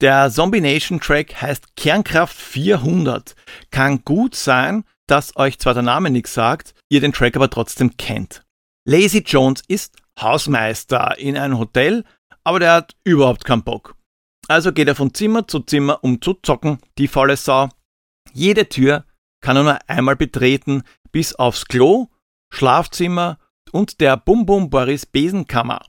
Der 0.04 0.30
Zombie 0.30 0.60
Nation 0.60 1.00
Track 1.00 1.40
heißt 1.40 1.76
Kernkraft 1.76 2.36
400. 2.36 3.34
Kann 3.70 4.04
gut 4.04 4.34
sein, 4.34 4.84
dass 5.06 5.34
euch 5.36 5.58
zwar 5.58 5.72
der 5.72 5.82
Name 5.82 6.10
nichts 6.10 6.34
sagt, 6.34 6.74
ihr 6.90 7.00
den 7.00 7.14
Track 7.14 7.36
aber 7.36 7.48
trotzdem 7.48 7.96
kennt. 7.96 8.44
Lazy 8.86 9.24
Jones 9.26 9.62
ist 9.66 9.96
Hausmeister 10.20 11.16
in 11.16 11.38
einem 11.38 11.58
Hotel, 11.58 12.04
aber 12.44 12.60
der 12.60 12.74
hat 12.74 12.96
überhaupt 13.04 13.46
keinen 13.46 13.62
Bock. 13.62 13.96
Also 14.46 14.72
geht 14.74 14.88
er 14.88 14.94
von 14.94 15.14
Zimmer 15.14 15.48
zu 15.48 15.60
Zimmer, 15.60 16.04
um 16.04 16.20
zu 16.20 16.34
zocken, 16.34 16.80
die 16.98 17.08
faule 17.08 17.38
Sau. 17.38 17.70
Jede 18.34 18.68
Tür 18.68 19.06
kann 19.40 19.56
er 19.56 19.62
nur 19.62 19.78
einmal 19.88 20.16
betreten, 20.16 20.82
bis 21.12 21.34
aufs 21.34 21.64
Klo, 21.64 22.08
Schlafzimmer 22.52 23.38
und 23.72 24.02
der 24.02 24.18
Bum 24.18 24.44
Bum 24.44 24.68
Boris 24.68 25.06
Besenkammer. 25.06 25.80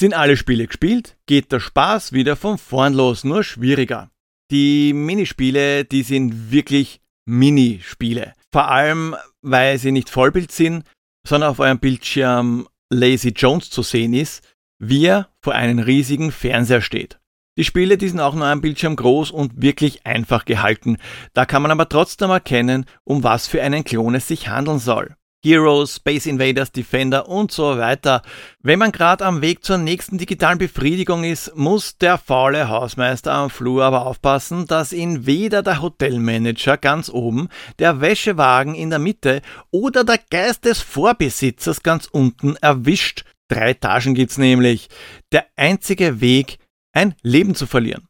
Sind 0.00 0.14
alle 0.14 0.38
Spiele 0.38 0.66
gespielt, 0.66 1.18
geht 1.26 1.52
der 1.52 1.60
Spaß 1.60 2.14
wieder 2.14 2.34
von 2.34 2.56
vorn 2.56 2.94
los, 2.94 3.22
nur 3.22 3.44
schwieriger. 3.44 4.10
Die 4.50 4.94
Minispiele, 4.94 5.84
die 5.84 6.04
sind 6.04 6.50
wirklich 6.50 7.02
Minispiele. 7.26 8.32
Vor 8.50 8.70
allem, 8.70 9.14
weil 9.42 9.76
sie 9.76 9.92
nicht 9.92 10.08
Vollbild 10.08 10.52
sind, 10.52 10.84
sondern 11.28 11.50
auf 11.50 11.58
eurem 11.58 11.80
Bildschirm 11.80 12.66
Lazy 12.90 13.34
Jones 13.36 13.68
zu 13.68 13.82
sehen 13.82 14.14
ist, 14.14 14.42
wie 14.78 15.04
er 15.04 15.28
vor 15.42 15.54
einem 15.54 15.80
riesigen 15.80 16.32
Fernseher 16.32 16.80
steht. 16.80 17.20
Die 17.58 17.64
Spiele, 17.64 17.98
die 17.98 18.08
sind 18.08 18.20
auch 18.20 18.34
nur 18.34 18.46
am 18.46 18.62
Bildschirm 18.62 18.96
groß 18.96 19.30
und 19.30 19.60
wirklich 19.60 20.06
einfach 20.06 20.46
gehalten. 20.46 20.96
Da 21.34 21.44
kann 21.44 21.60
man 21.60 21.72
aber 21.72 21.90
trotzdem 21.90 22.30
erkennen, 22.30 22.86
um 23.04 23.22
was 23.22 23.48
für 23.48 23.60
einen 23.60 23.84
Klon 23.84 24.14
es 24.14 24.28
sich 24.28 24.48
handeln 24.48 24.78
soll. 24.78 25.14
Heroes, 25.44 25.96
Space 25.96 26.26
Invaders, 26.26 26.72
Defender 26.72 27.28
und 27.28 27.50
so 27.50 27.78
weiter. 27.78 28.22
Wenn 28.62 28.78
man 28.78 28.92
gerade 28.92 29.24
am 29.24 29.40
Weg 29.40 29.64
zur 29.64 29.78
nächsten 29.78 30.18
digitalen 30.18 30.58
Befriedigung 30.58 31.24
ist, 31.24 31.56
muss 31.56 31.96
der 31.96 32.18
faule 32.18 32.68
Hausmeister 32.68 33.32
am 33.32 33.50
Flur 33.50 33.84
aber 33.84 34.06
aufpassen, 34.06 34.66
dass 34.66 34.92
ihn 34.92 35.26
weder 35.26 35.62
der 35.62 35.80
Hotelmanager 35.80 36.76
ganz 36.76 37.08
oben, 37.08 37.48
der 37.78 38.00
Wäschewagen 38.00 38.74
in 38.74 38.90
der 38.90 38.98
Mitte 38.98 39.40
oder 39.70 40.04
der 40.04 40.20
Geist 40.30 40.64
des 40.66 40.80
Vorbesitzers 40.80 41.82
ganz 41.82 42.06
unten 42.06 42.56
erwischt. 42.56 43.24
Drei 43.48 43.70
Etagen 43.70 44.14
gibt's 44.14 44.38
nämlich. 44.38 44.88
Der 45.32 45.46
einzige 45.56 46.20
Weg, 46.20 46.58
ein 46.92 47.14
Leben 47.22 47.54
zu 47.54 47.66
verlieren. 47.66 48.06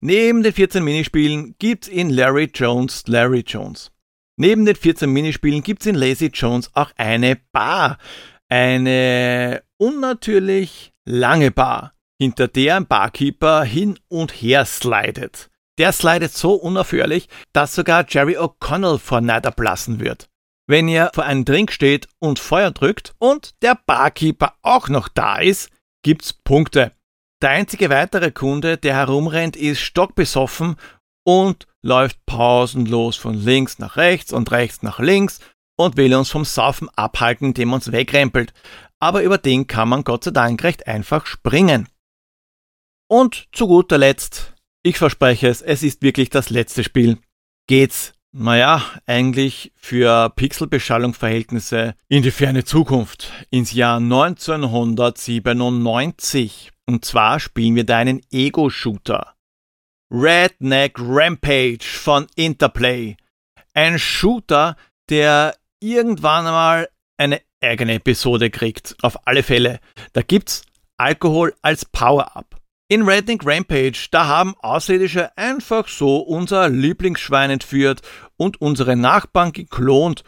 Neben 0.00 0.42
den 0.42 0.52
14 0.52 0.84
Minispielen 0.84 1.54
gibt's 1.58 1.88
in 1.88 2.10
Larry 2.10 2.50
Jones 2.54 3.04
Larry 3.06 3.42
Jones. 3.46 3.90
Neben 4.36 4.64
den 4.64 4.76
14 4.76 5.10
Minispielen 5.10 5.62
gibt's 5.62 5.86
in 5.86 5.94
Lazy 5.94 6.26
Jones 6.26 6.70
auch 6.74 6.90
eine 6.96 7.36
Bar. 7.52 7.98
Eine 8.48 9.62
unnatürlich 9.76 10.92
lange 11.04 11.50
Bar. 11.50 11.92
hinter 12.18 12.48
der 12.48 12.76
ein 12.76 12.86
Barkeeper 12.86 13.64
hin 13.64 13.98
und 14.08 14.30
her 14.30 14.64
slidet. 14.64 15.50
Der 15.78 15.92
slidet 15.92 16.32
so 16.32 16.54
unaufhörlich, 16.54 17.28
dass 17.52 17.74
sogar 17.74 18.06
Jerry 18.08 18.36
O'Connell 18.36 18.98
vor 18.98 19.20
Neid 19.20 19.44
erblassen 19.44 19.98
wird. 19.98 20.28
Wenn 20.66 20.88
ihr 20.88 21.10
vor 21.12 21.24
einem 21.24 21.44
Drink 21.44 21.72
steht 21.72 22.08
und 22.20 22.38
Feuer 22.38 22.70
drückt 22.70 23.14
und 23.18 23.60
der 23.62 23.76
Barkeeper 23.86 24.54
auch 24.62 24.88
noch 24.88 25.08
da 25.08 25.38
ist, 25.38 25.70
gibt's 26.02 26.32
Punkte. 26.32 26.92
Der 27.42 27.50
einzige 27.50 27.90
weitere 27.90 28.30
Kunde, 28.30 28.78
der 28.78 28.94
herumrennt, 28.94 29.56
ist 29.56 29.80
stockbesoffen 29.80 30.76
und 31.24 31.66
läuft 31.82 32.24
pausenlos 32.26 33.16
von 33.16 33.34
links 33.34 33.78
nach 33.78 33.96
rechts 33.96 34.32
und 34.32 34.50
rechts 34.50 34.82
nach 34.82 34.98
links 35.00 35.40
und 35.76 35.96
will 35.96 36.14
uns 36.14 36.30
vom 36.30 36.44
Saufen 36.44 36.88
abhalten, 36.90 37.48
indem 37.48 37.72
uns 37.72 37.90
wegrempelt. 37.90 38.52
Aber 39.00 39.22
über 39.22 39.38
den 39.38 39.66
kann 39.66 39.88
man 39.88 40.04
Gott 40.04 40.22
sei 40.24 40.30
Dank 40.30 40.62
recht 40.62 40.86
einfach 40.86 41.26
springen. 41.26 41.88
Und 43.08 43.48
zu 43.52 43.66
guter 43.66 43.98
Letzt, 43.98 44.54
ich 44.82 44.98
verspreche 44.98 45.48
es, 45.48 45.62
es 45.62 45.82
ist 45.82 46.02
wirklich 46.02 46.30
das 46.30 46.50
letzte 46.50 46.84
Spiel. 46.84 47.18
Geht's, 47.66 48.12
naja, 48.32 48.82
eigentlich 49.06 49.72
für 49.76 50.30
Pixelbeschallungsverhältnisse 50.30 51.94
in 52.08 52.22
die 52.22 52.30
ferne 52.30 52.64
Zukunft, 52.64 53.30
ins 53.50 53.72
Jahr 53.72 53.98
1997. 53.98 56.70
Und 56.86 57.04
zwar 57.04 57.40
spielen 57.40 57.74
wir 57.76 57.84
da 57.84 57.98
einen 57.98 58.22
Ego-Shooter. 58.30 59.34
Redneck 60.16 60.94
Rampage 60.96 61.82
von 61.82 62.28
Interplay. 62.36 63.16
Ein 63.74 63.98
Shooter, 63.98 64.76
der 65.10 65.56
irgendwann 65.80 66.46
einmal 66.46 66.88
eine 67.18 67.40
eigene 67.60 67.94
Episode 67.94 68.50
kriegt. 68.50 68.94
Auf 69.02 69.26
alle 69.26 69.42
Fälle. 69.42 69.80
Da 70.12 70.22
gibt's 70.22 70.62
Alkohol 70.98 71.52
als 71.62 71.84
Power-Up. 71.84 72.60
In 72.88 73.02
Redneck 73.02 73.44
Rampage, 73.44 74.06
da 74.12 74.28
haben 74.28 74.54
Außerirdische 74.60 75.36
einfach 75.36 75.88
so 75.88 76.18
unser 76.18 76.68
Lieblingsschwein 76.68 77.50
entführt 77.50 78.02
und 78.36 78.60
unsere 78.60 78.94
Nachbarn 78.94 79.50
geklont. 79.50 80.22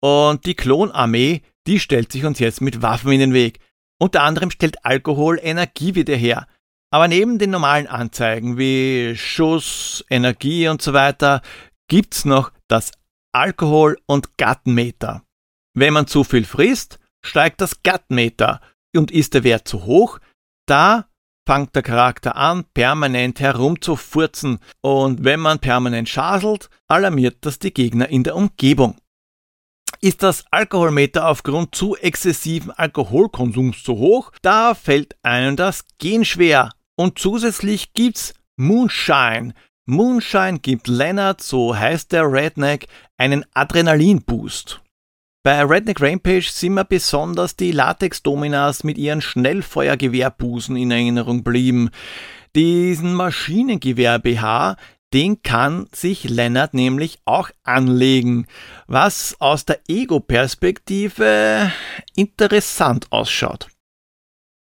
Und 0.00 0.46
die 0.46 0.54
Klonarmee, 0.54 1.42
die 1.66 1.80
stellt 1.80 2.12
sich 2.12 2.24
uns 2.24 2.38
jetzt 2.38 2.60
mit 2.60 2.82
Waffen 2.82 3.10
in 3.10 3.18
den 3.18 3.34
Weg. 3.34 3.58
Unter 3.98 4.22
anderem 4.22 4.52
stellt 4.52 4.84
Alkohol 4.84 5.40
Energie 5.42 5.96
wieder 5.96 6.14
her. 6.14 6.46
Aber 6.94 7.08
neben 7.08 7.40
den 7.40 7.50
normalen 7.50 7.88
Anzeigen 7.88 8.56
wie 8.56 9.16
Schuss, 9.16 10.04
Energie 10.10 10.68
und 10.68 10.80
so 10.80 10.92
weiter 10.92 11.42
gibt's 11.88 12.24
noch 12.24 12.52
das 12.68 12.92
Alkohol- 13.32 13.98
und 14.06 14.38
Gattenmeter. 14.38 15.24
Wenn 15.76 15.92
man 15.92 16.06
zu 16.06 16.22
viel 16.22 16.44
frisst, 16.44 17.00
steigt 17.26 17.60
das 17.60 17.82
Gattenmeter 17.82 18.60
und 18.94 19.10
ist 19.10 19.34
der 19.34 19.42
Wert 19.42 19.66
zu 19.66 19.86
hoch, 19.86 20.20
da 20.68 21.08
fängt 21.48 21.74
der 21.74 21.82
Charakter 21.82 22.36
an, 22.36 22.64
permanent 22.74 23.40
herumzufurzen 23.40 24.60
und 24.80 25.24
wenn 25.24 25.40
man 25.40 25.58
permanent 25.58 26.08
schaselt, 26.08 26.70
alarmiert 26.86 27.38
das 27.40 27.58
die 27.58 27.74
Gegner 27.74 28.08
in 28.08 28.22
der 28.22 28.36
Umgebung. 28.36 28.98
Ist 30.00 30.22
das 30.22 30.44
Alkoholmeter 30.52 31.26
aufgrund 31.26 31.74
zu 31.74 31.96
exzessiven 31.96 32.70
Alkoholkonsums 32.70 33.82
zu 33.82 33.96
hoch, 33.98 34.30
da 34.42 34.74
fällt 34.74 35.16
einem 35.24 35.56
das 35.56 35.86
Gen 35.98 36.24
schwer. 36.24 36.70
Und 36.96 37.18
zusätzlich 37.18 37.92
gibt's 37.92 38.34
Moonshine. 38.56 39.52
Moonshine 39.86 40.60
gibt 40.60 40.88
Leonard, 40.88 41.42
so 41.42 41.76
heißt 41.76 42.12
der 42.12 42.30
Redneck, 42.30 42.86
einen 43.18 43.44
Adrenalin-Boost. 43.54 44.80
Bei 45.42 45.62
Redneck 45.62 46.00
Rampage 46.00 46.48
sind 46.50 46.72
mir 46.74 46.86
besonders 46.86 47.54
die 47.54 47.70
Latex-Dominas 47.70 48.82
mit 48.82 48.96
ihren 48.96 49.20
Schnellfeuergewehrbusen 49.20 50.74
in 50.76 50.90
Erinnerung 50.90 51.44
blieben. 51.44 51.90
Diesen 52.56 53.12
Maschinengewehr-BH, 53.12 54.76
den 55.12 55.42
kann 55.42 55.86
sich 55.92 56.24
Lennart 56.30 56.72
nämlich 56.72 57.18
auch 57.26 57.50
anlegen, 57.62 58.46
was 58.86 59.36
aus 59.38 59.66
der 59.66 59.80
Ego-Perspektive 59.86 61.70
interessant 62.16 63.08
ausschaut. 63.10 63.68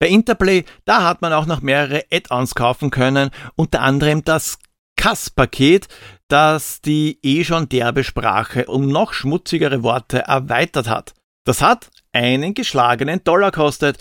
Bei 0.00 0.08
Interplay, 0.08 0.64
da 0.86 1.04
hat 1.04 1.20
man 1.20 1.34
auch 1.34 1.44
noch 1.44 1.60
mehrere 1.60 2.04
Add-ons 2.10 2.54
kaufen 2.54 2.90
können, 2.90 3.30
unter 3.54 3.82
anderem 3.82 4.24
das 4.24 4.58
Kass-Paket, 4.96 5.88
das 6.28 6.80
die 6.80 7.18
eh 7.22 7.44
schon 7.44 7.68
derbe 7.68 8.02
Sprache 8.02 8.64
um 8.66 8.88
noch 8.88 9.12
schmutzigere 9.12 9.82
Worte 9.82 10.20
erweitert 10.20 10.88
hat. 10.88 11.14
Das 11.44 11.60
hat 11.60 11.90
einen 12.12 12.54
geschlagenen 12.54 13.22
Dollar 13.24 13.52
kostet, 13.52 13.98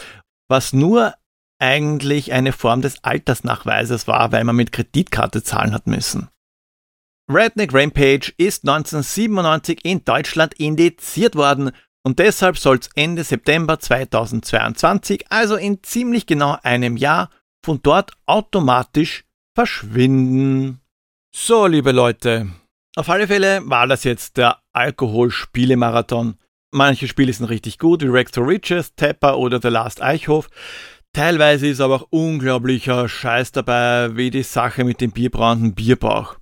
was 0.48 0.72
nur 0.72 1.16
eigentlich 1.60 2.32
eine 2.32 2.54
Form 2.54 2.82
des 2.82 3.04
Altersnachweises 3.04 4.08
war, 4.08 4.32
weil 4.32 4.46
man 4.46 4.56
mit 4.56 4.72
Kreditkarte 4.72 5.44
zahlen 5.44 5.74
hat 5.74 5.86
müssen. 5.86 6.30
Redneck 7.30 7.74
Rampage 7.74 8.34
ist 8.38 8.68
1997 8.68 9.84
in 9.84 10.04
Deutschland 10.06 10.54
indiziert 10.56 11.36
worden 11.36 11.72
und 12.10 12.18
deshalb 12.18 12.58
soll 12.58 12.80
es 12.80 12.90
Ende 12.96 13.24
September 13.24 13.80
2022, 13.80 15.28
also 15.30 15.58
in 15.58 15.84
ziemlich 15.84 16.26
genau 16.26 16.58
einem 16.64 16.98
Jahr, 16.98 17.30
von 17.64 17.84
dort 17.84 18.14
automatisch 18.26 19.26
verschwinden. 19.54 20.82
So, 21.36 21.68
liebe 21.68 21.92
Leute, 21.92 22.50
auf 22.96 23.10
alle 23.10 23.28
Fälle 23.28 23.62
war 23.66 23.86
das 23.86 24.06
jetzt 24.06 24.38
der 24.38 24.58
Alkoholspielemarathon. 24.74 26.40
Manche 26.72 27.08
Spiele 27.08 27.32
sind 27.32 27.46
richtig 27.46 27.78
gut, 27.78 28.02
wie 28.02 28.08
Rex 28.08 28.32
to 28.32 28.42
Riches, 28.42 28.96
Tapper 28.96 29.38
oder 29.38 29.62
The 29.62 29.68
Last 29.68 30.02
Eichhof. 30.02 30.50
Teilweise 31.14 31.68
ist 31.68 31.80
aber 31.80 31.98
auch 31.98 32.08
unglaublicher 32.10 33.08
Scheiß 33.08 33.52
dabei, 33.52 34.16
wie 34.16 34.32
die 34.32 34.42
Sache 34.42 34.84
mit 34.84 35.00
dem 35.00 35.12
bierbrauenden 35.12 35.76
Bierbauch. 35.76 36.38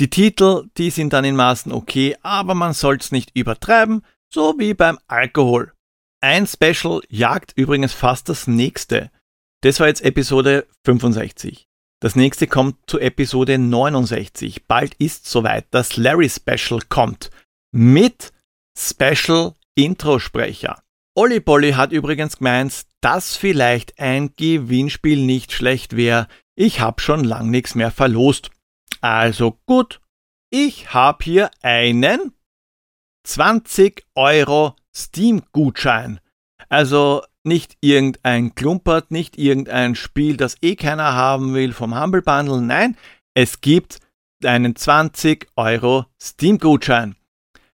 Die 0.00 0.10
Titel, 0.10 0.64
die 0.76 0.90
sind 0.90 1.12
dann 1.12 1.24
in 1.24 1.36
Maßen 1.36 1.70
okay, 1.70 2.16
aber 2.22 2.56
man 2.56 2.72
soll's 2.72 3.12
nicht 3.12 3.30
übertreiben, 3.36 4.02
so 4.32 4.54
wie 4.58 4.74
beim 4.74 4.98
Alkohol. 5.08 5.72
Ein 6.20 6.46
Special 6.46 7.02
jagt 7.08 7.52
übrigens 7.56 7.92
fast 7.92 8.28
das 8.28 8.46
nächste. 8.46 9.10
Das 9.62 9.80
war 9.80 9.88
jetzt 9.88 10.02
Episode 10.02 10.66
65. 10.84 11.66
Das 12.00 12.16
nächste 12.16 12.46
kommt 12.46 12.78
zu 12.88 12.98
Episode 12.98 13.58
69. 13.58 14.66
Bald 14.66 14.94
ist 14.94 15.26
soweit, 15.26 15.66
das 15.70 15.96
Larry 15.96 16.28
Special 16.28 16.80
kommt. 16.88 17.30
Mit 17.72 18.32
Special 18.76 19.54
Introsprecher. 19.74 20.82
Olli 21.14 21.40
Polly 21.40 21.72
hat 21.72 21.92
übrigens 21.92 22.38
gemeint, 22.38 22.86
dass 23.00 23.36
vielleicht 23.36 23.98
ein 24.00 24.34
Gewinnspiel 24.36 25.24
nicht 25.24 25.52
schlecht 25.52 25.94
wäre. 25.96 26.26
Ich 26.56 26.80
hab 26.80 27.00
schon 27.00 27.24
lang 27.24 27.50
nichts 27.50 27.74
mehr 27.74 27.90
verlost. 27.90 28.50
Also 29.00 29.58
gut, 29.66 30.00
ich 30.50 30.94
habe 30.94 31.24
hier 31.24 31.50
einen 31.62 32.32
20 33.24 34.04
Euro 34.14 34.76
Steam-Gutschein. 34.94 36.20
Also 36.68 37.22
nicht 37.44 37.76
irgendein 37.80 38.54
Klumpert, 38.54 39.10
nicht 39.10 39.38
irgendein 39.38 39.94
Spiel, 39.94 40.36
das 40.36 40.56
eh 40.62 40.76
keiner 40.76 41.14
haben 41.14 41.54
will 41.54 41.72
vom 41.72 41.98
Humble 41.98 42.22
Bundle. 42.22 42.60
Nein, 42.60 42.96
es 43.34 43.60
gibt 43.60 43.98
einen 44.44 44.76
20 44.76 45.48
Euro 45.56 46.06
Steam-Gutschein. 46.20 47.16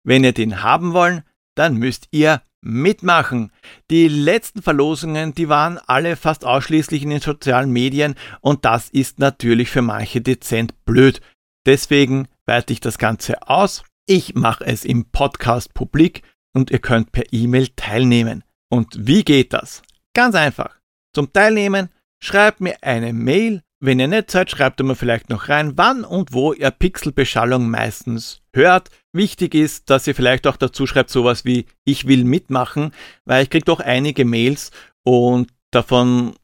Wenn 0.05 0.25
ihr 0.25 0.33
den 0.33 0.63
haben 0.63 0.93
wollt, 0.93 1.23
dann 1.55 1.77
müsst 1.77 2.09
ihr 2.11 2.43
mitmachen. 2.61 3.53
Die 3.91 4.09
letzten 4.09 4.63
Verlosungen, 4.63 5.35
die 5.35 5.49
waren 5.49 5.79
alle 5.87 6.17
fast 6.17 6.45
ausschließlich 6.45 7.03
in 7.03 7.11
den 7.11 7.21
sozialen 7.21 7.71
Medien 7.71 8.15
und 8.41 8.65
das 8.65 8.89
ist 8.89 9.19
natürlich 9.19 9.71
für 9.71 9.83
manche 9.83 10.21
dezent 10.21 10.85
blöd. 10.85 11.21
Deswegen 11.67 12.29
weite 12.47 12.73
ich 12.73 12.81
das 12.81 12.99
Ganze 12.99 13.49
aus. 13.49 13.85
Ich 14.07 14.35
mache 14.35 14.67
es 14.67 14.85
im 14.85 15.11
Podcast 15.13 15.75
publik 15.75 16.23
und 16.53 16.73
ihr 16.73 16.81
könnt 16.81 17.13
per 17.13 17.33
E-Mail 17.33 17.69
teilnehmen. 17.77 18.43
Und 18.69 19.07
wie 19.07 19.25
geht 19.25 19.53
das? 19.53 19.83
Ganz 20.13 20.35
einfach. 20.35 20.77
Zum 21.15 21.33
Teilnehmen 21.33 21.89
schreibt 22.21 22.61
mir 22.61 22.77
eine 22.83 23.13
Mail. 23.13 23.63
Wenn 23.81 24.01
ihr 24.01 24.09
nicht 24.09 24.31
seid, 24.31 24.51
schreibt 24.51 24.81
ihr 24.81 24.85
mir 24.85 24.97
vielleicht 24.97 25.29
noch 25.29 25.49
rein, 25.49 25.73
wann 25.77 26.05
und 26.05 26.33
wo 26.33 26.53
ihr 26.53 26.71
Pixelbeschallung 26.71 27.71
meistens 27.71 28.43
hört. 28.55 28.91
Wichtig 29.13 29.55
ist, 29.55 29.89
dass 29.89 30.07
ihr 30.07 30.15
vielleicht 30.15 30.47
auch 30.47 30.57
dazu 30.57 30.87
schreibt 30.87 31.11
sowas 31.11 31.45
wie 31.45 31.67
ich 31.85 32.07
will 32.07 32.25
mitmachen, 32.25 32.93
weil 33.25 33.45
ich 33.45 33.51
kriege 33.51 33.65
doch 33.65 33.81
einige 33.81 34.25
Mails 34.25 34.73
und 35.05 35.51
davon 35.71 36.35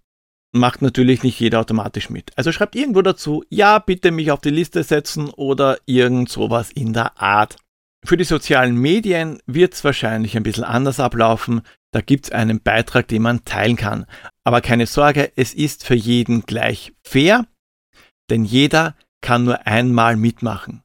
macht 0.53 0.83
natürlich 0.83 1.23
nicht 1.23 1.39
jeder 1.41 1.61
automatisch 1.61 2.11
mit. 2.11 2.31
Also 2.37 2.53
schreibt 2.53 2.77
irgendwo 2.77 3.03
dazu, 3.03 3.45
ja, 3.49 3.79
bitte 3.79 4.11
mich 4.11 4.31
auf 4.31 4.41
die 4.41 4.51
Liste 4.51 4.83
setzen 4.83 5.31
oder 5.31 5.79
irgend 5.87 6.29
sowas 6.29 6.71
in 6.71 6.93
der 6.93 7.21
Art. 7.21 7.57
Für 8.05 8.17
die 8.17 8.25
sozialen 8.25 8.77
Medien 8.77 9.41
wird 9.47 9.75
es 9.75 9.85
wahrscheinlich 9.85 10.37
ein 10.37 10.43
bisschen 10.43 10.65
anders 10.65 11.01
ablaufen. 11.01 11.63
Da 11.93 12.01
gibt 12.01 12.27
es 12.27 12.33
einen 12.33 12.61
Beitrag, 12.61 13.09
den 13.09 13.23
man 13.23 13.45
teilen 13.45 13.77
kann. 13.77 14.07
Aber 14.45 14.61
keine 14.61 14.87
Sorge, 14.87 15.33
es 15.37 15.53
ist 15.53 15.85
für 15.85 15.95
jeden 15.95 16.43
gleich 16.43 16.93
fair, 17.03 17.47
denn 18.31 18.45
jeder 18.45 18.95
kann 19.21 19.45
nur 19.45 19.67
einmal 19.67 20.17
mitmachen. 20.17 20.83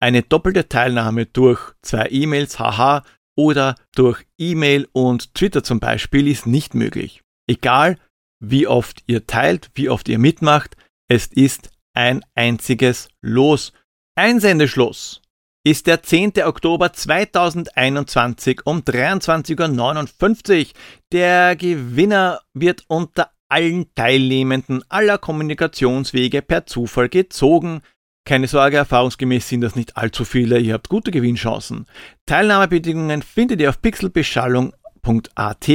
Eine 0.00 0.22
doppelte 0.22 0.68
Teilnahme 0.68 1.26
durch 1.26 1.72
zwei 1.82 2.08
E-Mails, 2.10 2.58
haha, 2.58 3.02
oder 3.36 3.76
durch 3.94 4.24
E-Mail 4.38 4.88
und 4.92 5.34
Twitter 5.34 5.62
zum 5.62 5.80
Beispiel 5.80 6.28
ist 6.28 6.46
nicht 6.46 6.74
möglich. 6.74 7.22
Egal, 7.48 7.98
wie 8.42 8.66
oft 8.66 9.02
ihr 9.06 9.26
teilt, 9.26 9.70
wie 9.74 9.88
oft 9.88 10.08
ihr 10.08 10.18
mitmacht. 10.18 10.76
Es 11.08 11.26
ist 11.26 11.70
ein 11.94 12.24
einziges 12.34 13.08
Los. 13.22 13.72
Einsendeschluss 14.16 15.22
ist 15.64 15.86
der 15.86 16.02
10. 16.02 16.42
Oktober 16.44 16.92
2021 16.92 18.66
um 18.66 18.80
23.59 18.80 20.60
Uhr. 20.60 20.66
Der 21.12 21.54
Gewinner 21.56 22.40
wird 22.52 22.84
unter 22.88 23.30
allen 23.48 23.94
Teilnehmenden 23.94 24.82
aller 24.88 25.18
Kommunikationswege 25.18 26.42
per 26.42 26.66
Zufall 26.66 27.08
gezogen. 27.08 27.82
Keine 28.24 28.48
Sorge, 28.48 28.78
erfahrungsgemäß 28.78 29.48
sind 29.48 29.60
das 29.60 29.76
nicht 29.76 29.96
allzu 29.96 30.24
viele, 30.24 30.58
ihr 30.58 30.74
habt 30.74 30.88
gute 30.88 31.10
Gewinnchancen. 31.10 31.86
Teilnahmebedingungen 32.26 33.22
findet 33.22 33.60
ihr 33.60 33.68
auf 33.68 33.80
pixelbeschallung.at. 33.82 35.68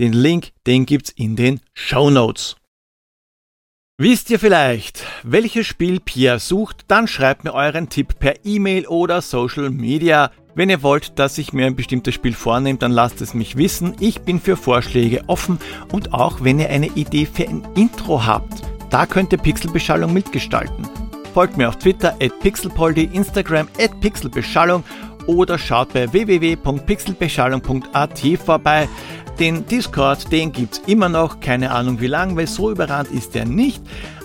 Den 0.00 0.12
Link, 0.12 0.50
den 0.66 0.86
gibt's 0.86 1.10
in 1.10 1.36
den 1.36 1.60
Show 1.72 2.10
Notes. 2.10 2.56
Wisst 3.96 4.28
ihr 4.30 4.40
vielleicht, 4.40 5.06
welches 5.22 5.68
Spiel 5.68 6.00
Pierre 6.00 6.40
sucht? 6.40 6.86
Dann 6.88 7.06
schreibt 7.06 7.44
mir 7.44 7.54
euren 7.54 7.88
Tipp 7.88 8.18
per 8.18 8.44
E-Mail 8.44 8.88
oder 8.88 9.22
Social 9.22 9.70
Media. 9.70 10.32
Wenn 10.56 10.68
ihr 10.68 10.82
wollt, 10.82 11.16
dass 11.20 11.38
ich 11.38 11.52
mir 11.52 11.66
ein 11.66 11.76
bestimmtes 11.76 12.12
Spiel 12.12 12.32
vornehme, 12.32 12.80
dann 12.80 12.90
lasst 12.90 13.20
es 13.20 13.34
mich 13.34 13.56
wissen. 13.56 13.94
Ich 14.00 14.22
bin 14.22 14.40
für 14.40 14.56
Vorschläge 14.56 15.22
offen 15.28 15.60
und 15.92 16.12
auch 16.12 16.42
wenn 16.42 16.58
ihr 16.58 16.70
eine 16.70 16.88
Idee 16.88 17.24
für 17.26 17.48
ein 17.48 17.62
Intro 17.76 18.26
habt, 18.26 18.62
da 18.90 19.06
könnt 19.06 19.30
ihr 19.30 19.38
Pixelbeschallung 19.38 20.12
mitgestalten. 20.12 20.88
Folgt 21.34 21.56
mir 21.56 21.68
auf 21.68 21.78
Twitter 21.78 22.16
at 22.20 22.40
pixelpoldi, 22.40 23.10
Instagram 23.12 23.68
at 23.78 24.00
pixelbeschallung 24.00 24.82
oder 25.26 25.58
schaut 25.58 25.92
bei 25.92 26.12
www.pixelbeschallung.at 26.12 28.20
vorbei. 28.44 28.88
Den 29.38 29.66
Discord, 29.66 30.30
den 30.30 30.52
gibt's 30.52 30.80
immer 30.86 31.08
noch, 31.08 31.40
keine 31.40 31.72
Ahnung 31.72 32.00
wie 32.00 32.06
lang, 32.06 32.36
weil 32.36 32.46
so 32.46 32.70
überrannt 32.70 33.10
ist 33.10 33.34
er 33.34 33.44
nicht. 33.44 33.82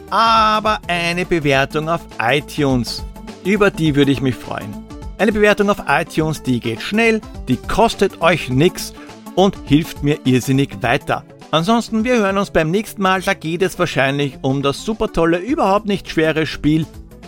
Aber 0.09 0.79
eine 0.87 1.25
Bewertung 1.25 1.89
auf 1.89 2.01
iTunes, 2.21 3.03
über 3.43 3.71
die 3.71 3.95
würde 3.95 4.11
ich 4.11 4.21
mich 4.21 4.35
freuen. 4.35 4.73
Eine 5.17 5.31
Bewertung 5.31 5.69
auf 5.69 5.83
iTunes, 5.87 6.43
die 6.43 6.59
geht 6.59 6.81
schnell, 6.81 7.21
die 7.47 7.57
kostet 7.57 8.21
euch 8.21 8.49
nichts 8.49 8.93
und 9.35 9.55
hilft 9.65 10.03
mir 10.03 10.19
irrsinnig 10.25 10.81
weiter. 10.81 11.23
Ansonsten, 11.51 12.03
wir 12.03 12.17
hören 12.17 12.37
uns 12.37 12.51
beim 12.51 12.69
nächsten 12.69 13.01
Mal, 13.01 13.21
da 13.21 13.33
geht 13.33 13.63
es 13.63 13.79
wahrscheinlich 13.79 14.37
um 14.43 14.61
das 14.61 14.85
super 14.85 15.11
tolle, 15.11 15.39
überhaupt 15.39 15.87
nicht 15.87 16.09
schwere 16.09 16.45
Spiel 16.45 16.85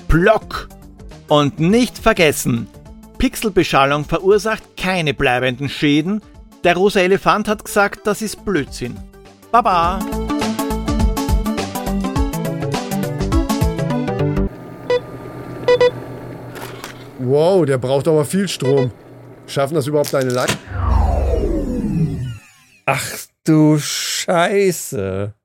Block. 0.07 0.69
Und 1.27 1.59
nicht 1.59 1.97
vergessen, 1.97 2.67
Pixelbeschallung 3.21 4.05
verursacht 4.05 4.63
keine 4.75 5.13
bleibenden 5.13 5.69
Schäden, 5.69 6.23
der 6.63 6.75
rosa 6.75 7.01
Elefant 7.01 7.47
hat 7.47 7.63
gesagt, 7.63 8.07
das 8.07 8.23
ist 8.23 8.43
Blödsinn. 8.43 8.97
Baba! 9.51 9.99
Wow, 17.19 17.63
der 17.63 17.77
braucht 17.77 18.07
aber 18.07 18.25
viel 18.25 18.47
Strom. 18.47 18.89
Schaffen 19.45 19.75
das 19.75 19.85
überhaupt 19.85 20.11
deine 20.11 20.31
Leitung? 20.31 20.57
Ach 22.87 23.05
du 23.43 23.77
Scheiße. 23.77 25.35